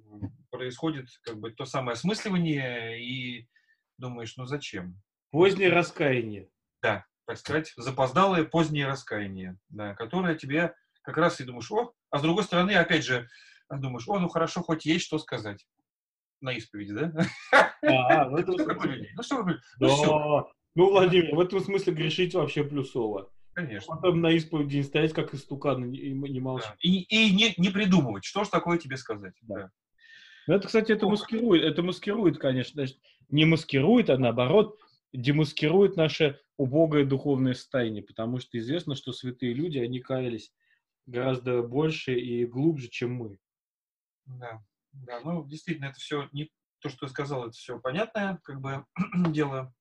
происходит 0.50 1.06
как 1.22 1.38
бы 1.38 1.52
то 1.52 1.64
самое 1.64 1.94
осмысливание 1.94 3.02
и 3.02 3.48
думаешь, 3.96 4.36
ну 4.36 4.44
зачем? 4.44 5.00
Позднее 5.30 5.70
раскаяние. 5.70 6.50
Да, 6.82 7.06
так 7.26 7.38
сказать, 7.38 7.72
запоздалое 7.76 8.44
позднее 8.44 8.86
раскаяние, 8.86 9.56
да, 9.68 9.94
которое 9.94 10.34
тебе 10.34 10.74
как 11.02 11.16
раз 11.16 11.40
и 11.40 11.44
думаешь, 11.44 11.70
о, 11.70 11.92
а 12.10 12.18
с 12.18 12.22
другой 12.22 12.44
стороны, 12.44 12.72
опять 12.72 13.04
же, 13.04 13.28
думаешь, 13.70 14.08
о, 14.08 14.18
ну 14.18 14.28
хорошо, 14.28 14.62
хоть 14.62 14.84
есть 14.84 15.04
что 15.04 15.18
сказать 15.18 15.66
на 16.40 16.52
исповеди, 16.52 16.92
да? 16.92 17.12
А, 17.82 18.28
в 18.28 18.34
этом 18.36 18.58
смысле. 18.58 19.10
Ну 19.14 19.22
что 19.22 19.42
вы, 19.42 19.60
ну 19.78 20.46
Ну, 20.74 20.90
Владимир, 20.90 21.36
в 21.36 21.40
этом 21.40 21.60
смысле 21.60 21.92
грешить 21.92 22.34
вообще 22.34 22.64
плюсово. 22.64 23.30
Конечно. 23.66 23.96
Потом 23.96 24.20
на 24.20 24.30
исповеди 24.32 24.76
не 24.76 24.82
стоять, 24.82 25.12
как 25.12 25.34
истукан, 25.34 25.92
и 25.92 26.12
не 26.12 26.40
молчать. 26.40 26.70
Да. 26.70 26.76
И, 26.80 27.02
и 27.02 27.34
не, 27.34 27.54
не 27.56 27.70
придумывать, 27.70 28.24
что 28.24 28.44
же 28.44 28.50
такое 28.50 28.78
тебе 28.78 28.96
сказать. 28.96 29.34
Да. 29.42 29.54
да. 29.54 29.70
Ну, 30.46 30.54
это, 30.54 30.66
кстати, 30.66 30.92
это 30.92 31.06
маскирует, 31.06 31.62
это 31.62 31.82
маскирует, 31.82 32.38
конечно, 32.38 32.84
не 33.28 33.44
маскирует, 33.44 34.10
а 34.10 34.18
наоборот, 34.18 34.78
демаскирует 35.12 35.96
наше 35.96 36.40
убогое 36.56 37.04
духовное 37.04 37.54
состояние, 37.54 38.02
потому 38.02 38.38
что 38.38 38.58
известно, 38.58 38.94
что 38.94 39.12
святые 39.12 39.54
люди, 39.54 39.78
они 39.78 40.00
каялись 40.00 40.52
гораздо 41.06 41.62
больше 41.62 42.14
и 42.14 42.46
глубже, 42.46 42.88
чем 42.88 43.14
мы. 43.14 43.38
Да, 44.26 44.62
да, 44.92 45.20
ну, 45.20 45.46
действительно, 45.46 45.86
это 45.86 45.98
все, 45.98 46.28
не 46.32 46.50
то, 46.80 46.88
что 46.88 47.06
я 47.06 47.10
сказал, 47.10 47.44
это 47.44 47.52
все 47.52 47.78
понятное, 47.78 48.40
как 48.42 48.60
бы, 48.60 48.84
дело. 49.32 49.74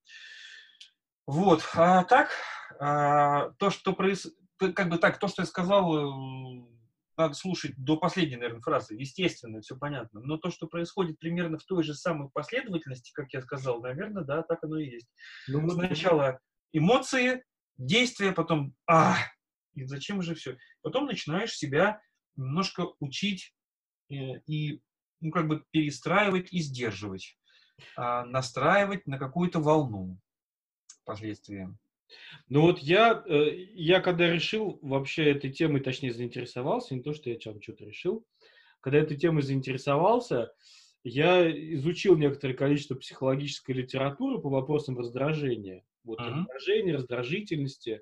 Вот, 1.30 1.62
а 1.76 2.04
так, 2.06 2.32
а, 2.80 3.52
то, 3.60 3.70
что 3.70 3.94
происходит, 3.94 4.36
как 4.58 4.90
бы 4.90 4.98
так, 4.98 5.20
то, 5.20 5.28
что 5.28 5.44
я 5.44 5.46
сказал, 5.46 5.96
э, 5.96 6.68
надо 7.18 7.36
слушать 7.36 7.74
до 7.78 7.98
последней, 7.98 8.38
наверное, 8.38 8.62
фразы. 8.62 8.96
Естественно, 8.96 9.62
все 9.62 9.78
понятно. 9.78 10.22
Но 10.22 10.38
то, 10.38 10.50
что 10.50 10.66
происходит 10.66 11.20
примерно 11.20 11.60
в 11.60 11.66
той 11.66 11.84
же 11.84 11.94
самой 11.94 12.30
последовательности, 12.34 13.12
как 13.14 13.32
я 13.32 13.42
сказал, 13.42 13.80
наверное, 13.80 14.24
да, 14.24 14.42
так 14.42 14.64
оно 14.64 14.80
и 14.80 14.90
есть. 14.90 15.08
Ну, 15.48 15.70
Сначала 15.70 16.40
эмоции, 16.74 17.44
действия, 17.78 18.32
потом 18.32 18.74
а, 18.90 19.18
и 19.76 19.84
зачем 19.84 20.24
же 20.24 20.34
все? 20.34 20.58
Потом 20.82 21.06
начинаешь 21.06 21.54
себя 21.54 22.02
немножко 22.38 22.88
учить 23.00 23.54
э, 24.10 24.16
и, 24.48 24.82
ну, 25.22 25.30
как 25.30 25.48
бы 25.48 25.64
перестраивать 25.70 26.52
и 26.52 26.60
сдерживать, 26.60 27.38
э, 27.98 28.24
настраивать 28.24 29.06
на 29.06 29.20
какую-то 29.20 29.60
волну 29.60 30.20
впоследствии. 31.10 31.70
Ну 32.48 32.62
вот 32.62 32.80
я, 32.80 33.24
э, 33.28 33.52
я 33.74 34.00
когда 34.00 34.32
решил 34.32 34.80
вообще 34.82 35.32
этой 35.32 35.52
темой, 35.52 35.82
точнее 35.82 36.14
заинтересовался, 36.14 36.96
не 36.96 37.02
то, 37.02 37.14
что 37.14 37.30
я 37.30 37.38
там 37.38 37.62
что-то 37.62 37.86
решил, 37.86 38.26
когда 38.82 39.00
этой 39.00 39.18
темой 39.18 39.44
заинтересовался, 39.44 40.52
я 41.04 41.50
изучил 41.76 42.18
некоторое 42.18 42.54
количество 42.54 42.96
психологической 42.96 43.76
литературы 43.76 44.42
по 44.42 44.50
вопросам 44.50 44.98
раздражения. 44.98 45.84
Вот 46.04 46.20
uh-huh. 46.20 46.30
раздражения, 46.30 46.94
раздражительности. 46.94 48.02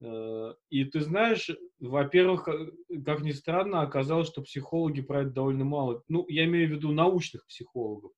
Э, 0.00 0.54
и 0.70 0.84
ты 0.84 1.00
знаешь, 1.00 1.50
во-первых, 1.80 2.48
э, 2.48 3.00
как 3.04 3.22
ни 3.22 3.32
странно, 3.32 3.80
оказалось, 3.82 4.28
что 4.28 4.42
психологи 4.42 5.00
про 5.00 5.22
это 5.22 5.30
довольно 5.30 5.64
мало. 5.64 6.02
Ну, 6.08 6.26
я 6.28 6.44
имею 6.44 6.68
в 6.68 6.72
виду 6.72 6.92
научных 6.92 7.46
психологов. 7.46 8.12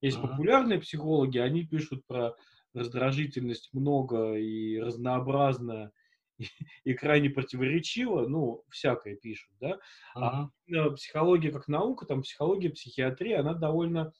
Есть 0.00 0.18
uh-huh. 0.18 0.28
популярные 0.28 0.80
психологи, 0.80 1.38
они 1.38 1.64
пишут 1.64 2.06
про 2.06 2.34
раздражительность 2.74 3.70
много 3.72 4.34
и 4.34 4.78
разнообразно, 4.78 5.92
и, 6.38 6.46
и 6.84 6.94
крайне 6.94 7.30
противоречиво, 7.30 8.26
ну, 8.26 8.64
всякое 8.70 9.16
пишут, 9.16 9.50
да. 9.60 9.78
Uh-huh. 10.16 10.48
А 10.74 10.90
психология 10.90 11.50
как 11.50 11.68
наука, 11.68 12.06
там 12.06 12.22
психология, 12.22 12.70
психиатрия, 12.70 13.40
она 13.40 13.54
довольно 13.54 14.12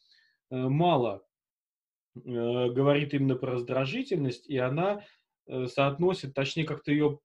э, 0.50 0.57
мало 0.57 1.24
э, 2.14 2.20
говорит 2.20 3.14
именно 3.14 3.36
про 3.36 3.53
раздражительность, 3.53 4.48
и 4.48 4.59
она 4.59 5.05
э, 5.46 5.66
соотносит, 5.66 6.34
точнее, 6.34 6.64
как-то 6.64 6.92
ее 6.92 7.18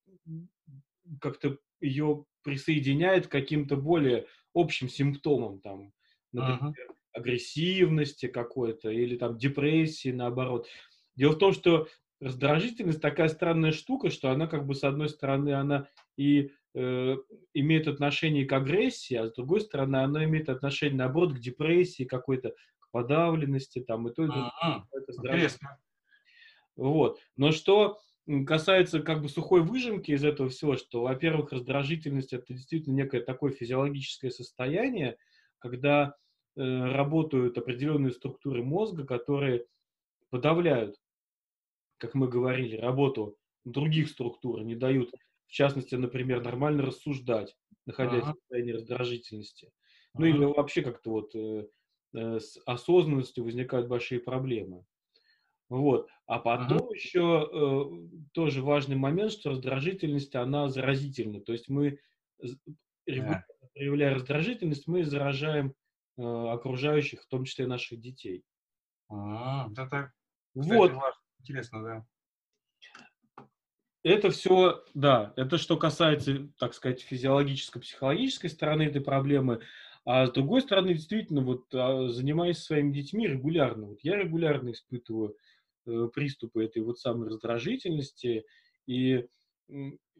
как-то 1.21 1.57
ее 1.79 2.25
присоединяет 2.43 3.27
к 3.27 3.31
каким-то 3.31 3.77
более 3.77 4.27
общим 4.53 4.89
симптомам, 4.89 5.59
там, 5.59 5.93
например, 6.31 6.73
uh-huh. 6.73 6.95
агрессивности 7.13 8.27
какой-то 8.27 8.89
или 8.89 9.17
там 9.17 9.37
депрессии, 9.37 10.11
наоборот. 10.11 10.67
Дело 11.17 11.33
в 11.33 11.39
том, 11.39 11.51
что 11.51 11.87
раздражительность 12.21 13.01
такая 13.01 13.27
странная 13.27 13.71
штука, 13.71 14.09
что 14.09 14.31
она 14.31 14.47
как 14.47 14.65
бы 14.65 14.75
с 14.75 14.83
одной 14.83 15.09
стороны 15.09 15.53
она 15.53 15.87
и 16.15 16.51
э, 16.73 17.15
имеет 17.53 17.87
отношение 17.87 18.45
к 18.45 18.53
агрессии, 18.53 19.15
а 19.15 19.27
с 19.27 19.33
другой 19.33 19.61
стороны 19.61 19.97
она 19.97 20.23
имеет 20.25 20.49
отношение 20.49 20.97
наоборот 20.97 21.33
к 21.33 21.39
депрессии 21.39 22.03
какой-то, 22.03 22.53
к 22.79 22.91
подавленности 22.91 23.79
там 23.79 24.07
и 24.07 24.13
то 24.13 24.23
и 24.23 24.27
Интересно. 25.09 25.79
Вот. 26.75 27.19
Но 27.35 27.51
что 27.51 27.99
касается 28.45 29.01
как 29.01 29.21
бы 29.21 29.29
сухой 29.29 29.61
выжимки 29.61 30.11
из 30.11 30.23
этого 30.23 30.49
всего, 30.49 30.75
что, 30.75 31.01
во-первых, 31.01 31.51
раздражительность 31.51 32.33
это 32.33 32.53
действительно 32.53 32.95
некое 32.95 33.21
такое 33.21 33.51
физиологическое 33.51 34.31
состояние, 34.31 35.17
когда 35.59 36.15
э, 36.55 36.61
работают 36.61 37.57
определенные 37.57 38.11
структуры 38.11 38.63
мозга, 38.63 39.05
которые 39.05 39.65
подавляют 40.29 40.97
как 41.97 42.13
мы 42.13 42.27
говорили, 42.27 42.77
работу 42.77 43.37
других 43.65 44.09
структур, 44.09 44.63
не 44.63 44.75
дают, 44.75 45.11
в 45.47 45.51
частности, 45.51 45.95
например, 45.95 46.43
нормально 46.43 46.83
рассуждать, 46.83 47.55
находясь 47.85 48.23
ага. 48.23 48.33
в 48.33 48.35
состоянии 48.35 48.71
раздражительности. 48.71 49.71
Ну 50.13 50.25
ага. 50.25 50.29
или 50.29 50.45
вообще 50.45 50.81
как-то 50.81 51.11
вот 51.11 51.35
э, 51.35 51.67
э, 52.13 52.39
с 52.39 52.57
осознанностью 52.65 53.43
возникают 53.43 53.87
большие 53.87 54.19
проблемы. 54.19 54.85
Вот. 55.69 56.09
А 56.25 56.39
потом 56.39 56.77
ага. 56.77 56.93
еще 56.93 57.49
э, 57.51 58.19
тоже 58.33 58.61
важный 58.61 58.95
момент, 58.95 59.31
что 59.33 59.51
раздражительность, 59.51 60.35
она 60.35 60.69
заразительна. 60.69 61.41
То 61.41 61.51
есть 61.51 61.69
мы, 61.69 61.99
да. 63.07 63.45
проявляя 63.73 64.15
раздражительность, 64.15 64.87
мы 64.87 65.03
заражаем 65.03 65.73
э, 66.17 66.21
окружающих, 66.21 67.21
в 67.21 67.27
том 67.27 67.45
числе 67.45 67.67
наших 67.67 67.99
детей. 67.99 68.43
А, 69.09 69.69
это, 69.71 70.11
кстати, 70.57 70.77
вот. 70.77 70.91
важно. 70.91 71.26
Интересно, 71.39 71.83
да. 71.83 72.05
Это 74.03 74.29
все, 74.29 74.85
да, 74.93 75.33
это 75.35 75.57
что 75.57 75.75
касается, 75.75 76.47
так 76.57 76.73
сказать, 76.73 77.01
физиологическо-психологической 77.01 78.49
стороны 78.49 78.83
этой 78.83 79.01
проблемы. 79.01 79.61
А 80.05 80.27
с 80.27 80.31
другой 80.31 80.61
стороны, 80.61 80.93
действительно, 80.93 81.41
вот 81.41 81.65
а, 81.73 82.07
занимаясь 82.07 82.59
своими 82.59 82.93
детьми 82.93 83.27
регулярно, 83.27 83.87
вот 83.87 83.99
я 84.03 84.15
регулярно 84.15 84.71
испытываю 84.71 85.35
э, 85.85 86.07
приступы 86.13 86.63
этой 86.63 86.81
вот 86.83 86.99
самой 86.99 87.27
раздражительности, 87.27 88.45
и 88.85 89.27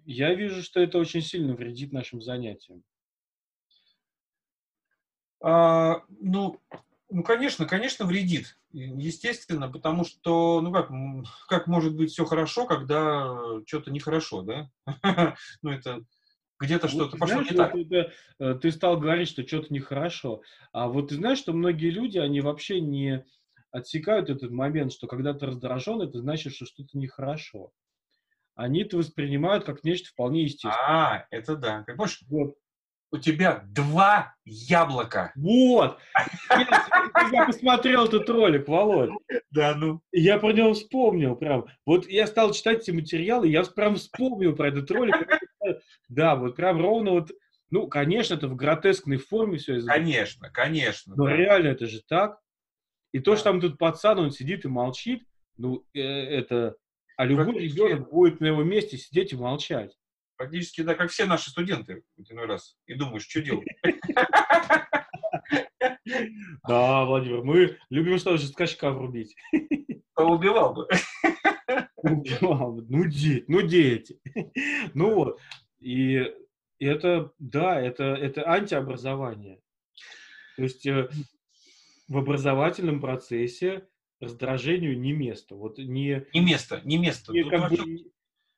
я 0.04 0.34
вижу, 0.34 0.62
что 0.62 0.82
это 0.82 0.98
очень 0.98 1.22
сильно 1.22 1.56
вредит 1.56 1.94
нашим 1.94 2.22
занятиям. 2.22 2.84
А, 5.40 6.04
ну, 6.20 6.60
Ну, 7.10 7.24
конечно, 7.24 7.66
конечно, 7.66 8.06
вредит. 8.06 8.58
Естественно, 8.74 9.72
потому 9.72 10.04
что, 10.04 10.60
ну 10.62 10.74
как, 10.74 10.90
как 11.48 11.68
может 11.68 11.96
быть 11.96 12.12
все 12.12 12.26
хорошо, 12.26 12.66
когда 12.66 13.62
что-то 13.66 13.92
нехорошо, 13.92 14.42
да? 14.42 14.70
ну, 15.62 15.72
это 15.72 16.02
где-то 16.60 16.88
что-то 16.88 17.18
пошло 17.18 17.44
знаешь, 17.44 17.52
не 17.52 17.56
так. 17.56 17.76
Это, 17.76 18.14
э, 18.40 18.56
ты 18.56 18.72
стал 18.72 19.00
говорить, 19.00 19.30
что 19.30 19.48
что-то 19.48 19.74
нехорошо. 19.74 20.42
А 20.74 20.88
вот 20.88 21.10
ты 21.10 21.16
знаешь, 21.16 21.38
что 21.38 21.54
многие 21.54 21.92
люди, 21.92 22.18
они 22.18 22.42
вообще 22.42 22.82
не 22.82 23.26
отсекают 23.72 24.30
этот 24.30 24.52
момент, 24.52 24.92
что 24.92 25.08
когда 25.08 25.34
ты 25.34 25.46
раздражен, 25.46 26.02
это 26.02 26.20
значит, 26.20 26.54
что 26.54 26.66
что-то 26.66 26.98
нехорошо. 26.98 27.72
Они 28.56 28.82
это 28.82 28.98
воспринимают 28.98 29.66
как 29.66 29.84
нечто 29.84 30.10
вполне 30.10 30.44
естественное. 30.44 30.76
А, 30.78 31.28
это 31.30 31.56
да. 31.56 31.84
Как? 31.84 31.98
Вот 32.28 32.56
у 33.12 33.18
тебя 33.18 33.64
два 33.68 34.36
яблока. 34.46 35.32
Вот! 35.36 35.98
Я 37.32 37.46
посмотрел 37.46 38.06
этот 38.06 38.30
ролик, 38.30 38.68
Володь. 38.68 39.12
Да, 39.52 39.76
ну. 39.76 40.02
Я 40.12 40.40
про 40.40 40.52
него 40.52 40.74
вспомнил 40.74 41.36
прям. 41.36 41.66
Вот 41.86 42.08
я 42.08 42.28
стал 42.28 42.52
читать 42.54 42.80
эти 42.80 42.92
материалы, 42.92 43.48
я 43.48 43.64
прям 43.64 43.96
вспомнил 43.96 44.56
про 44.56 44.70
этот 44.70 44.90
ролик. 44.92 45.16
Да, 46.10 46.36
вот 46.36 46.56
прям 46.56 46.82
ровно 46.82 47.12
вот, 47.12 47.32
ну, 47.70 47.88
конечно, 47.88 48.36
это 48.36 48.48
в 48.48 48.56
гротескной 48.56 49.18
форме 49.18 49.58
все. 49.58 49.82
Конечно, 49.82 50.50
конечно. 50.50 51.16
Но 51.16 51.28
реально 51.28 51.70
это 51.70 51.88
же 51.88 52.02
так. 52.08 52.40
И 53.14 53.20
то, 53.20 53.36
что 53.36 53.46
там 53.46 53.62
тут 53.62 53.78
пацан, 53.78 54.20
он 54.20 54.32
сидит 54.32 54.66
и 54.66 54.68
молчит, 54.68 55.24
ну, 55.58 55.84
э, 55.94 56.02
это... 56.02 56.76
А 57.16 57.26
любой 57.26 57.58
ребенок 57.58 58.12
будет 58.12 58.40
на 58.42 58.46
его 58.46 58.64
месте 58.64 58.96
сидеть 58.98 59.34
и 59.34 59.36
молчать. 59.36 59.98
Практически, 60.38 60.82
да, 60.82 60.94
как 60.94 61.10
все 61.10 61.26
наши 61.26 61.50
студенты 61.50 62.04
иной 62.30 62.46
раз. 62.46 62.78
И 62.86 62.94
думаешь, 62.94 63.28
что 63.28 63.42
делать? 63.42 63.68
Да, 66.68 67.04
Владимир, 67.06 67.44
мы 67.44 67.78
любим 67.90 68.18
что 68.18 68.38
же 68.38 68.48
скачка 68.48 68.92
врубить. 68.92 69.36
Убивал 70.18 70.74
бы. 70.74 70.88
Убивал 71.98 72.74
бы. 72.74 72.86
Ну, 72.88 73.06
дети, 73.06 73.44
ну, 73.48 73.62
дети. 73.62 74.20
Ну 74.94 75.14
вот. 75.14 75.40
И 75.80 76.34
это, 76.80 77.32
да, 77.40 77.80
это, 77.80 78.04
это 78.04 78.50
антиобразование. 78.50 79.60
То 80.56 80.64
есть 80.64 80.86
э, 80.88 81.10
в 82.08 82.18
образовательном 82.18 83.02
процессе 83.02 83.88
раздражению 84.20 85.00
не 85.00 85.12
место. 85.12 85.56
Вот 85.56 85.78
не, 85.78 86.26
не 86.34 86.40
место, 86.40 86.82
не 86.84 86.98
место. 86.98 87.34
Не, 87.34 87.44
как, 87.44 87.70
бы, 87.70 87.78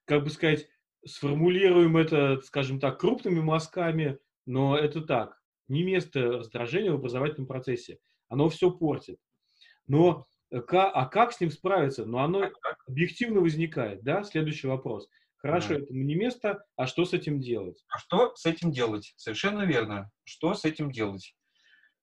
как 0.05 0.23
бы 0.23 0.29
сказать, 0.29 0.67
сформулируем 1.05 1.97
это, 1.97 2.41
скажем 2.41 2.79
так, 2.79 2.99
крупными 2.99 3.39
мазками, 3.39 4.19
но 4.45 4.77
это 4.77 5.01
так. 5.01 5.39
Не 5.67 5.83
место 5.83 6.39
раздражения 6.39 6.91
в 6.91 6.95
образовательном 6.95 7.47
процессе. 7.47 7.99
Оно 8.27 8.49
все 8.49 8.71
портит. 8.71 9.19
Но 9.87 10.27
а 10.51 11.05
как 11.05 11.31
с 11.31 11.39
ним 11.39 11.51
справиться? 11.51 12.05
Но 12.05 12.19
оно 12.19 12.49
объективно 12.87 13.41
возникает, 13.41 14.03
да? 14.03 14.23
Следующий 14.23 14.67
вопрос. 14.67 15.07
Хорошо, 15.37 15.69
да. 15.69 15.75
это 15.75 15.93
не 15.93 16.15
место, 16.15 16.65
а 16.75 16.85
что 16.85 17.05
с 17.05 17.13
этим 17.13 17.39
делать? 17.39 17.83
А 17.87 17.97
что 17.99 18.35
с 18.35 18.45
этим 18.45 18.71
делать? 18.71 19.13
Совершенно 19.15 19.63
верно. 19.63 20.11
Что 20.23 20.53
с 20.53 20.65
этим 20.65 20.91
делать? 20.91 21.33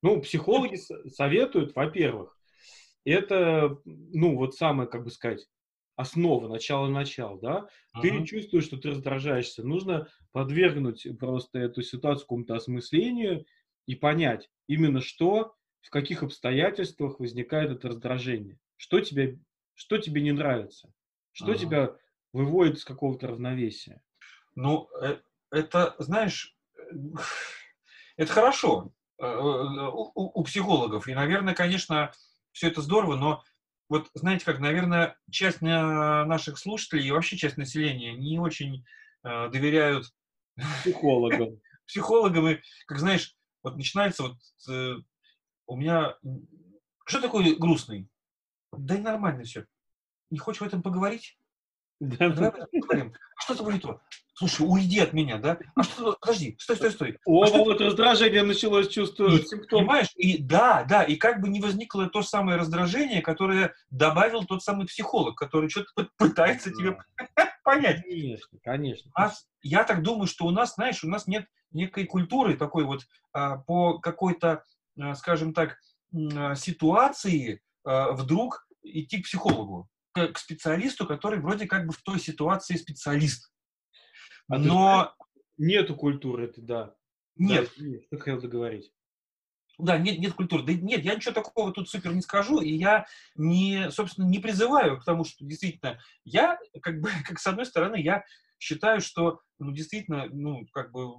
Ну, 0.03 0.20
психологи 0.22 0.76
советуют, 1.11 1.74
во-первых, 1.74 2.36
это, 3.05 3.78
ну, 3.84 4.36
вот 4.36 4.55
самое, 4.55 4.88
как 4.88 5.05
бы 5.05 5.11
сказать, 5.11 5.47
основа, 5.97 6.49
начало-начал, 6.49 7.38
да, 7.38 7.68
uh-huh. 7.97 8.03
ты 8.03 8.24
чувствуешь, 8.24 8.64
что 8.64 8.76
ты 8.76 8.90
раздражаешься, 8.90 9.66
нужно 9.66 10.09
подвергнуть 10.32 11.07
просто 11.18 11.59
эту 11.59 11.82
ситуацию 11.82 12.24
какому-то 12.24 12.55
осмыслению 12.55 13.47
и 13.86 13.94
понять 13.94 14.51
именно 14.66 15.01
что, 15.01 15.55
в 15.80 15.90
каких 15.90 16.22
обстоятельствах 16.22 17.18
возникает 17.18 17.70
это 17.70 17.88
раздражение, 17.88 18.59
что 18.76 19.01
тебе, 19.01 19.38
что 19.74 19.99
тебе 19.99 20.20
не 20.20 20.32
нравится, 20.32 20.92
что 21.32 21.53
uh-huh. 21.53 21.59
тебя 21.59 21.97
выводит 22.32 22.76
из 22.76 22.84
какого-то 22.84 23.28
равновесия. 23.28 24.03
Ну, 24.55 24.88
э, 25.01 25.18
это, 25.51 25.94
знаешь, 25.99 26.55
это 28.16 28.32
хорошо 28.32 28.92
э, 29.18 29.24
э, 29.24 29.30
у, 29.30 30.11
у 30.14 30.44
психологов, 30.44 31.09
и, 31.09 31.14
наверное, 31.14 31.55
конечно, 31.55 32.12
все 32.53 32.68
это 32.68 32.82
здорово, 32.82 33.16
но 33.16 33.44
вот 33.89 34.11
знаете 34.14 34.45
как, 34.45 34.59
наверное, 34.59 35.16
часть 35.30 35.61
наших 35.61 36.59
слушателей 36.59 37.07
и 37.07 37.11
вообще 37.11 37.37
часть 37.37 37.57
населения 37.57 38.14
не 38.14 38.39
очень 38.39 38.84
э, 39.22 39.49
доверяют 39.49 40.12
психологам. 40.80 41.61
психологам, 41.87 42.49
и, 42.49 42.61
как 42.87 42.99
знаешь, 42.99 43.37
вот 43.62 43.76
начинается 43.76 44.24
вот 44.24 44.37
э, 44.68 44.97
у 45.66 45.76
меня... 45.76 46.16
Что 47.05 47.20
такое 47.20 47.55
грустный? 47.55 48.09
Да 48.72 48.97
и 48.97 49.01
нормально 49.01 49.45
все. 49.45 49.66
Не 50.30 50.39
хочешь 50.39 50.61
в 50.61 50.64
этом 50.64 50.82
поговорить? 50.82 51.39
Да, 52.01 52.28
Давай 52.28 52.53
поговорим. 52.53 53.14
А 53.36 53.42
что 53.42 53.55
это 53.55 53.62
будет 53.62 53.82
то? 53.82 54.01
Слушай, 54.34 54.66
уйди 54.68 55.01
от 55.01 55.14
меня, 55.14 55.38
да? 55.38 55.59
А 55.74 55.82
что, 55.82 56.14
подожди, 56.20 56.57
стой, 56.61 56.76
стой, 56.76 56.90
стой. 56.90 57.18
О, 57.24 57.44
а 57.44 57.49
вот 57.57 57.80
раздражение 57.80 58.42
началось, 58.42 58.88
чувствую, 58.88 59.42
симптом. 59.42 59.80
Понимаешь? 59.80 60.09
И 60.16 60.36
да, 60.36 60.84
да, 60.84 61.03
и 61.05 61.16
как 61.16 61.40
бы 61.40 61.49
не 61.49 61.59
возникло 61.59 62.07
то 62.11 62.22
самое 62.22 62.59
раздражение, 62.59 63.22
которое 63.22 63.74
добавил 63.88 64.44
тот 64.44 64.62
самый 64.62 64.86
психолог, 64.86 65.38
который 65.38 65.70
что-то 65.70 66.11
пытается 66.18 66.68
да. 66.68 66.76
тебе 66.76 66.99
понять. 67.64 68.03
Конечно, 68.03 68.59
конечно. 68.62 69.11
А 69.14 69.32
я 69.62 69.84
так 69.84 70.03
думаю, 70.03 70.26
что 70.26 70.44
у 70.44 70.51
нас, 70.51 70.74
знаешь, 70.74 71.03
у 71.03 71.09
нас 71.09 71.26
нет 71.26 71.47
некой 71.72 72.05
культуры 72.05 72.59
такой 72.59 72.84
вот 72.84 73.07
а, 73.32 73.57
по 73.57 73.99
какой-то, 74.01 74.64
а, 75.01 75.14
скажем 75.14 75.55
так, 75.55 75.78
а, 76.14 76.55
ситуации 76.55 77.62
а, 77.84 78.12
вдруг 78.12 78.66
идти 78.82 79.22
к 79.22 79.24
психологу, 79.24 79.88
к, 80.16 80.32
к 80.32 80.38
специалисту, 80.38 81.06
который 81.06 81.40
вроде 81.40 81.66
как 81.66 81.86
бы 81.86 81.92
в 81.92 82.02
той 82.02 82.18
ситуации 82.18 82.76
специалист. 82.76 83.52
А 84.48 84.58
Но 84.58 85.14
нету 85.58 85.94
культуры, 85.94 86.46
это 86.46 86.62
да. 86.62 86.94
Нет. 87.36 87.70
Да, 87.76 88.00
что 88.06 88.18
хотел 88.18 88.40
договорить. 88.40 88.92
Да, 89.78 89.98
нет, 89.98 90.18
нет 90.18 90.32
культуры. 90.32 90.62
Да 90.62 90.72
нет, 90.72 91.04
я 91.04 91.14
ничего 91.14 91.34
такого 91.34 91.70
тут 91.70 91.90
супер 91.90 92.14
не 92.14 92.22
скажу, 92.22 92.60
и 92.60 92.70
я 92.70 93.04
не, 93.34 93.90
собственно, 93.90 94.24
не 94.24 94.38
призываю 94.38 94.98
к 94.98 95.04
тому, 95.04 95.24
что 95.24 95.44
действительно, 95.44 96.00
я, 96.24 96.58
как 96.80 97.00
бы, 97.00 97.10
как 97.28 97.38
с 97.38 97.46
одной 97.46 97.66
стороны, 97.66 97.96
я 97.96 98.24
считаю, 98.58 99.02
что, 99.02 99.40
ну, 99.58 99.72
действительно, 99.72 100.28
ну, 100.30 100.64
как 100.72 100.92
бы, 100.92 101.16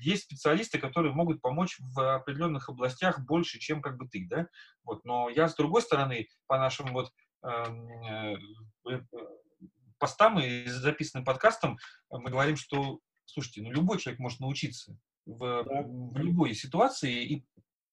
есть 0.00 0.24
специалисты, 0.24 0.80
которые 0.80 1.12
могут 1.12 1.40
помочь 1.40 1.76
в 1.78 2.16
определенных 2.16 2.68
областях 2.68 3.20
больше, 3.20 3.60
чем, 3.60 3.80
как 3.80 3.98
бы, 3.98 4.08
ты, 4.08 4.26
да, 4.28 4.48
вот, 4.82 5.04
но 5.04 5.28
я, 5.28 5.48
с 5.48 5.54
другой 5.54 5.82
стороны, 5.82 6.28
по 6.48 6.58
нашим 6.58 6.92
вот 6.92 7.12
постам 9.98 10.38
и 10.40 10.66
записанным 10.66 11.24
подкастом 11.24 11.78
мы 12.10 12.30
говорим, 12.30 12.56
что, 12.56 12.98
слушайте, 13.24 13.62
ну 13.62 13.70
любой 13.70 13.98
человек 13.98 14.18
может 14.18 14.40
научиться 14.40 14.96
в, 15.26 15.38
да. 15.64 15.82
в 15.82 16.16
любой 16.16 16.54
ситуации 16.54 17.24
и 17.24 17.46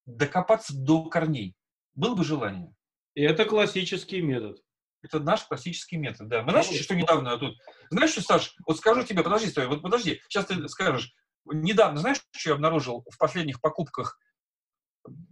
докопаться 0.05 0.73
до 0.75 1.05
корней. 1.05 1.55
Было 1.93 2.15
бы 2.15 2.23
желание. 2.23 2.73
И 3.13 3.21
это 3.21 3.45
классический 3.45 4.21
метод. 4.21 4.57
Это 5.01 5.19
наш 5.19 5.43
классический 5.43 5.97
метод, 5.97 6.27
да. 6.27 6.43
Мы 6.43 6.51
знаешь, 6.51 6.67
что 6.67 6.95
недавно 6.95 7.37
тут... 7.37 7.55
Знаешь, 7.89 8.11
что, 8.11 8.21
Саш, 8.21 8.55
вот 8.65 8.77
скажу 8.77 9.03
тебе, 9.03 9.23
подожди, 9.23 9.47
стой, 9.47 9.67
вот 9.67 9.81
подожди, 9.81 10.21
сейчас 10.27 10.45
ты 10.45 10.67
скажешь. 10.67 11.13
Недавно, 11.45 11.99
знаешь, 11.99 12.21
что 12.31 12.49
я 12.49 12.55
обнаружил 12.55 13.05
в 13.09 13.17
последних 13.17 13.61
покупках? 13.61 14.19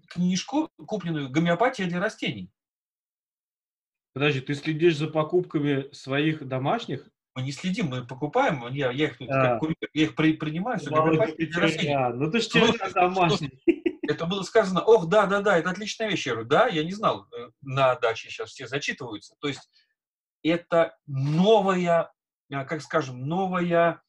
Книжку, 0.09 0.70
купленную 0.78 1.30
«Гомеопатия 1.30 1.88
для 1.88 1.99
растений». 1.99 2.49
Подожди, 4.18 4.41
ты 4.41 4.55
следишь 4.55 4.97
за 4.97 5.09
покупками 5.09 5.93
своих 5.93 6.43
домашних? 6.47 7.07
Мы 7.36 7.43
не 7.43 7.51
следим, 7.51 7.89
мы 7.89 8.03
покупаем, 8.03 8.68
я, 8.74 8.89
я 8.89 9.09
их, 9.09 9.22
а. 9.30 9.59
как, 9.59 9.70
я 9.93 10.03
их 10.05 10.15
при, 10.15 10.34
принимаю. 10.34 10.80
Все, 10.80 10.89
а, 10.89 12.09
ну 12.09 12.32
ты 12.32 12.41
ж 12.41 12.49
домашний. 12.95 13.51
Это 14.01 14.26
было 14.26 14.41
сказано, 14.41 14.82
ох, 14.82 15.07
да, 15.07 15.28
да, 15.28 15.41
да, 15.41 15.59
это 15.59 15.70
отличная 15.70 16.09
вещь. 16.09 16.26
Я 16.26 16.34
говорю, 16.34 16.49
да, 16.49 16.65
я 16.65 16.84
не 16.84 16.93
знал, 16.93 17.28
э, 17.32 17.49
на 17.61 17.93
даче 17.93 18.30
сейчас 18.32 18.49
все 18.49 18.65
зачитываются. 18.65 19.36
То 19.39 19.49
есть 19.49 19.70
это 20.41 20.97
новая, 21.05 22.11
э, 22.49 22.65
как 22.65 22.82
скажем, 22.82 23.28
новая 23.28 24.01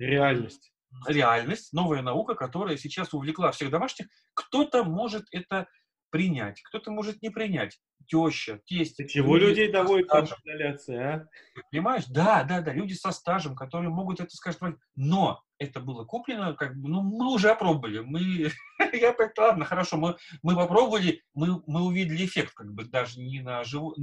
реальность. 0.00 0.72
Реальность, 1.06 1.72
новая 1.72 2.02
наука, 2.02 2.34
которая 2.34 2.76
сейчас 2.78 3.14
увлекла 3.14 3.52
всех 3.52 3.70
домашних. 3.70 4.08
Кто-то 4.34 4.82
может 4.82 5.26
это 5.30 5.68
принять, 6.12 6.62
кто-то 6.62 6.92
может 6.92 7.22
не 7.22 7.30
принять 7.30 7.80
теща, 8.06 8.60
тесть. 8.66 8.98
Ты 8.98 9.08
чего 9.08 9.36
люди 9.36 9.60
людей 9.60 9.72
доводит 9.72 10.08
до 10.08 10.24
изоляции, 10.24 10.96
а? 10.96 11.28
Понимаешь? 11.70 12.04
Да, 12.06 12.44
да, 12.44 12.60
да, 12.60 12.72
люди 12.72 12.92
со 12.92 13.10
стажем, 13.10 13.56
которые 13.56 13.90
могут 13.90 14.20
это 14.20 14.30
сказать, 14.36 14.60
но 14.94 15.42
это 15.58 15.80
было 15.80 16.04
куплено, 16.04 16.54
как 16.54 16.76
бы, 16.76 16.88
ну, 16.88 17.02
мы 17.02 17.32
уже 17.32 17.50
опробовали, 17.50 18.00
мы, 18.00 18.50
я 18.92 19.12
так, 19.12 19.32
ладно, 19.38 19.64
хорошо, 19.64 19.96
мы, 19.96 20.16
мы 20.42 20.54
попробовали, 20.54 21.22
мы, 21.34 21.62
мы 21.66 21.82
увидели 21.82 22.26
эффект, 22.26 22.52
как 22.54 22.72
бы, 22.72 22.84
даже 22.84 23.20
не 23.20 23.40
на 23.40 23.64
живу, 23.64 23.94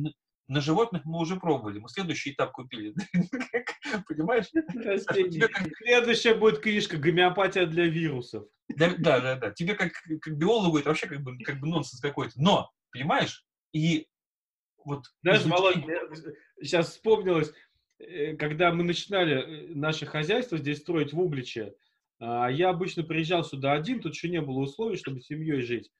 на 0.49 0.59
животных 0.59 1.05
мы 1.05 1.19
уже 1.19 1.37
пробовали, 1.37 1.79
мы 1.79 1.87
следующий 1.87 2.31
этап 2.31 2.51
купили. 2.51 2.93
Понимаешь? 4.07 4.47
Следующая 5.77 6.33
будет 6.33 6.59
книжка 6.59 6.97
«Гомеопатия 6.97 7.65
для 7.65 7.85
вирусов». 7.85 8.45
Да, 8.67 8.93
да, 8.97 9.19
да, 9.21 9.35
да. 9.35 9.51
Тебе 9.51 9.75
как, 9.75 9.93
как 10.21 10.37
биологу 10.37 10.77
это 10.77 10.89
вообще 10.89 11.07
как 11.07 11.21
бы, 11.21 11.37
как 11.39 11.59
бы 11.59 11.67
нонсенс 11.67 12.01
какой-то. 12.01 12.33
Но 12.35 12.69
Понимаешь? 12.91 13.45
И 13.73 14.07
вот... 14.83 15.05
Знаешь. 15.21 15.45
Володь, 15.45 15.83
сейчас 16.61 16.91
вспомнилось, 16.91 17.53
э, 17.99 18.35
когда 18.35 18.71
мы 18.71 18.83
начинали 18.83 19.35
э, 19.35 19.75
наше 19.75 20.05
хозяйство 20.05 20.57
здесь 20.57 20.79
строить 20.79 21.13
в 21.13 21.19
Угличе, 21.19 21.75
а, 22.19 22.49
я 22.49 22.69
обычно 22.69 23.03
приезжал 23.03 23.43
сюда 23.43 23.73
один, 23.73 24.01
тут 24.01 24.13
еще 24.13 24.29
не 24.29 24.41
было 24.41 24.59
условий, 24.59 24.97
чтобы 24.97 25.21
с 25.21 25.27
семьей 25.27 25.61
жить. 25.61 25.91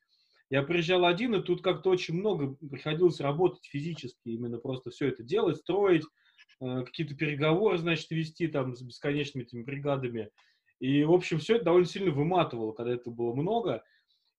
Я 0.50 0.64
приезжал 0.64 1.06
один, 1.06 1.36
и 1.36 1.44
тут 1.44 1.62
как-то 1.62 1.92
очень 1.92 2.16
много 2.16 2.56
приходилось 2.70 3.20
работать 3.20 3.66
физически, 3.66 4.30
именно 4.30 4.58
просто 4.58 4.90
все 4.90 5.08
это 5.08 5.22
делать, 5.22 5.58
строить, 5.58 6.04
э, 6.60 6.84
какие-то 6.84 7.16
переговоры, 7.16 7.78
значит, 7.78 8.10
вести 8.10 8.48
там 8.48 8.76
с 8.76 8.82
бесконечными 8.82 9.44
этими 9.44 9.62
бригадами. 9.62 10.30
И, 10.80 11.04
в 11.04 11.12
общем, 11.12 11.40
все 11.40 11.56
это 11.56 11.66
довольно 11.66 11.88
сильно 11.88 12.12
выматывало, 12.12 12.72
когда 12.72 12.94
это 12.94 13.12
было 13.12 13.34
много. 13.36 13.84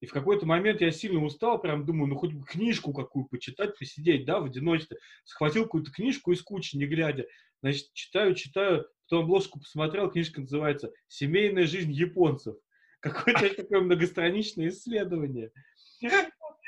И 0.00 0.06
в 0.06 0.12
какой-то 0.12 0.46
момент 0.46 0.80
я 0.80 0.90
сильно 0.90 1.22
устал, 1.22 1.60
прям 1.60 1.84
думаю, 1.84 2.08
ну 2.08 2.16
хоть 2.16 2.32
бы 2.32 2.44
книжку 2.44 2.92
какую 2.92 3.26
почитать, 3.26 3.78
посидеть, 3.78 4.24
да, 4.24 4.40
в 4.40 4.46
одиночестве. 4.46 4.96
Схватил 5.24 5.64
какую-то 5.64 5.92
книжку 5.92 6.32
из 6.32 6.42
кучи, 6.42 6.76
не 6.76 6.86
глядя. 6.86 7.26
Значит, 7.62 7.92
читаю, 7.92 8.34
читаю, 8.34 8.86
потом 9.04 9.24
обложку 9.24 9.60
посмотрел, 9.60 10.10
книжка 10.10 10.40
называется 10.40 10.90
«Семейная 11.08 11.66
жизнь 11.66 11.92
японцев». 11.92 12.56
Какое-то 13.00 13.54
такое 13.54 13.80
многостраничное 13.80 14.68
исследование. 14.68 15.52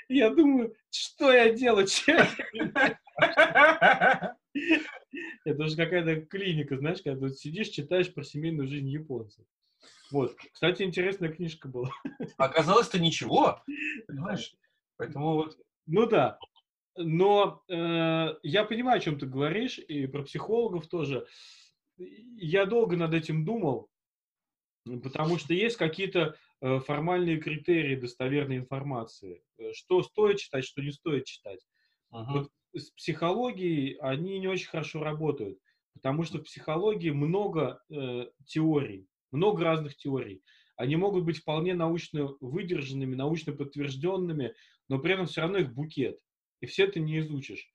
Я 0.09 0.31
думаю, 0.31 0.75
что 0.91 1.33
я 1.33 1.51
делаю? 1.53 1.87
Это 5.45 5.65
уже 5.65 5.77
какая-то 5.77 6.23
клиника, 6.27 6.77
знаешь, 6.77 7.03
когда 7.03 7.29
ты 7.29 7.35
сидишь, 7.35 7.69
читаешь 7.69 8.13
про 8.13 8.23
семейную 8.23 8.69
жизнь 8.69 8.89
японцев. 8.89 9.45
Вот. 10.11 10.37
Кстати, 10.53 10.83
интересная 10.83 11.31
книжка 11.31 11.69
была. 11.69 11.91
Оказалось-то 12.37 12.99
ничего, 13.01 13.63
понимаешь? 14.07 14.55
Поэтому 14.97 15.35
вот... 15.35 15.59
Ну 15.87 16.07
да. 16.07 16.39
Но 16.97 17.63
э, 17.69 18.35
я 18.43 18.65
понимаю, 18.65 18.99
о 18.99 19.01
чем 19.01 19.19
ты 19.19 19.27
говоришь, 19.27 19.79
и 19.79 20.07
про 20.07 20.23
психологов 20.23 20.87
тоже. 20.89 21.27
Я 21.97 22.67
долго 22.67 22.97
над 22.97 23.15
этим 23.15 23.45
думал, 23.45 23.89
потому 24.85 25.39
что 25.39 25.55
есть 25.55 25.77
какие-то 25.77 26.37
формальные 26.81 27.39
критерии 27.39 27.97
достоверной 27.97 28.57
информации. 28.59 29.43
Э, 29.59 29.73
что 29.73 30.03
стоит 30.03 30.39
читать, 30.39 30.65
что 30.65 30.83
не 30.83 30.93
стоит 30.93 31.25
читать. 31.25 31.61
Uh-huh. 32.13 32.25
Вот 32.33 32.51
с 32.75 32.91
психологией 32.91 33.97
они 34.01 34.39
не 34.39 34.49
очень 34.49 34.69
хорошо 34.69 35.03
работают, 35.03 35.59
потому 35.95 36.25
что 36.25 36.39
в 36.39 36.45
психологии 36.45 37.11
много 37.11 37.83
э, 37.91 38.27
теорий 38.47 39.09
много 39.33 39.65
разных 39.65 39.97
теорий. 39.97 40.43
Они 40.77 40.97
могут 40.97 41.25
быть 41.25 41.39
вполне 41.39 41.75
научно 41.75 42.35
выдержанными, 42.41 43.15
научно 43.15 43.53
подтвержденными, 43.53 44.55
но 44.89 44.99
при 44.99 45.15
этом 45.15 45.27
все 45.27 45.43
равно 45.43 45.59
их 45.59 45.73
букет. 45.73 46.19
И 46.61 46.67
все 46.67 46.85
это 46.85 47.01
не 47.01 47.19
изучишь. 47.19 47.71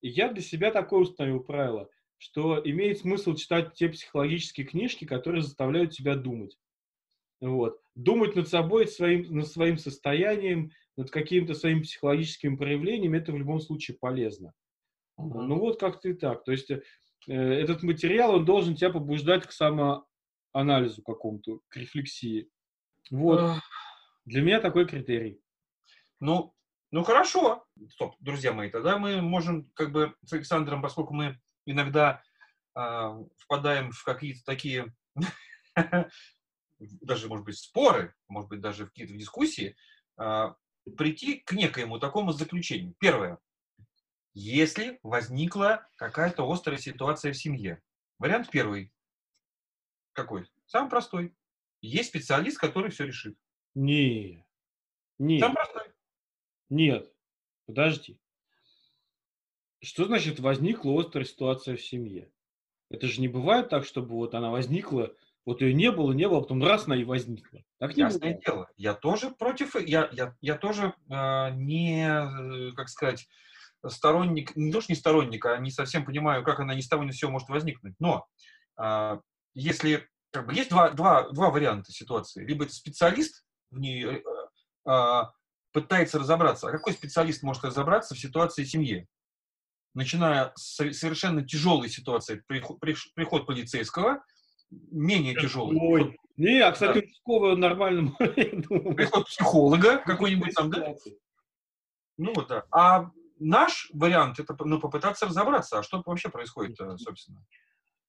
И 0.00 0.08
я 0.08 0.32
для 0.32 0.42
себя 0.42 0.70
такое 0.70 1.00
установил 1.00 1.40
правило, 1.40 1.88
что 2.16 2.60
имеет 2.64 2.98
смысл 2.98 3.34
читать 3.34 3.74
те 3.74 3.88
психологические 3.88 4.66
книжки, 4.66 5.04
которые 5.04 5.42
заставляют 5.42 5.92
тебя 5.92 6.14
думать. 6.14 6.56
Вот. 7.40 7.80
Думать 7.94 8.36
над 8.36 8.48
собой, 8.48 8.86
своим, 8.86 9.34
над 9.34 9.48
своим 9.48 9.78
состоянием, 9.78 10.70
над 10.96 11.10
какими-то 11.10 11.54
своими 11.54 11.82
психологическими 11.82 12.56
проявлениями, 12.56 13.18
это 13.18 13.32
в 13.32 13.38
любом 13.38 13.60
случае 13.60 13.96
полезно. 13.98 14.52
Uh-huh. 15.18 15.42
Ну 15.42 15.58
вот 15.58 15.80
как-то 15.80 16.08
и 16.08 16.14
так. 16.14 16.44
То 16.44 16.52
есть 16.52 16.70
э, 16.70 16.80
этот 17.26 17.82
материал, 17.82 18.34
он 18.34 18.44
должен 18.44 18.74
тебя 18.74 18.90
побуждать 18.90 19.46
к 19.46 19.52
само, 19.52 20.06
анализу 20.52 21.02
какому-то, 21.02 21.60
к 21.68 21.76
рефлексии. 21.76 22.50
Вот. 23.10 23.60
Для 24.24 24.42
меня 24.42 24.60
такой 24.60 24.86
критерий. 24.86 25.40
Ну, 26.20 26.54
ну 26.90 27.02
хорошо. 27.02 27.64
Стоп, 27.88 28.16
друзья 28.20 28.52
мои, 28.52 28.70
тогда 28.70 28.98
мы 28.98 29.22
можем 29.22 29.70
как 29.74 29.92
бы 29.92 30.14
с 30.24 30.32
Александром, 30.32 30.82
поскольку 30.82 31.14
мы 31.14 31.40
иногда 31.66 32.22
э, 32.76 33.24
впадаем 33.38 33.90
в 33.92 34.04
какие-то 34.04 34.44
такие, 34.44 34.94
даже, 36.80 37.28
может 37.28 37.44
быть, 37.44 37.58
споры, 37.58 38.14
может 38.28 38.48
быть, 38.48 38.60
даже 38.60 38.86
в 38.86 38.88
какие-то 38.88 39.14
дискуссии, 39.14 39.76
э, 40.18 40.54
прийти 40.96 41.36
к 41.36 41.52
некоему 41.52 41.98
такому 41.98 42.32
заключению. 42.32 42.94
Первое. 42.98 43.38
Если 44.32 44.98
возникла 45.02 45.88
какая-то 45.96 46.50
острая 46.50 46.78
ситуация 46.78 47.32
в 47.32 47.36
семье. 47.36 47.82
Вариант 48.18 48.50
первый. 48.50 48.92
Какой? 50.12 50.48
Самый 50.66 50.88
простой. 50.88 51.34
Есть 51.80 52.10
специалист, 52.10 52.58
который 52.58 52.90
все 52.90 53.06
решит. 53.06 53.36
Не. 53.74 54.46
Нет. 55.18 55.40
Самый 55.40 55.54
простой. 55.54 55.92
Нет. 56.68 57.12
Подожди. 57.66 58.18
Что 59.82 60.04
значит 60.04 60.40
возникла 60.40 60.98
острая 61.00 61.24
ситуация 61.24 61.76
в 61.76 61.82
семье? 61.82 62.30
Это 62.90 63.06
же 63.06 63.20
не 63.20 63.28
бывает 63.28 63.68
так, 63.68 63.84
чтобы 63.84 64.16
вот 64.16 64.34
она 64.34 64.50
возникла, 64.50 65.14
вот 65.46 65.62
ее 65.62 65.74
не 65.74 65.90
было, 65.90 66.12
не 66.12 66.28
было, 66.28 66.38
а 66.38 66.42
потом 66.42 66.62
раз 66.62 66.86
она 66.86 66.96
и 66.96 67.04
возникла. 67.04 67.60
Так 67.78 67.96
не 67.96 68.02
Ясное 68.02 68.20
бывает. 68.20 68.44
дело. 68.44 68.70
Я 68.76 68.94
тоже 68.94 69.30
против, 69.30 69.74
я, 69.74 70.08
я, 70.12 70.36
я 70.40 70.56
тоже 70.56 70.94
э, 71.08 71.50
не, 71.54 72.74
как 72.74 72.88
сказать, 72.88 73.26
сторонник, 73.86 74.54
не 74.56 74.70
то, 74.70 74.80
что 74.80 74.92
не 74.92 74.98
сторонник, 74.98 75.46
а 75.46 75.56
не 75.58 75.70
совсем 75.70 76.04
понимаю, 76.04 76.44
как 76.44 76.60
она 76.60 76.74
ни 76.74 76.80
с 76.80 76.88
того 76.88 77.04
ни 77.04 77.10
с 77.10 77.16
сего 77.16 77.30
может 77.30 77.48
возникнуть. 77.48 77.94
Но 77.98 78.26
э, 78.78 79.18
если 79.54 80.08
как 80.30 80.46
бы, 80.46 80.54
есть 80.54 80.70
два, 80.70 80.90
два, 80.90 81.28
два 81.30 81.50
варианта 81.50 81.92
ситуации. 81.92 82.44
Либо 82.44 82.64
это 82.64 82.72
специалист 82.72 83.44
в 83.70 83.78
ней 83.78 84.22
э, 84.86 85.22
пытается 85.72 86.18
разобраться. 86.18 86.68
А 86.68 86.72
какой 86.72 86.92
специалист 86.92 87.42
может 87.42 87.64
разобраться 87.64 88.14
в 88.14 88.18
ситуации 88.18 88.64
семьи? 88.64 89.06
Начиная 89.94 90.52
с 90.54 90.76
совершенно 90.92 91.44
тяжелой 91.44 91.88
ситуации, 91.88 92.44
приход, 92.46 92.78
приход 92.78 93.46
полицейского, 93.46 94.22
менее 94.70 95.34
тяжелый. 95.34 95.78
Ой. 95.80 96.18
Не, 96.36 96.60
а, 96.60 96.72
кстати, 96.72 97.10
да. 97.26 97.56
нормально. 97.56 98.12
Приход 98.18 99.26
психолога 99.26 99.98
какой-нибудь 99.98 100.54
там, 100.54 100.70
да? 100.70 100.94
Ну 102.16 102.32
да. 102.48 102.64
А 102.70 103.10
наш 103.38 103.90
вариант 103.92 104.38
это 104.38 104.56
ну, 104.64 104.80
попытаться 104.80 105.26
разобраться, 105.26 105.78
а 105.78 105.82
что 105.82 106.02
вообще 106.04 106.28
происходит, 106.28 106.78
собственно. 106.98 107.44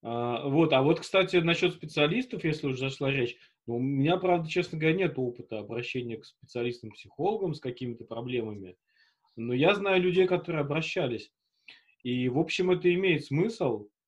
А, 0.03 0.47
вот, 0.47 0.73
а 0.73 0.81
вот, 0.81 0.99
кстати, 0.99 1.37
насчет 1.37 1.73
специалистов, 1.73 2.43
если 2.43 2.67
уже 2.67 2.77
зашла 2.77 3.11
речь, 3.11 3.37
ну, 3.67 3.77
у 3.77 3.79
меня, 3.79 4.17
правда, 4.17 4.49
честно 4.49 4.77
говоря, 4.77 4.95
нет 4.95 5.13
опыта 5.17 5.59
обращения 5.59 6.17
к 6.17 6.25
специалистам-психологам 6.25 7.53
с 7.53 7.59
какими-то 7.59 8.05
проблемами, 8.05 8.75
но 9.35 9.53
я 9.53 9.75
знаю 9.75 10.01
людей, 10.01 10.27
которые 10.27 10.61
обращались. 10.61 11.31
И, 12.03 12.29
в 12.29 12.39
общем, 12.39 12.71
это 12.71 12.91
имеет 12.93 13.25
смысл, 13.25 13.85
э, 13.85 14.00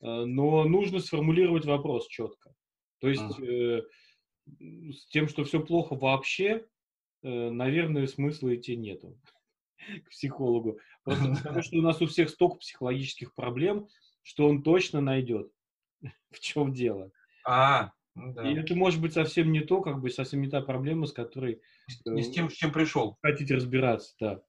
но 0.00 0.64
нужно 0.64 1.00
сформулировать 1.00 1.64
вопрос 1.64 2.06
четко. 2.08 2.54
То 3.00 3.08
есть 3.08 3.40
э, 3.40 3.82
с 4.92 5.06
тем, 5.08 5.28
что 5.28 5.44
все 5.44 5.60
плохо 5.60 5.94
вообще, 5.94 6.66
э, 7.22 7.50
наверное, 7.50 8.06
смысла 8.06 8.54
идти 8.54 8.76
нету 8.76 9.18
к 10.04 10.10
психологу. 10.10 10.78
Просто 11.04 11.34
потому 11.36 11.62
что 11.62 11.78
у 11.78 11.82
нас 11.82 12.00
у 12.00 12.06
всех 12.06 12.30
столько 12.30 12.56
психологических 12.56 13.34
проблем, 13.34 13.88
что 14.22 14.48
он 14.48 14.62
точно 14.62 15.00
найдет. 15.00 15.50
В 16.30 16.40
чем 16.40 16.72
дело? 16.72 17.10
А, 17.44 17.92
ну 18.14 18.32
да. 18.32 18.50
И 18.50 18.54
это 18.56 18.74
может 18.74 19.00
быть 19.00 19.12
совсем 19.12 19.52
не 19.52 19.60
то, 19.60 19.80
как 19.82 20.00
бы 20.00 20.10
совсем 20.10 20.40
не 20.40 20.48
та 20.48 20.62
проблема, 20.62 21.06
с 21.06 21.12
которой... 21.12 21.60
Не 22.04 22.22
с 22.22 22.30
тем, 22.30 22.50
с 22.50 22.54
чем 22.54 22.72
пришел. 22.72 23.18
Хотите 23.22 23.54
разбираться, 23.54 24.14
да. 24.18 24.42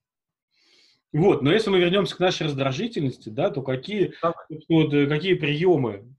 Вот, 1.12 1.42
но 1.42 1.52
если 1.52 1.70
мы 1.70 1.78
вернемся 1.78 2.16
к 2.16 2.20
нашей 2.20 2.44
раздражительности, 2.46 3.30
да, 3.30 3.50
то 3.50 3.62
какие, 3.62 4.12
вот, 4.68 4.92
э, 4.92 5.06
какие 5.06 5.34
приемы, 5.34 6.14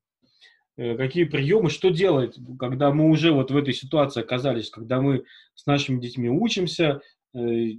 э, 0.77 0.97
какие 0.97 1.25
приемы, 1.25 1.69
что 1.69 1.89
делать, 1.89 2.37
когда 2.57 2.91
мы 2.91 3.09
уже 3.09 3.31
вот 3.31 3.51
в 3.51 3.57
этой 3.57 3.73
ситуации 3.73 4.21
оказались, 4.21 4.71
когда 4.71 4.99
мы 4.99 5.25
с 5.53 5.65
нашими 5.67 5.99
детьми 5.99 6.29
учимся, 6.29 7.01
э, 7.35 7.73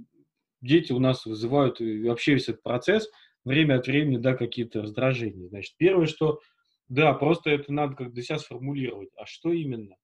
дети 0.61 0.93
у 0.93 0.99
нас 0.99 1.25
вызывают 1.25 1.79
вообще 1.81 2.33
весь 2.33 2.47
этот 2.47 2.63
процесс, 2.63 3.09
время 3.43 3.75
от 3.75 3.87
времени, 3.87 4.17
да, 4.17 4.35
какие-то 4.35 4.81
раздражения. 4.81 5.49
Значит, 5.49 5.75
первое, 5.77 6.05
что, 6.05 6.39
да, 6.87 7.13
просто 7.13 7.49
это 7.49 7.73
надо 7.73 7.95
как 7.95 8.13
для 8.13 8.23
себя 8.23 8.39
сформулировать. 8.39 9.09
А 9.17 9.25
что 9.25 9.51
именно? 9.51 9.95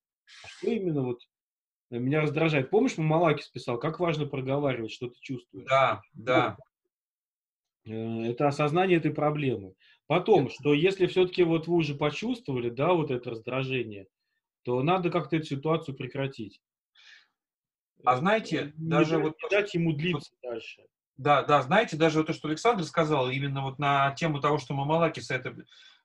А 0.44 0.48
что 0.50 0.72
именно 0.72 1.04
вот 1.04 1.20
меня 1.90 2.22
раздражает? 2.22 2.70
Помнишь, 2.70 2.98
Мамалакис 2.98 3.48
писал, 3.48 3.80
как 3.80 4.00
важно 4.02 4.26
проговаривать, 4.26 4.92
что 4.92 5.08
ты 5.08 5.16
чувствуешь? 5.22 5.70
Да, 5.70 6.02
да. 6.14 6.58
Э, 7.88 8.30
это 8.30 8.48
осознание 8.48 8.98
этой 8.98 9.14
проблемы. 9.14 9.74
Потом, 10.08 10.50
что 10.50 10.74
если 10.74 11.08
все-таки 11.08 11.44
вот 11.44 11.68
вы 11.68 11.76
уже 11.76 11.96
почувствовали, 11.96 12.70
да, 12.70 12.94
вот 12.94 13.12
это 13.12 13.32
раздражение, 13.32 14.08
то 14.64 14.82
надо 14.84 15.10
как-то 15.10 15.38
эту 15.38 15.46
ситуацию 15.46 15.96
прекратить. 15.96 16.62
А 18.04 18.18
знаете, 18.18 18.74
не 18.78 18.90
даже 18.90 19.18
вот... 19.18 19.36
дать 19.50 19.74
ему 19.74 19.94
длиться 19.94 20.32
вот, 20.42 20.52
дальше. 20.52 20.84
Да, 21.18 21.42
да, 21.44 21.62
знаете, 21.62 21.98
даже 21.98 22.20
вот 22.20 22.28
то, 22.28 22.34
что 22.34 22.48
Александр 22.48 22.84
сказал, 22.84 23.30
именно 23.30 23.64
вот 23.64 23.80
на 23.80 24.12
тему 24.12 24.40
того, 24.40 24.60
что 24.60 24.76
Мамалакис 24.76 25.32
это 25.32 25.56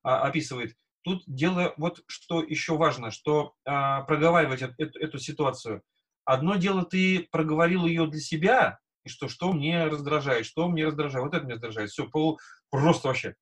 а, 0.03 0.23
описывает, 0.23 0.75
тут 1.03 1.23
дело 1.27 1.75
вот 1.77 2.03
что 2.07 2.43
еще 2.43 2.77
важно, 2.77 3.11
что 3.11 3.55
а, 3.65 4.03
проговаривать 4.03 4.63
эту, 4.63 4.99
эту 4.99 5.19
ситуацию. 5.19 5.83
Одно 6.25 6.57
дело, 6.57 6.85
ты 6.85 7.29
проговорил 7.31 7.85
ее 7.85 8.07
для 8.07 8.21
себя, 8.21 8.79
И 9.05 9.09
что, 9.09 9.29
что 9.29 9.53
мне 9.53 9.85
раздражает, 9.87 10.47
что 10.47 10.69
мне 10.69 10.87
раздражает, 10.87 11.25
вот 11.25 11.35
это 11.35 11.45
меня 11.45 11.55
раздражает. 11.55 11.91
Все, 11.91 12.09
пол, 12.09 12.39
просто 12.71 13.09
вообще. 13.09 13.35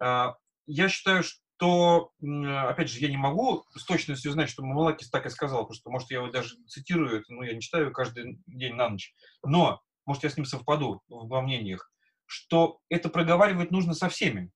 А, 0.00 0.34
я 0.66 0.88
считаю, 0.88 1.22
что, 1.22 2.12
опять 2.20 2.90
же, 2.90 2.98
я 3.00 3.08
не 3.08 3.16
могу 3.16 3.64
с 3.76 3.84
точностью 3.84 4.32
знать, 4.32 4.50
что 4.50 4.64
Мамалакис 4.64 5.08
так 5.10 5.26
и 5.26 5.30
сказал, 5.30 5.62
потому 5.62 5.74
что, 5.74 5.90
может, 5.90 6.10
я 6.10 6.18
его 6.18 6.30
даже 6.30 6.56
цитирую, 6.66 7.24
но 7.28 7.44
я 7.44 7.54
не 7.54 7.60
читаю 7.60 7.92
каждый 7.92 8.40
день 8.46 8.74
на 8.74 8.88
ночь. 8.88 9.14
Но, 9.44 9.80
может, 10.04 10.24
я 10.24 10.30
с 10.30 10.36
ним 10.36 10.46
совпаду 10.46 11.02
во 11.08 11.42
мнениях, 11.42 11.92
что 12.26 12.80
это 12.88 13.08
проговаривать 13.08 13.70
нужно 13.70 13.94
со 13.94 14.08
всеми. 14.08 14.50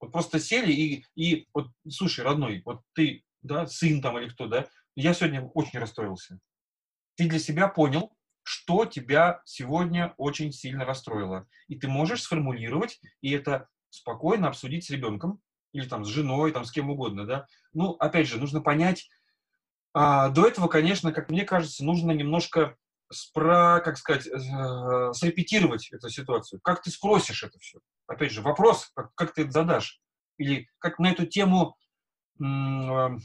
Вот 0.00 0.12
просто 0.12 0.40
сели 0.40 0.72
и, 0.72 1.04
и 1.14 1.46
вот, 1.54 1.68
слушай, 1.88 2.24
родной, 2.24 2.62
вот 2.64 2.82
ты, 2.92 3.24
да, 3.40 3.66
сын 3.66 4.02
там 4.02 4.18
или 4.18 4.28
кто, 4.28 4.46
да, 4.46 4.66
я 4.94 5.14
сегодня 5.14 5.42
очень 5.54 5.78
расстроился. 5.78 6.38
Ты 7.16 7.28
для 7.28 7.38
себя 7.38 7.68
понял, 7.68 8.12
что 8.42 8.84
тебя 8.86 9.40
сегодня 9.44 10.14
очень 10.16 10.52
сильно 10.52 10.84
расстроило. 10.84 11.46
И 11.68 11.78
ты 11.78 11.88
можешь 11.88 12.22
сформулировать, 12.22 13.00
и 13.20 13.30
это 13.32 13.68
спокойно 13.90 14.48
обсудить 14.48 14.84
с 14.84 14.90
ребенком, 14.90 15.40
или 15.72 15.86
там 15.88 16.04
с 16.04 16.08
женой, 16.08 16.52
там 16.52 16.64
с 16.64 16.72
кем 16.72 16.90
угодно, 16.90 17.26
да. 17.26 17.46
Ну, 17.72 17.92
опять 17.92 18.28
же, 18.28 18.38
нужно 18.38 18.60
понять, 18.60 19.08
а, 19.94 20.30
до 20.30 20.46
этого, 20.46 20.68
конечно, 20.68 21.12
как 21.12 21.30
мне 21.30 21.44
кажется, 21.44 21.84
нужно 21.84 22.12
немножко 22.12 22.76
спро, 23.10 23.80
как 23.84 23.98
сказать, 23.98 24.26
э, 24.26 25.12
срепетировать 25.12 25.92
эту 25.92 26.08
ситуацию. 26.08 26.60
Как 26.62 26.82
ты 26.82 26.90
спросишь 26.90 27.42
это 27.44 27.58
все? 27.58 27.78
Опять 28.06 28.32
же, 28.32 28.40
вопрос, 28.40 28.90
как, 28.94 29.14
как 29.14 29.34
ты 29.34 29.42
это 29.42 29.50
задашь? 29.50 30.00
Или 30.38 30.68
как 30.78 30.98
на 30.98 31.10
эту 31.10 31.26
тему 31.26 31.76
м- 32.40 33.20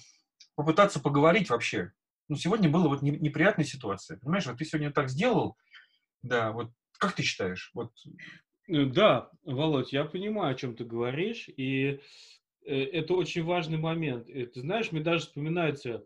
попытаться 0.55 0.99
поговорить 0.99 1.49
вообще? 1.49 1.93
Ну, 2.29 2.35
сегодня 2.35 2.69
была 2.69 2.89
вот 2.89 3.01
неприятная 3.01 3.65
ситуация. 3.65 4.17
Понимаешь, 4.17 4.45
вот 4.45 4.57
ты 4.57 4.65
сегодня 4.65 4.91
так 4.91 5.09
сделал, 5.09 5.57
да, 6.21 6.51
вот 6.51 6.71
как 6.97 7.13
ты 7.13 7.23
считаешь? 7.23 7.71
Вот. 7.73 7.91
Э, 8.67 8.85
да, 8.85 9.29
Володь, 9.43 9.93
я 9.93 10.05
понимаю, 10.05 10.53
о 10.53 10.57
чем 10.57 10.75
ты 10.75 10.83
говоришь, 10.83 11.47
и 11.47 11.99
э, 12.65 12.75
это 12.75 13.13
очень 13.13 13.43
важный 13.43 13.77
момент. 13.77 14.29
И, 14.29 14.45
ты 14.45 14.61
знаешь, 14.61 14.91
мне 14.91 15.01
даже 15.01 15.21
вспоминается 15.21 16.05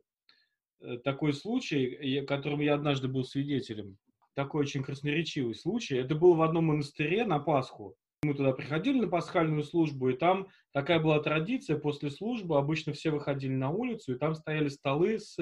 э, 0.79 0.97
такой 0.97 1.33
случай, 1.33 2.23
которому 2.27 2.61
я 2.61 2.75
однажды 2.75 3.07
был 3.07 3.23
свидетелем. 3.23 3.97
Такой 4.33 4.61
очень 4.61 4.83
красноречивый 4.83 5.55
случай. 5.55 5.95
Это 5.95 6.15
было 6.15 6.35
в 6.35 6.41
одном 6.41 6.65
монастыре 6.65 7.25
на 7.25 7.39
Пасху. 7.39 7.95
Мы 8.23 8.35
туда 8.35 8.51
приходили 8.51 8.99
на 8.99 9.07
пасхальную 9.07 9.63
службу, 9.63 10.09
и 10.09 10.15
там 10.15 10.47
такая 10.73 10.99
была 10.99 11.19
традиция, 11.19 11.79
после 11.79 12.11
службы 12.11 12.57
обычно 12.57 12.93
все 12.93 13.09
выходили 13.09 13.53
на 13.53 13.71
улицу, 13.71 14.13
и 14.13 14.17
там 14.19 14.35
стояли 14.35 14.67
столы 14.67 15.19
с 15.19 15.37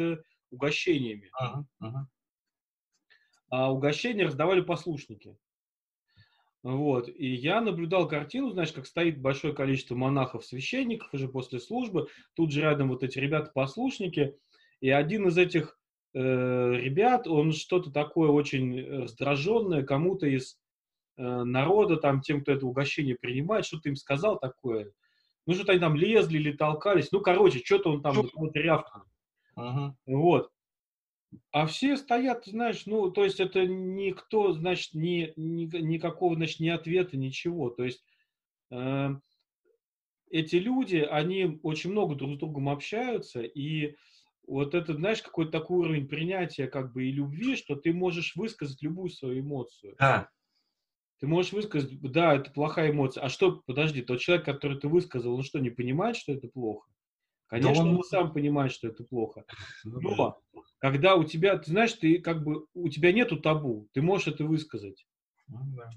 угощениями. 0.52 1.30
Ага, 1.34 1.66
ага. 1.80 2.08
А 3.50 3.72
угощения 3.72 4.26
раздавали 4.26 4.62
послушники. 4.62 5.38
Вот. 6.62 7.08
И 7.08 7.28
я 7.28 7.62
наблюдал 7.62 8.08
картину, 8.08 8.52
знаешь, 8.52 8.74
как 8.74 8.86
стоит 8.86 9.22
большое 9.22 9.54
количество 9.54 9.95
монахов-священников 9.95 11.14
уже 11.14 11.30
после 11.30 11.60
службы, 11.60 12.08
тут 12.36 12.52
же 12.52 12.62
рядом 12.62 12.89
вот 12.89 13.04
эти 13.04 13.18
ребята-послушники, 13.18 14.36
и 14.82 14.89
один 14.89 15.28
из 15.28 15.38
этих 15.38 15.80
э, 16.14 16.20
ребят, 16.20 17.28
он 17.28 17.54
что-то 17.54 17.91
такое 17.91 18.30
очень 18.30 18.86
раздраженное 19.04 19.84
кому-то 19.84 20.28
из 20.28 20.58
э, 21.18 21.24
народа, 21.24 21.97
там, 21.97 22.22
тем, 22.22 22.41
кто 22.41 22.52
это 22.52 22.66
угощение 22.66 23.16
принимает, 23.16 23.66
что-то 23.66 23.89
им 23.89 23.95
сказал 23.95 24.38
такое. 24.38 24.91
Ну, 25.45 25.54
что-то 25.54 25.72
они 25.72 25.82
там 25.82 25.95
лезли 25.95 26.38
или 26.38 26.52
толкались. 26.52 27.12
Ну, 27.12 27.22
короче, 27.22 27.60
что-то 27.64 27.91
он 27.91 28.02
там 28.02 28.16
вот, 28.34 28.56
рявкнул. 28.56 29.06
Ага. 29.60 29.95
Вот. 30.05 30.51
А 31.51 31.68
все 31.68 31.95
стоят, 31.97 32.45
знаешь, 32.45 32.86
ну, 32.86 33.12
то 33.12 33.24
есть 33.24 33.39
это 33.39 33.66
никто, 33.66 34.53
значит, 34.53 34.93
ни, 34.93 35.32
ни, 35.36 35.66
никакого, 35.78 36.36
значит, 36.36 36.60
ни 36.60 36.70
ответа, 36.70 37.18
ничего. 37.18 37.70
То 37.70 37.84
есть 37.84 38.03
э, 38.72 39.10
эти 40.30 40.55
люди, 40.55 40.97
они 40.97 41.60
очень 41.64 41.91
много 41.91 42.16
друг 42.16 42.36
с 42.36 42.38
другом 42.38 42.70
общаются, 42.70 43.41
и 43.41 43.95
вот 44.47 44.74
это, 44.74 44.93
знаешь, 44.95 45.22
какой-то 45.22 45.51
такой 45.51 45.80
уровень 45.80 46.07
принятия 46.07 46.68
как 46.68 46.93
бы 46.93 47.05
и 47.05 47.12
любви, 47.12 47.55
что 47.55 47.76
ты 47.76 47.93
можешь 47.93 48.36
высказать 48.36 48.82
любую 48.82 49.10
свою 49.10 49.41
эмоцию. 49.41 49.95
Да. 49.99 50.30
Ты 51.20 51.28
можешь 51.28 51.51
высказать, 51.51 51.99
да, 52.01 52.36
это 52.36 52.49
плохая 52.51 52.91
эмоция. 52.91 53.24
А 53.24 53.30
что, 53.30 53.62
подожди, 53.66 54.01
тот 54.01 54.20
человек, 54.20 54.45
который 54.45 54.80
ты 54.80 54.88
высказал, 54.88 55.36
он 55.36 55.43
что, 55.43 55.60
не 55.60 55.70
понимает, 55.70 56.16
что 56.16 56.32
это 56.32 56.47
плохо? 56.47 56.89
Конечно, 57.50 57.84
он... 57.84 57.97
он 57.97 58.04
сам 58.04 58.32
понимает, 58.32 58.72
что 58.72 58.88
это 58.88 59.04
плохо. 59.04 59.43
Ну 59.84 60.00
Но 60.02 60.41
когда 60.78 61.16
у 61.16 61.24
тебя, 61.24 61.58
ты 61.58 61.72
знаешь, 61.72 61.93
ты 61.93 62.20
как 62.20 62.43
бы 62.43 62.66
у 62.74 62.89
тебя 62.89 63.12
нету 63.12 63.38
табу, 63.38 63.89
ты 63.91 64.02
можешь 64.02 64.28
это 64.28 64.45
высказать. 64.45 65.06
Ну, 65.47 65.60
да. 65.76 65.89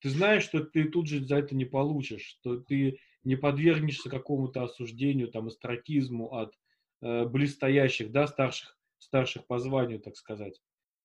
Ты 0.00 0.10
знаешь, 0.10 0.44
что 0.44 0.60
ты 0.60 0.84
тут 0.84 1.08
же 1.08 1.24
за 1.24 1.38
это 1.38 1.56
не 1.56 1.64
получишь, 1.64 2.22
что 2.22 2.56
ты 2.56 3.00
не 3.24 3.36
подвергнешься 3.36 4.08
какому-то 4.08 4.62
осуждению, 4.62 5.28
там, 5.28 5.48
астракизму 5.48 6.32
от 6.32 6.54
э, 7.02 7.24
близстоящих, 7.24 8.12
да, 8.12 8.28
старших, 8.28 8.78
старших 8.98 9.46
по 9.46 9.58
званию, 9.58 9.98
так 9.98 10.16
сказать. 10.16 10.60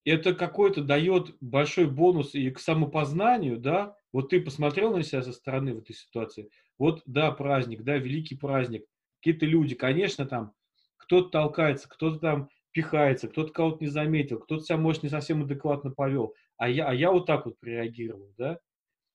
Это 0.06 0.36
какой-то 0.36 0.84
дает 0.84 1.36
большой 1.39 1.89
бонус 1.89 2.36
и 2.36 2.51
к 2.51 2.60
самопознанию, 2.60 3.58
да, 3.58 3.95
вот 4.12 4.30
ты 4.30 4.41
посмотрел 4.41 4.95
на 4.95 5.01
себя 5.01 5.24
со 5.24 5.32
стороны 5.32 5.74
в 5.74 5.80
этой 5.80 5.95
ситуации, 5.95 6.49
вот, 6.78 7.01
да, 7.06 7.32
праздник, 7.32 7.84
да, 7.84 7.97
великий 7.97 8.36
праздник, 8.36 8.86
какие-то 9.24 9.45
люди, 9.45 9.74
конечно, 9.74 10.26
там 10.26 10.53
кто-то 10.97 11.30
толкается, 11.30 11.88
кто-то 11.88 12.19
там 12.19 12.49
пихается, 12.71 13.30
кто-то 13.30 13.53
кого-то 13.53 13.82
не 13.82 13.89
заметил, 13.89 14.39
кто-то 14.39 14.65
себя, 14.65 14.78
может, 14.78 15.03
не 15.03 15.09
совсем 15.09 15.43
адекватно 15.43 15.91
повел, 15.91 16.34
а 16.57 16.67
я, 16.67 16.89
а 16.89 16.93
я 16.93 17.09
вот 17.09 17.26
так 17.26 17.45
вот 17.45 17.55
реагировал, 17.61 18.34
да? 18.38 18.59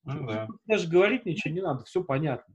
Ну, 0.05 0.27
да. 0.27 0.49
Даже 0.65 0.89
говорить 0.89 1.27
ничего 1.27 1.53
не 1.53 1.61
надо, 1.61 1.85
все 1.85 2.03
понятно. 2.03 2.55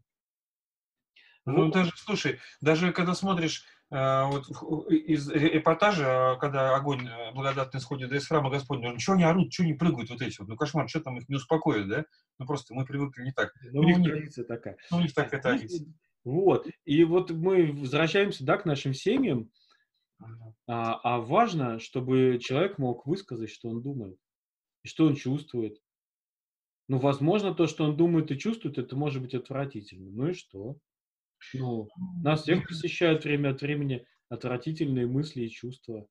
Ну, 1.45 1.65
вот. 1.65 1.73
даже, 1.73 1.91
слушай, 1.95 2.39
даже 2.61 2.91
когда 2.91 3.13
смотришь 3.13 3.65
э, 3.91 4.23
вот, 4.25 4.49
из 4.89 5.29
репортажа, 5.29 6.37
когда 6.39 6.73
огонь 6.75 7.07
э, 7.07 7.33
благодатный 7.33 7.81
сходит 7.81 8.13
из 8.13 8.25
храма 8.25 8.49
Господня, 8.49 8.93
ничего 8.93 9.15
не 9.15 9.25
орут, 9.25 9.47
ничего 9.47 9.67
не 9.67 9.73
прыгают 9.73 10.09
вот 10.09 10.21
эти 10.21 10.39
вот, 10.39 10.47
ну 10.47 10.55
кошмар, 10.55 10.89
что 10.89 11.01
там 11.01 11.17
их 11.19 11.29
не 11.29 11.35
успокоит, 11.35 11.87
да? 11.87 12.05
Ну 12.39 12.47
просто 12.47 12.73
мы 12.73 12.85
привыкли 12.85 13.23
не 13.23 13.31
так. 13.33 13.53
Ну, 13.73 13.81
у 13.81 13.83
них 13.83 14.03
традиция 14.03 14.45
такая. 14.45 14.77
Ну, 14.89 14.97
у 14.97 15.01
них 15.01 15.13
такая 15.13 15.41
традиция. 15.41 15.93
Вот. 16.23 16.67
И 16.85 17.03
вот 17.03 17.31
мы 17.31 17.71
возвращаемся, 17.71 18.45
да, 18.45 18.57
к 18.57 18.65
нашим 18.65 18.93
семьям. 18.93 19.51
А, 20.67 20.99
а 21.03 21.19
важно, 21.19 21.79
чтобы 21.79 22.39
человек 22.41 22.77
мог 22.77 23.05
высказать, 23.05 23.49
что 23.49 23.69
он 23.69 23.81
думает 23.81 24.17
и 24.83 24.87
что 24.87 25.05
он 25.05 25.15
чувствует. 25.15 25.79
Ну, 26.87 26.99
возможно, 26.99 27.53
то, 27.53 27.67
что 27.67 27.85
он 27.85 27.97
думает 27.97 28.31
и 28.31 28.37
чувствует, 28.37 28.77
это 28.77 28.95
может 28.95 29.21
быть 29.21 29.33
отвратительно. 29.33 30.11
Ну 30.11 30.29
и 30.29 30.33
что? 30.33 30.77
Ну, 31.53 31.89
нас 32.23 32.43
всех 32.43 32.67
посещают 32.67 33.23
время 33.23 33.51
от 33.51 33.61
времени 33.61 34.05
отвратительные 34.29 35.07
мысли 35.07 35.43
и 35.43 35.49
чувства. 35.49 36.07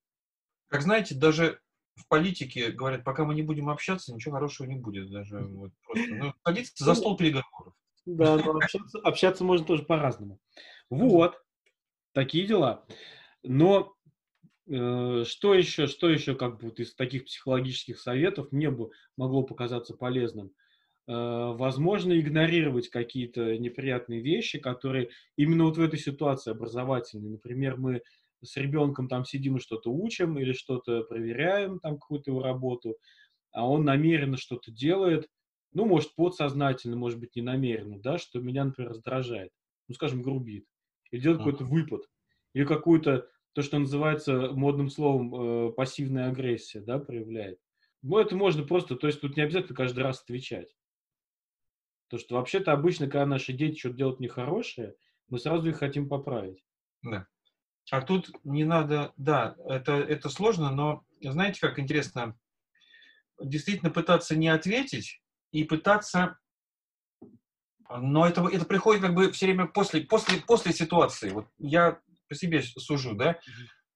Как 0.68 0.82
знаете, 0.82 1.14
даже 1.14 1.60
в 1.94 2.06
политике 2.08 2.70
говорят, 2.70 3.04
пока 3.04 3.24
мы 3.24 3.34
не 3.34 3.42
будем 3.42 3.68
общаться, 3.68 4.14
ничего 4.14 4.34
хорошего 4.34 4.66
не 4.66 4.76
будет. 4.76 5.10
Даже 5.10 5.40
вот 5.40 5.72
просто. 5.84 6.14
Ну, 6.14 6.34
садиться 6.44 6.84
за 6.84 6.94
стол 6.94 7.16
переговоров. 7.16 7.74
Да, 8.06 8.36
но 8.36 8.52
общаться, 8.56 8.98
общаться 8.98 9.44
можно 9.44 9.66
тоже 9.66 9.84
по-разному. 9.84 10.38
Вот, 10.90 11.36
такие 12.12 12.46
дела. 12.46 12.84
Но 13.42 13.94
э, 14.68 15.24
что 15.26 15.54
еще, 15.54 15.86
что 15.86 16.08
еще 16.08 16.34
как 16.34 16.58
бы 16.58 16.68
вот 16.68 16.80
из 16.80 16.94
таких 16.94 17.24
психологических 17.24 17.98
советов 17.98 18.52
мне 18.52 18.70
бы 18.70 18.90
могло 19.16 19.42
показаться 19.42 19.94
полезным? 19.94 20.52
Э, 21.06 21.52
возможно, 21.54 22.18
игнорировать 22.18 22.88
какие-то 22.88 23.56
неприятные 23.58 24.20
вещи, 24.20 24.58
которые 24.58 25.10
именно 25.36 25.64
вот 25.64 25.76
в 25.76 25.82
этой 25.82 25.98
ситуации 25.98 26.50
образовательные. 26.50 27.32
Например, 27.32 27.76
мы 27.76 28.02
с 28.42 28.56
ребенком 28.56 29.08
там 29.08 29.24
сидим 29.24 29.56
и 29.56 29.60
что-то 29.60 29.90
учим 29.92 30.38
или 30.38 30.52
что-то 30.52 31.04
проверяем, 31.04 31.78
там 31.78 31.98
какую-то 31.98 32.32
его 32.32 32.42
работу, 32.42 32.96
а 33.52 33.68
он 33.68 33.84
намеренно 33.84 34.36
что-то 34.36 34.72
делает– 34.72 35.28
ну, 35.72 35.86
может, 35.86 36.14
подсознательно, 36.14 36.96
может 36.96 37.18
быть, 37.18 37.36
не 37.36 37.42
намеренно, 37.42 37.98
да, 37.98 38.18
что 38.18 38.40
меня, 38.40 38.64
например, 38.64 38.90
раздражает, 38.90 39.52
ну, 39.88 39.94
скажем, 39.94 40.22
грубит, 40.22 40.66
или 41.10 41.20
делает 41.20 41.40
uh-huh. 41.40 41.44
какой-то 41.44 41.64
выпад, 41.64 42.02
или 42.54 42.64
какую-то, 42.64 43.28
то, 43.54 43.62
что 43.62 43.78
называется 43.78 44.50
модным 44.52 44.88
словом, 44.88 45.34
э, 45.34 45.72
пассивная 45.72 46.28
агрессия, 46.28 46.80
да, 46.80 46.98
проявляет. 46.98 47.58
Ну, 48.02 48.18
это 48.18 48.34
можно 48.34 48.64
просто, 48.64 48.96
то 48.96 49.06
есть 49.06 49.20
тут 49.20 49.36
не 49.36 49.42
обязательно 49.42 49.76
каждый 49.76 50.00
раз 50.00 50.22
отвечать. 50.22 50.74
То, 52.08 52.18
что 52.18 52.36
вообще-то 52.36 52.72
обычно, 52.72 53.06
когда 53.06 53.24
наши 53.26 53.52
дети 53.52 53.78
что-то 53.78 53.96
делают 53.96 54.20
нехорошее, 54.20 54.94
мы 55.28 55.38
сразу 55.38 55.68
их 55.70 55.78
хотим 55.78 56.08
поправить. 56.08 56.62
Да. 57.02 57.26
А 57.90 58.02
тут 58.02 58.30
не 58.44 58.64
надо, 58.64 59.12
да, 59.16 59.56
это, 59.66 59.92
это 59.94 60.28
сложно, 60.28 60.70
но 60.70 61.04
знаете, 61.20 61.60
как 61.60 61.78
интересно, 61.78 62.38
действительно 63.40 63.90
пытаться 63.90 64.36
не 64.36 64.48
ответить, 64.48 65.21
и 65.52 65.64
пытаться... 65.64 66.38
Но 67.88 68.26
это, 68.26 68.48
это 68.48 68.64
приходит 68.64 69.02
как 69.02 69.14
бы 69.14 69.30
все 69.32 69.46
время 69.46 69.66
после, 69.66 70.00
после, 70.00 70.40
после 70.40 70.72
ситуации. 70.72 71.28
Вот 71.28 71.46
я 71.58 72.00
по 72.28 72.34
себе 72.34 72.62
сужу, 72.62 73.14
да, 73.14 73.38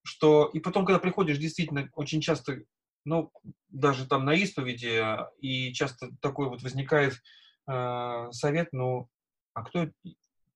что 0.03 0.51
и 0.53 0.61
потом, 0.61 0.85
когда 0.85 0.99
приходишь, 0.99 1.39
действительно, 1.39 1.89
очень 1.95 2.21
часто 2.21 2.63
ну, 3.07 3.31
даже 3.69 4.07
там 4.07 4.25
на 4.25 4.35
исповеди, 4.35 5.03
и 5.41 5.73
часто 5.73 6.11
такой 6.21 6.49
вот 6.49 6.63
возникает 6.63 7.15
э, 7.69 8.29
совет, 8.33 8.69
ну, 8.73 9.09
а 9.55 9.63
кто 9.63 9.89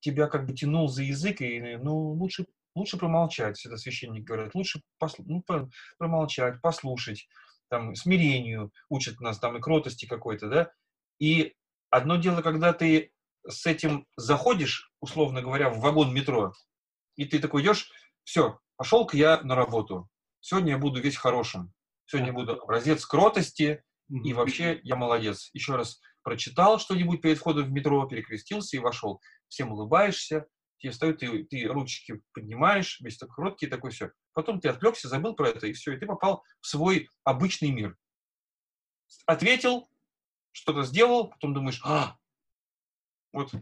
тебя 0.01 0.27
как 0.27 0.47
бы 0.47 0.53
тянул 0.53 0.89
за 0.89 1.05
язык, 1.05 1.41
и, 1.41 1.77
ну, 1.77 2.11
лучше, 2.13 2.47
лучше 2.75 2.99
промолчать, 2.99 3.57
всегда 3.57 3.77
священник 3.77 4.25
говорит, 4.25 4.55
лучше 4.55 4.83
послу, 4.99 5.25
ну, 5.29 5.45
промолчать, 5.97 6.61
послушать, 6.61 7.29
там, 7.69 7.95
смирению 7.95 8.73
учат 8.89 9.21
нас, 9.21 9.39
там, 9.39 9.57
и 9.57 9.61
кротости 9.61 10.07
какой-то, 10.07 10.49
да, 10.49 10.73
и 11.21 11.55
одно 11.91 12.17
дело, 12.17 12.43
когда 12.43 12.73
ты 12.73 13.13
с 13.47 13.67
этим 13.67 14.07
заходишь, 14.17 14.93
условно 15.01 15.43
говоря, 15.43 15.71
в 15.71 15.79
вагон 15.79 16.13
метро, 16.13 16.53
и 17.17 17.25
ты 17.25 17.39
такой 17.39 17.63
идешь, 17.63 17.91
все, 18.25 18.59
пошел-ка 18.77 19.17
я 19.17 19.41
на 19.43 19.55
работу, 19.55 20.09
сегодня 20.41 20.73
я 20.73 20.79
буду 20.79 21.01
весь 21.01 21.17
хорошим, 21.17 21.73
сегодня 22.07 22.29
я 22.29 22.35
буду 22.35 22.61
образец 22.61 23.07
кротости, 23.07 23.85
и 24.11 24.33
вообще 24.33 24.81
я 24.83 24.97
молодец. 24.97 25.51
Еще 25.53 25.77
раз 25.77 26.01
прочитал 26.23 26.79
что-нибудь 26.79 27.23
перед 27.23 27.39
входом 27.39 27.67
в 27.67 27.71
метро, 27.71 28.07
перекрестился 28.07 28.77
и 28.77 28.81
вошел. 28.81 29.21
Всем 29.49 29.73
улыбаешься, 29.73 30.47
тебе 30.79 30.93
встают, 30.93 31.19
ты, 31.19 31.45
ты 31.45 31.67
ручки 31.67 32.21
поднимаешь, 32.33 33.01
весь 33.01 33.19
такой 33.19 33.37
короткий, 33.37 33.67
такой 33.67 33.91
все. 33.91 34.11
Потом 34.33 34.61
ты 34.61 34.69
отвлекся, 34.69 35.09
забыл 35.09 35.35
про 35.35 35.49
это, 35.49 35.67
и 35.67 35.73
все, 35.73 35.93
и 35.93 35.97
ты 35.97 36.07
попал 36.07 36.43
в 36.61 36.67
свой 36.67 37.09
обычный 37.25 37.71
мир. 37.71 37.97
Ответил, 39.27 39.90
что-то 40.53 40.83
сделал, 40.83 41.29
потом 41.29 41.55
думаешь, 41.55 41.81
а, 41.85 42.17
вот 43.33 43.53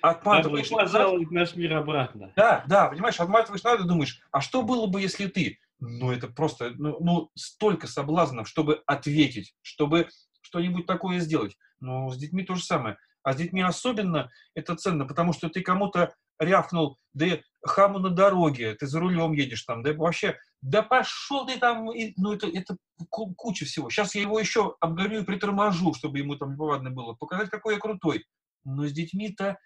отматываешь 0.00 0.68
Добро 0.68 0.84
пожаловать 0.84 1.30
наш 1.30 1.54
мир 1.54 1.76
обратно. 1.76 2.32
Да, 2.36 2.64
да, 2.66 2.88
понимаешь, 2.88 3.18
отматываешь 3.18 3.62
надо, 3.62 3.84
думаешь, 3.84 4.20
а 4.30 4.40
что 4.40 4.62
было 4.62 4.86
бы, 4.86 5.00
если 5.00 5.26
ты? 5.26 5.58
Ну, 5.80 6.12
это 6.12 6.28
просто, 6.28 6.70
ну, 6.76 6.98
ну 7.00 7.30
столько 7.34 7.86
соблазнов, 7.86 8.48
чтобы 8.48 8.82
ответить, 8.86 9.54
чтобы 9.62 10.08
что-нибудь 10.42 10.86
такое 10.86 11.20
сделать. 11.20 11.56
Но 11.80 12.10
с 12.10 12.16
детьми 12.16 12.42
то 12.44 12.54
же 12.54 12.62
самое. 12.62 12.98
А 13.22 13.32
с 13.32 13.36
детьми 13.36 13.62
особенно 13.62 14.30
это 14.54 14.76
ценно, 14.76 15.06
потому 15.06 15.32
что 15.32 15.48
ты 15.48 15.62
кому-то 15.62 16.14
рявкнул, 16.38 16.98
да 17.14 17.38
хаму 17.64 17.98
на 17.98 18.10
дороге, 18.10 18.74
ты 18.74 18.86
за 18.86 19.00
рулем 19.00 19.32
едешь 19.32 19.62
там, 19.62 19.82
да 19.82 19.94
вообще, 19.94 20.36
да 20.64 20.82
пошел 20.82 21.46
ты 21.46 21.58
там, 21.58 21.92
и, 21.92 22.14
ну 22.16 22.32
это, 22.32 22.48
это 22.48 22.78
куча 23.10 23.66
всего. 23.66 23.90
Сейчас 23.90 24.14
я 24.14 24.22
его 24.22 24.40
еще 24.40 24.76
обгоню 24.80 25.20
и 25.20 25.24
приторможу, 25.24 25.92
чтобы 25.92 26.18
ему 26.18 26.36
там 26.36 26.52
неповадно 26.52 26.90
было, 26.90 27.12
показать, 27.12 27.50
какой 27.50 27.74
я 27.74 27.80
крутой. 27.80 28.24
Но 28.64 28.86
с 28.86 28.92
детьми-то 28.92 29.58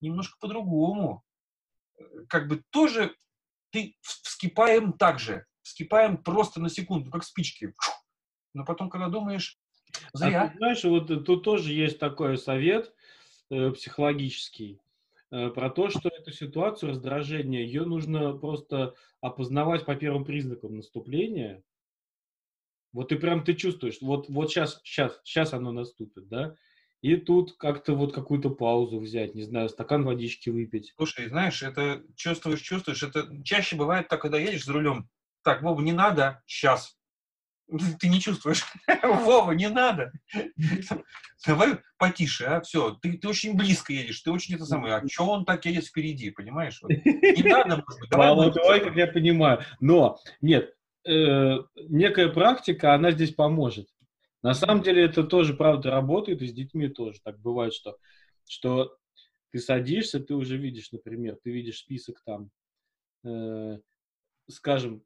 немножко 0.00 0.38
по-другому. 0.40 1.22
Э, 1.98 2.02
как 2.30 2.48
бы 2.48 2.62
тоже 2.70 3.14
ты 3.72 3.94
вскипаем 4.00 4.94
так 4.94 5.18
же, 5.18 5.44
вскипаем 5.60 6.16
просто 6.16 6.62
на 6.62 6.70
секунду, 6.70 7.10
как 7.10 7.24
спички. 7.24 7.74
Но 8.54 8.64
потом, 8.64 8.88
когда 8.88 9.08
думаешь, 9.08 9.58
зря. 10.14 10.44
А 10.44 10.48
ты 10.48 10.56
знаешь, 10.56 10.82
вот 10.82 11.26
тут 11.26 11.44
тоже 11.44 11.74
есть 11.74 11.98
такой 11.98 12.38
совет 12.38 12.94
э, 13.50 13.70
психологический 13.72 14.80
про 15.30 15.70
то, 15.70 15.90
что 15.90 16.08
эту 16.08 16.32
ситуацию 16.32 16.90
раздражения, 16.90 17.62
ее 17.62 17.84
нужно 17.84 18.32
просто 18.32 18.94
опознавать 19.20 19.84
по 19.84 19.94
первым 19.94 20.24
признакам 20.24 20.76
наступления. 20.76 21.62
Вот 22.92 23.08
ты 23.08 23.16
прям 23.16 23.44
ты 23.44 23.54
чувствуешь, 23.54 23.98
вот, 24.00 24.28
вот 24.28 24.50
сейчас, 24.50 24.80
сейчас, 24.82 25.20
сейчас 25.22 25.52
оно 25.52 25.72
наступит, 25.72 26.28
да? 26.28 26.56
И 27.00 27.16
тут 27.16 27.56
как-то 27.56 27.94
вот 27.94 28.12
какую-то 28.12 28.50
паузу 28.50 28.98
взять, 28.98 29.34
не 29.34 29.42
знаю, 29.42 29.68
стакан 29.68 30.04
водички 30.04 30.50
выпить. 30.50 30.94
Слушай, 30.96 31.28
знаешь, 31.28 31.62
это 31.62 32.02
чувствуешь, 32.16 32.60
чувствуешь, 32.60 33.02
это 33.02 33.42
чаще 33.44 33.76
бывает 33.76 34.08
так, 34.08 34.20
когда 34.20 34.38
едешь 34.38 34.64
за 34.64 34.72
рулем. 34.72 35.08
Так, 35.42 35.62
Вова, 35.62 35.80
не 35.80 35.92
надо, 35.92 36.42
сейчас. 36.46 36.97
Ты 38.00 38.08
не 38.08 38.20
чувствуешь. 38.20 38.64
Вова, 39.02 39.52
не 39.52 39.68
надо. 39.68 40.12
Давай 41.46 41.78
потише, 41.98 42.44
а, 42.44 42.60
все. 42.62 42.96
Ты, 43.02 43.18
ты 43.18 43.28
очень 43.28 43.56
близко 43.56 43.92
едешь, 43.92 44.20
ты 44.20 44.30
очень 44.30 44.54
это 44.54 44.64
самое. 44.64 44.94
А 44.94 45.08
что 45.08 45.26
он 45.26 45.44
так 45.44 45.64
едет 45.66 45.84
впереди, 45.84 46.30
понимаешь? 46.30 46.80
Вот. 46.82 46.90
Не 46.90 47.42
надо, 47.42 47.82
может 47.86 48.00
быть. 48.00 48.10
Давай, 48.10 48.52
давай, 48.52 48.80
как 48.80 48.96
я 48.96 49.06
понимаю. 49.06 49.62
Но, 49.80 50.18
нет, 50.40 50.74
э, 51.06 51.56
некая 51.88 52.28
практика, 52.28 52.94
она 52.94 53.10
здесь 53.10 53.34
поможет. 53.34 53.88
На 54.42 54.54
самом 54.54 54.82
деле 54.82 55.04
это 55.04 55.24
тоже, 55.24 55.52
правда, 55.52 55.90
работает, 55.90 56.42
и 56.42 56.46
с 56.46 56.52
детьми 56.52 56.88
тоже 56.88 57.18
так 57.22 57.38
бывает, 57.40 57.74
что, 57.74 57.96
что 58.48 58.96
ты 59.50 59.58
садишься, 59.58 60.20
ты 60.20 60.34
уже 60.34 60.56
видишь, 60.56 60.92
например, 60.92 61.36
ты 61.42 61.50
видишь 61.50 61.78
список 61.80 62.22
там, 62.24 62.50
э, 63.24 63.78
скажем, 64.48 65.02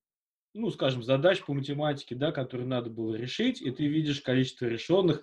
ну, 0.54 0.70
скажем, 0.70 1.02
задач 1.02 1.42
по 1.42 1.54
математике, 1.54 2.14
да, 2.14 2.32
которые 2.32 2.66
надо 2.66 2.90
было 2.90 3.14
решить, 3.14 3.62
и 3.62 3.70
ты 3.70 3.86
видишь 3.86 4.20
количество 4.20 4.66
решенных, 4.66 5.22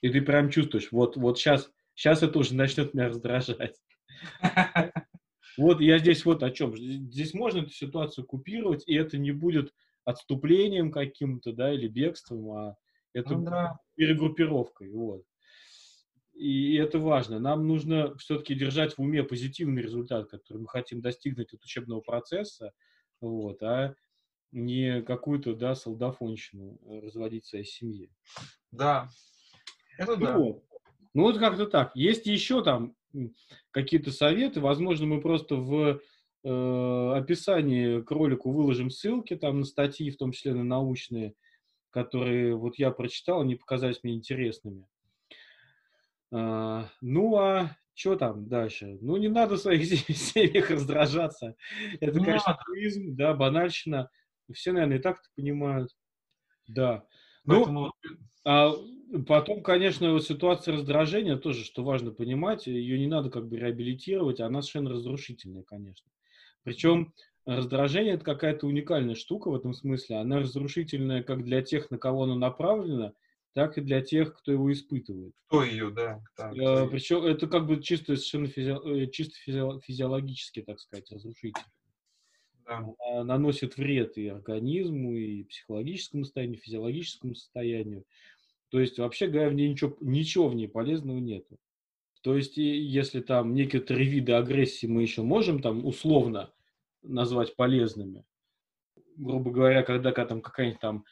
и 0.00 0.08
ты 0.08 0.22
прям 0.22 0.50
чувствуешь, 0.50 0.90
вот, 0.90 1.16
вот 1.16 1.38
сейчас, 1.38 1.70
сейчас 1.94 2.22
это 2.22 2.38
уже 2.38 2.54
начнет 2.54 2.94
меня 2.94 3.08
раздражать. 3.08 3.76
Вот 5.56 5.80
я 5.80 5.98
здесь 5.98 6.24
вот 6.24 6.42
о 6.42 6.50
чем. 6.50 6.74
Здесь 6.76 7.34
можно 7.34 7.58
эту 7.58 7.70
ситуацию 7.70 8.24
купировать, 8.24 8.84
и 8.86 8.94
это 8.94 9.18
не 9.18 9.32
будет 9.32 9.74
отступлением 10.04 10.90
каким-то, 10.90 11.52
да, 11.52 11.74
или 11.74 11.86
бегством, 11.86 12.50
а 12.52 12.76
это 13.12 13.34
ну, 13.34 13.44
да. 13.44 13.78
перегруппировкой. 13.96 14.90
Вот. 14.90 15.24
И 16.32 16.76
это 16.76 16.98
важно. 16.98 17.38
Нам 17.38 17.66
нужно 17.66 18.16
все-таки 18.16 18.54
держать 18.54 18.96
в 18.96 19.00
уме 19.02 19.22
позитивный 19.22 19.82
результат, 19.82 20.30
который 20.30 20.58
мы 20.58 20.68
хотим 20.68 21.02
достигнуть 21.02 21.52
от 21.52 21.62
учебного 21.62 22.00
процесса, 22.00 22.72
вот, 23.20 23.62
а 23.62 23.94
не 24.52 25.02
какую-то, 25.02 25.54
да, 25.54 25.74
солдафонщину 25.74 26.78
разводить 27.02 27.44
в 27.44 27.48
своей 27.48 27.64
семье. 27.64 28.08
Да, 28.70 29.08
это 29.98 30.16
да. 30.16 30.36
Вот. 30.36 30.64
Ну 31.14 31.22
вот 31.22 31.38
как-то 31.38 31.66
так. 31.66 31.94
Есть 31.94 32.26
еще 32.26 32.62
там 32.62 32.94
какие-то 33.70 34.12
советы, 34.12 34.60
возможно, 34.60 35.06
мы 35.06 35.20
просто 35.20 35.56
в 35.56 36.00
э, 36.44 37.12
описании 37.16 38.00
к 38.00 38.10
ролику 38.10 38.52
выложим 38.52 38.90
ссылки 38.90 39.36
там 39.36 39.60
на 39.60 39.64
статьи, 39.64 40.10
в 40.10 40.16
том 40.16 40.32
числе 40.32 40.54
на 40.54 40.64
научные, 40.64 41.34
которые 41.90 42.54
вот 42.54 42.76
я 42.78 42.90
прочитал, 42.92 43.40
они 43.40 43.56
показались 43.56 44.02
мне 44.02 44.14
интересными. 44.14 44.86
А, 46.32 46.88
ну, 47.00 47.36
а 47.36 47.76
что 47.94 48.16
там 48.16 48.48
дальше? 48.48 48.98
Ну, 49.00 49.16
не 49.16 49.28
надо 49.28 49.56
в 49.56 49.60
своих 49.60 49.84
семьях 50.16 50.70
раздражаться. 50.70 51.56
Это, 52.00 52.18
не 52.18 52.24
конечно, 52.24 52.58
туризм, 52.64 53.16
да, 53.16 53.34
банальщина. 53.34 54.10
Все, 54.52 54.72
наверное, 54.72 54.98
и 54.98 55.00
так 55.00 55.20
это 55.20 55.28
понимают. 55.36 55.90
Да. 56.66 57.04
Ну, 57.44 57.54
Поэтому... 57.54 57.92
Ну, 58.02 58.16
а 58.44 58.72
потом, 59.26 59.62
конечно, 59.62 60.12
вот 60.12 60.24
ситуация 60.24 60.74
раздражения 60.74 61.36
тоже, 61.36 61.64
что 61.64 61.82
важно 61.82 62.10
понимать, 62.10 62.66
ее 62.66 62.98
не 62.98 63.06
надо 63.06 63.30
как 63.30 63.48
бы 63.48 63.58
реабилитировать, 63.58 64.40
она 64.40 64.62
совершенно 64.62 64.90
разрушительная, 64.90 65.62
конечно. 65.62 66.10
Причем 66.62 67.12
раздражение 67.46 68.14
это 68.14 68.24
какая-то 68.24 68.66
уникальная 68.66 69.14
штука 69.14 69.50
в 69.50 69.54
этом 69.54 69.74
смысле. 69.74 70.16
Она 70.16 70.38
разрушительная 70.38 71.22
как 71.22 71.44
для 71.44 71.62
тех, 71.62 71.90
на 71.90 71.98
кого 71.98 72.24
она 72.24 72.34
направлена, 72.34 73.12
так 73.52 73.78
и 73.78 73.80
для 73.80 74.00
тех, 74.00 74.36
кто 74.38 74.52
его 74.52 74.72
испытывает. 74.72 75.34
Кто 75.46 75.64
ее, 75.64 75.90
да. 75.90 76.22
да 76.36 76.52
э, 76.52 76.88
Причем 76.88 77.24
это 77.24 77.48
как 77.48 77.66
бы 77.66 77.82
чисто 77.82 78.16
совершенно 78.16 78.46
физи... 78.46 79.10
Чисто 79.10 79.34
физи... 79.44 79.80
физиологически, 79.80 80.62
так 80.62 80.78
сказать, 80.78 81.10
разрушитель. 81.10 81.62
Она 82.70 83.24
наносит 83.24 83.76
вред 83.76 84.16
и 84.18 84.28
организму, 84.28 85.14
и 85.14 85.44
психологическому 85.44 86.24
состоянию, 86.24 86.56
и 86.56 86.60
физиологическому 86.60 87.34
состоянию. 87.34 88.04
То 88.70 88.80
есть, 88.80 88.98
вообще 88.98 89.26
говоря, 89.26 89.50
в 89.50 89.54
ней 89.54 89.68
ничего, 89.68 89.96
ничего 90.00 90.48
в 90.48 90.54
ней 90.54 90.68
полезного 90.68 91.18
нету. 91.18 91.58
То 92.22 92.36
есть, 92.36 92.56
если 92.56 93.20
там 93.20 93.54
некоторые 93.54 94.08
виды 94.08 94.32
агрессии 94.32 94.86
мы 94.86 95.02
еще 95.02 95.22
можем 95.22 95.60
там 95.60 95.84
условно 95.86 96.52
назвать 97.02 97.56
полезными. 97.56 98.24
Грубо 99.16 99.50
говоря, 99.50 99.82
когда, 99.82 100.12
когда 100.12 100.28
там 100.28 100.40
какая-нибудь 100.42 100.80
там 100.80 101.04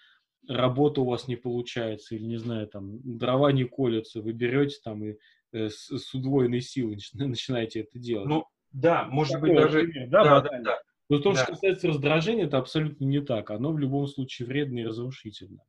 работа 0.47 1.01
у 1.01 1.05
вас 1.05 1.29
не 1.29 1.37
получается, 1.37 2.15
или, 2.15 2.25
не 2.25 2.37
знаю, 2.37 2.67
там, 2.69 3.01
дрова 3.03 3.53
не 3.53 3.65
колются, 3.65 4.23
вы 4.23 4.33
берете 4.33 4.77
там 4.83 5.05
и 5.05 5.17
э, 5.53 5.69
с, 5.69 5.89
с 5.91 6.15
удвоенной 6.15 6.61
силой 6.61 6.99
начинаете 7.15 7.81
это 7.81 7.99
делать. 7.99 8.29
Ну, 8.29 8.47
да, 8.73 9.07
может 9.07 9.35
Такое 9.35 9.51
быть, 9.51 9.63
даже... 9.63 9.81
Пример, 9.81 10.09
да, 10.09 10.25
да, 10.25 10.41
да, 10.41 10.61
да. 10.61 10.79
Но 11.09 11.19
то, 11.19 11.33
да. 11.33 11.43
что 11.43 11.53
касается 11.53 11.89
раздражения, 11.89 12.47
это 12.47 12.59
абсолютно 12.59 13.05
не 13.05 13.21
так. 13.21 13.51
Оно 13.51 13.73
в 13.73 13.79
любом 13.79 14.07
случае 14.07 14.47
вредно 14.47 14.79
и 14.79 14.85
разрушительно. 14.85 15.65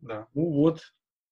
Да. 0.00 0.28
Ну 0.34 0.52
вот, 0.52 0.80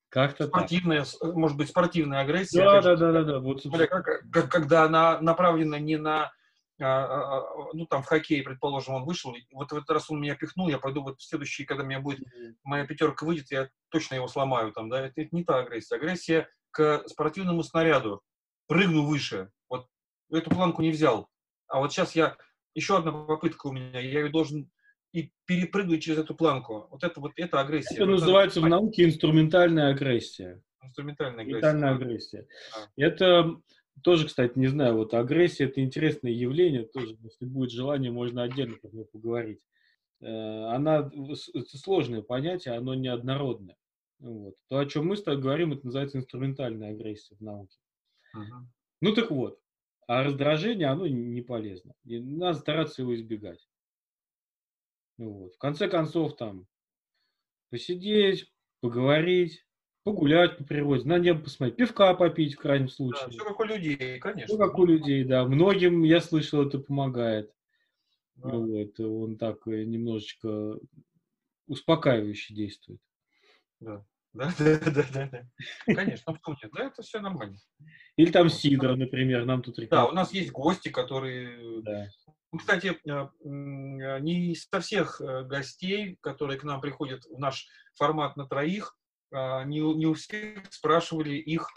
как-то 0.09 0.47
спортивная, 0.47 1.05
так. 1.05 1.35
может 1.35 1.57
быть, 1.57 1.69
спортивная 1.69 2.21
агрессия. 2.21 2.65
Да, 2.65 2.81
да, 2.81 2.97
да, 2.97 3.13
да, 3.13 3.23
да. 3.25 3.41
Вот, 3.41 3.63
как, 3.63 4.05
как, 4.31 4.51
когда 4.51 4.85
она 4.85 5.21
направлена 5.21 5.79
не 5.79 5.97
на 5.97 6.33
а, 6.81 7.05
а, 7.05 7.39
а, 7.39 7.69
ну, 7.75 7.87
там, 7.87 8.03
в 8.03 8.07
хоккее, 8.07 8.43
предположим, 8.43 8.95
он 8.95 9.05
вышел, 9.05 9.35
вот 9.53 9.71
в 9.71 9.77
этот 9.77 9.91
раз 9.91 10.11
он 10.11 10.21
меня 10.21 10.35
пихнул, 10.35 10.69
я 10.69 10.79
пойду 10.79 11.03
вот 11.03 11.21
в 11.21 11.25
следующий, 11.25 11.65
когда 11.65 11.85
меня 11.85 12.01
будет, 12.01 12.21
моя 12.65 12.87
пятерка 12.87 13.25
выйдет, 13.25 13.51
я 13.51 13.69
точно 13.91 14.17
его 14.17 14.27
сломаю 14.27 14.73
там, 14.73 14.89
да, 14.89 15.07
это, 15.07 15.21
это 15.21 15.35
не 15.37 15.45
та 15.45 15.59
агрессия. 15.59 15.97
Агрессия 15.97 16.49
к 16.71 17.05
спортивному 17.07 17.63
снаряду, 17.63 18.23
прыгну 18.67 19.05
выше, 19.05 19.51
вот 19.69 19.87
эту 20.31 20.51
планку 20.51 20.83
не 20.83 20.91
взял, 20.91 21.29
а 21.69 21.79
вот 21.79 21.93
сейчас 21.93 22.17
я, 22.17 22.37
еще 22.75 22.99
одна 22.99 23.13
попытка 23.13 23.67
у 23.67 23.73
меня, 23.73 24.01
я 24.01 24.21
ее 24.21 24.29
должен 24.29 24.71
и 25.13 25.31
перепрыгивать 25.45 26.03
через 26.03 26.19
эту 26.19 26.35
планку. 26.35 26.87
Вот 26.91 27.05
это 27.05 27.21
вот 27.21 27.33
это 27.37 27.61
агрессия. 27.61 27.95
Это 27.95 28.07
вот 28.07 28.13
называется 28.13 28.61
в 28.61 28.69
науке 28.69 29.05
инструментальная 29.05 29.91
агрессия. 29.91 30.63
Инструментальная 30.83 31.45
агрессия. 31.45 31.59
Инструментальная 31.59 31.95
агрессия. 31.95 32.47
Это 32.97 33.57
тоже, 34.03 34.27
кстати, 34.27 34.59
не 34.59 34.69
знаю, 34.69 34.97
вот 34.97 35.13
агрессия 35.13 35.65
это 35.65 35.83
интересное 35.83 36.33
явление, 36.33 36.85
тоже, 36.85 37.17
если 37.23 37.45
будет 37.45 37.71
желание, 37.71 38.11
можно 38.11 38.43
отдельно 38.43 38.77
про 38.79 38.89
нее 38.89 39.05
поговорить. 39.05 39.61
Э, 40.23 40.65
она 40.75 41.11
это 41.55 41.79
сложное 41.79 42.23
понятие, 42.23 42.75
оно 42.75 42.95
неоднородное. 42.95 43.77
Вот. 44.19 44.55
То, 44.69 44.79
о 44.79 44.87
чем 44.87 45.09
мы 45.09 45.17
с 45.17 45.23
тобой 45.23 45.43
говорим, 45.43 45.73
это 45.73 45.85
называется 45.85 46.19
инструментальная 46.19 46.93
агрессия 46.93 47.35
в 47.35 47.41
науке. 47.41 47.77
Uh-huh. 48.37 48.65
Ну 49.01 49.15
так 49.15 49.31
вот, 49.31 49.59
а 50.07 50.23
раздражение, 50.23 50.89
оно 50.89 51.07
не 51.07 51.43
полезно. 51.43 51.95
И 52.05 52.19
надо 52.19 52.59
стараться 52.59 53.03
его 53.03 53.15
избегать. 53.15 53.69
Вот. 55.19 55.55
В 55.55 55.59
конце 55.59 55.89
концов, 55.89 56.37
там, 56.37 56.67
посидеть, 57.71 58.53
поговорить, 58.81 59.65
погулять 60.05 60.59
по 60.59 60.65
природе, 60.65 61.09
на 61.09 61.19
небо 61.19 61.43
посмотреть, 61.43 61.77
пивка 61.77 62.15
попить 62.15 62.55
в 62.55 62.59
крайнем 62.59 62.89
случае. 62.89 63.27
Да, 63.27 63.31
все 63.31 63.45
как 63.45 63.61
у 63.61 63.65
людей, 63.65 64.19
конечно. 64.19 64.47
Все 64.47 64.57
как 64.57 64.79
у 64.79 64.85
людей, 64.85 65.25
да. 65.25 65.45
Многим, 65.45 66.03
я 66.03 66.21
слышал, 66.21 66.67
это 66.67 66.79
помогает. 66.79 67.55
Да. 68.37 68.51
Вот. 68.51 68.99
Он 69.01 69.37
так 69.37 69.67
э, 69.69 69.85
немножечко 69.85 70.79
успокаивающе 71.69 72.55
действует. 72.55 73.01
Да. 73.81 74.05
Да, 74.35 74.53
да, 74.59 74.79
да, 74.79 75.05
да, 75.13 75.29
да. 75.31 75.95
Конечно, 75.95 76.35
в 76.35 76.41
да, 76.73 76.87
это 76.87 77.03
все 77.03 77.21
нормально. 77.21 77.59
Или 78.17 78.31
там 78.31 78.45
вот. 78.45 78.55
сидра, 78.55 78.95
например, 78.95 79.45
нам 79.45 79.63
тут 79.63 79.77
Да, 79.89 80.07
у 80.07 80.13
нас 80.13 80.33
есть 80.33 80.53
гости, 80.53 80.89
которые... 80.89 81.83
Да. 81.83 82.09
Ну, 82.51 82.59
кстати, 82.59 82.99
э, 83.07 83.29
не 84.21 84.55
со 84.55 84.81
всех 84.81 85.21
э, 85.21 85.45
гостей, 85.45 86.19
которые 86.21 86.59
к 86.59 86.65
нам 86.65 86.81
приходят 86.81 87.25
в 87.25 87.39
наш 87.39 87.67
формат 87.95 88.37
на 88.37 88.47
троих, 88.47 88.97
а, 89.33 89.65
не, 89.65 89.81
не 89.81 90.07
у 90.07 90.15
всех 90.15 90.71
спрашивали 90.71 91.35
их 91.35 91.69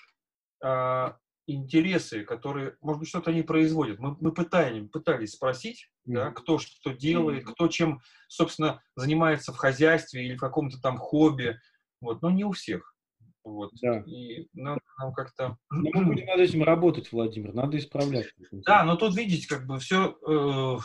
интересы, 1.48 2.24
которые, 2.24 2.76
может 2.82 3.00
быть, 3.00 3.10
что-то 3.10 3.32
они 3.32 3.44
производят. 3.44 4.00
Мы, 4.00 4.18
мы 4.20 4.34
пытаем, 4.34 4.90
пытались 4.90 5.34
спросить, 5.34 5.90
mm-hmm. 6.08 6.14
да, 6.14 6.32
кто 6.32 6.58
что 6.58 6.92
делает, 6.92 7.44
mm-hmm. 7.44 7.54
кто 7.54 7.68
чем, 7.68 8.02
собственно, 8.28 8.82
занимается 8.96 9.54
в 9.54 9.58
хозяйстве 9.58 10.26
или 10.26 10.36
в 10.36 10.40
каком-то 10.40 10.80
там 10.82 10.98
хобби, 10.98 11.60
вот, 12.06 12.22
но 12.22 12.30
не 12.30 12.44
у 12.44 12.52
всех. 12.52 12.96
Вот. 13.44 13.72
Да. 13.82 14.00
И 14.08 14.48
надо 14.54 14.82
нам 14.98 15.14
как-то... 15.14 15.58
Но 15.70 15.90
мы 15.94 16.06
будем 16.06 16.26
над 16.26 16.40
этим 16.40 16.64
работать, 16.64 17.12
Владимир, 17.12 17.54
надо 17.54 17.78
исправлять. 17.78 18.34
Да, 18.52 18.84
но 18.84 18.96
тут, 18.96 19.16
видите, 19.16 19.48
как 19.48 19.68
бы 19.68 19.78
все... 19.80 20.18
Э, 20.28 20.78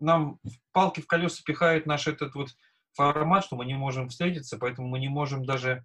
нам 0.00 0.38
палки 0.72 1.00
в 1.00 1.06
колеса 1.06 1.42
пихает 1.44 1.86
наш 1.86 2.08
этот 2.08 2.34
вот 2.34 2.48
формат, 2.94 3.44
что 3.44 3.56
мы 3.56 3.64
не 3.66 3.74
можем 3.74 4.08
встретиться, 4.08 4.58
поэтому 4.58 4.88
мы 4.88 4.98
не 4.98 5.08
можем 5.08 5.44
даже 5.44 5.84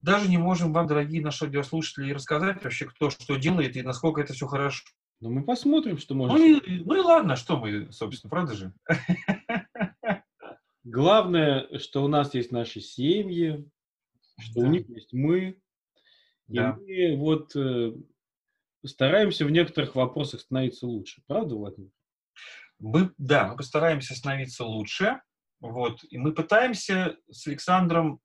даже 0.00 0.28
не 0.28 0.38
можем 0.38 0.72
вам, 0.72 0.88
дорогие 0.88 1.22
наши 1.22 1.44
радиослушатели, 1.44 2.12
рассказать 2.12 2.62
вообще, 2.64 2.86
кто 2.86 3.10
что 3.10 3.36
делает 3.36 3.76
и 3.76 3.82
насколько 3.82 4.20
это 4.20 4.32
все 4.32 4.46
хорошо. 4.46 4.84
Ну, 5.20 5.30
мы 5.30 5.44
посмотрим, 5.44 5.98
что 5.98 6.16
можно. 6.16 6.36
Ну 6.36 6.44
и, 6.44 6.82
ну 6.84 6.96
и 6.96 6.98
ладно, 6.98 7.36
что 7.36 7.56
мы, 7.56 7.92
собственно, 7.92 8.28
правда 8.28 8.54
же? 8.54 8.72
Главное, 10.92 11.78
что 11.78 12.04
у 12.04 12.08
нас 12.08 12.34
есть 12.34 12.52
наши 12.52 12.82
семьи, 12.82 13.66
что 14.38 14.60
да. 14.60 14.66
у 14.66 14.70
них 14.70 14.86
есть 14.90 15.14
мы. 15.14 15.58
Да. 16.48 16.78
И 16.86 17.12
мы 17.12 17.16
вот 17.16 17.56
э, 17.56 17.94
стараемся 18.84 19.46
в 19.46 19.50
некоторых 19.50 19.94
вопросах 19.94 20.42
становиться 20.42 20.86
лучше. 20.86 21.22
Правда, 21.26 21.54
Владимир? 21.54 21.90
Мы, 22.78 23.10
да, 23.16 23.48
мы 23.48 23.56
постараемся 23.56 24.14
становиться 24.14 24.64
лучше. 24.64 25.22
Вот. 25.60 26.04
И 26.10 26.18
мы 26.18 26.32
пытаемся 26.34 27.16
с 27.30 27.46
Александром 27.46 28.20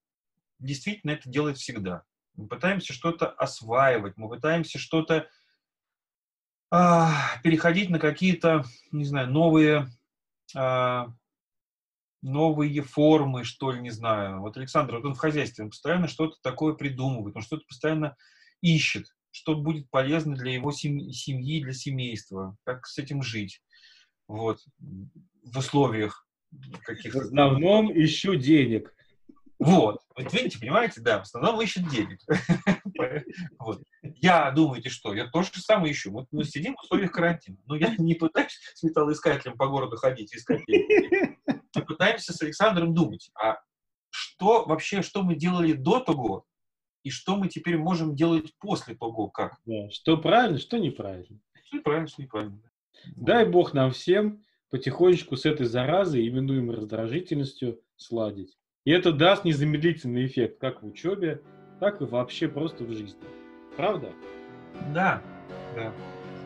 действительно 0.60 1.12
это 1.12 1.30
делать 1.30 1.58
всегда. 1.58 2.04
Мы 2.36 2.50
пытаемся 2.50 2.92
что-то 2.92 3.30
осваивать, 3.30 4.18
мы 4.18 4.28
пытаемся 4.28 4.78
что-то 4.78 5.30
а, 6.70 7.14
переходить 7.44 7.90
на 7.90 8.00
какие-то, 8.00 8.66
не 8.92 9.06
знаю, 9.06 9.32
новые, 9.32 9.88
а, 10.54 11.14
новые 12.22 12.82
формы, 12.82 13.44
что 13.44 13.72
ли, 13.72 13.82
не 13.82 13.92
знаю. 13.92 14.42
Вот 14.42 14.58
Александр, 14.58 14.96
вот 14.96 15.06
он 15.06 15.16
в 15.16 15.20
хозяйстве, 15.20 15.66
он 15.66 15.70
постоянно 15.72 16.08
что-то 16.08 16.38
такое 16.42 16.74
придумывает, 16.74 17.36
он 17.36 17.42
что-то 17.42 17.64
постоянно 17.68 18.16
ищет, 18.62 19.06
что 19.32 19.56
будет 19.56 19.90
полезно 19.90 20.36
для 20.36 20.54
его 20.54 20.72
семьи, 20.72 21.64
для 21.64 21.74
семейства, 21.74 22.56
как 22.64 22.86
с 22.88 22.98
этим 22.98 23.22
жить. 23.22 23.62
Вот, 24.28 24.60
в 24.80 25.58
условиях 25.58 26.28
каких 26.84 27.14
В 27.14 27.18
основном 27.20 27.92
ищу 27.92 28.36
денег. 28.36 28.94
Вот. 29.60 30.02
Вот 30.16 30.34
видите, 30.34 30.60
понимаете, 30.60 31.02
да, 31.02 31.20
в 31.20 31.22
основном 31.24 31.62
ищет 31.62 31.90
денег. 31.90 32.20
вот. 33.60 33.82
Я, 34.04 34.52
думаете, 34.52 34.90
что? 34.90 35.14
Я 35.14 35.28
то 35.28 35.42
же 35.42 35.50
самое 35.56 35.94
ищу. 35.94 36.12
Вот 36.12 36.28
мы 36.32 36.44
сидим 36.44 36.76
в 36.76 36.84
условиях 36.84 37.12
карантина. 37.12 37.58
Но 37.66 37.76
я 37.76 37.96
не 37.98 38.14
пытаюсь 38.14 38.58
с 38.76 38.84
металлоискателем 38.84 39.58
по 39.58 39.68
городу 39.68 39.98
ходить 39.98 40.34
и 40.34 40.38
искать 40.38 40.64
деньги. 40.68 41.27
Мы 41.78 41.86
пытаемся 41.86 42.34
с 42.34 42.42
Александром 42.42 42.94
думать, 42.94 43.30
а 43.36 43.60
что 44.10 44.66
вообще, 44.66 45.02
что 45.02 45.22
мы 45.22 45.36
делали 45.36 45.74
до 45.74 46.00
того, 46.00 46.46
и 47.04 47.10
что 47.10 47.38
мы 47.38 47.48
теперь 47.48 47.78
можем 47.78 48.16
делать 48.16 48.54
после 48.60 48.96
того, 48.96 49.28
как. 49.30 49.58
Да, 49.66 49.90
что 49.92 50.18
правильно, 50.18 50.58
что 50.58 50.78
неправильно. 50.78 51.40
Что 51.66 51.82
правильно, 51.82 52.08
что 52.08 52.22
неправильно. 52.22 52.60
Дай 53.16 53.46
Бог 53.46 53.74
нам 53.74 53.92
всем 53.92 54.44
потихонечку 54.70 55.38
с 55.38 55.46
этой 55.46 55.68
заразой, 55.68 56.28
именуемой 56.28 56.76
раздражительностью, 56.76 57.80
сладить. 57.96 58.58
И 58.86 58.92
это 58.92 59.12
даст 59.12 59.46
незамедлительный 59.46 60.26
эффект 60.26 60.60
как 60.60 60.82
в 60.82 60.88
учебе, 60.88 61.42
так 61.80 62.02
и 62.02 62.06
вообще 62.06 62.48
просто 62.48 62.84
в 62.84 62.92
жизни. 62.92 63.20
Правда? 63.76 64.12
Да. 64.94 65.22
да. 65.76 65.94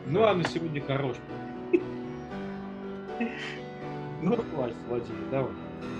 Ну 0.06 0.24
а 0.24 0.34
на 0.34 0.44
сегодня 0.44 0.80
хорош. 0.82 1.16
Ну, 4.22 4.36
хватит, 4.36 4.76
Владимир, 4.88 5.30
давай. 5.32 5.52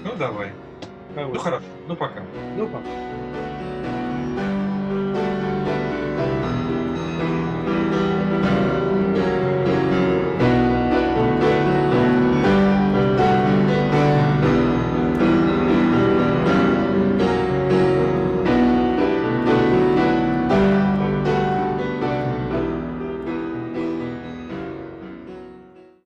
Ну, 0.05 0.11
давай. 0.17 0.53
Ну, 1.17 1.39
хорошо. 1.39 1.65
Ну, 1.89 1.97
пока. 1.97 2.23
Ну, 2.57 2.69
пока. 2.69 2.87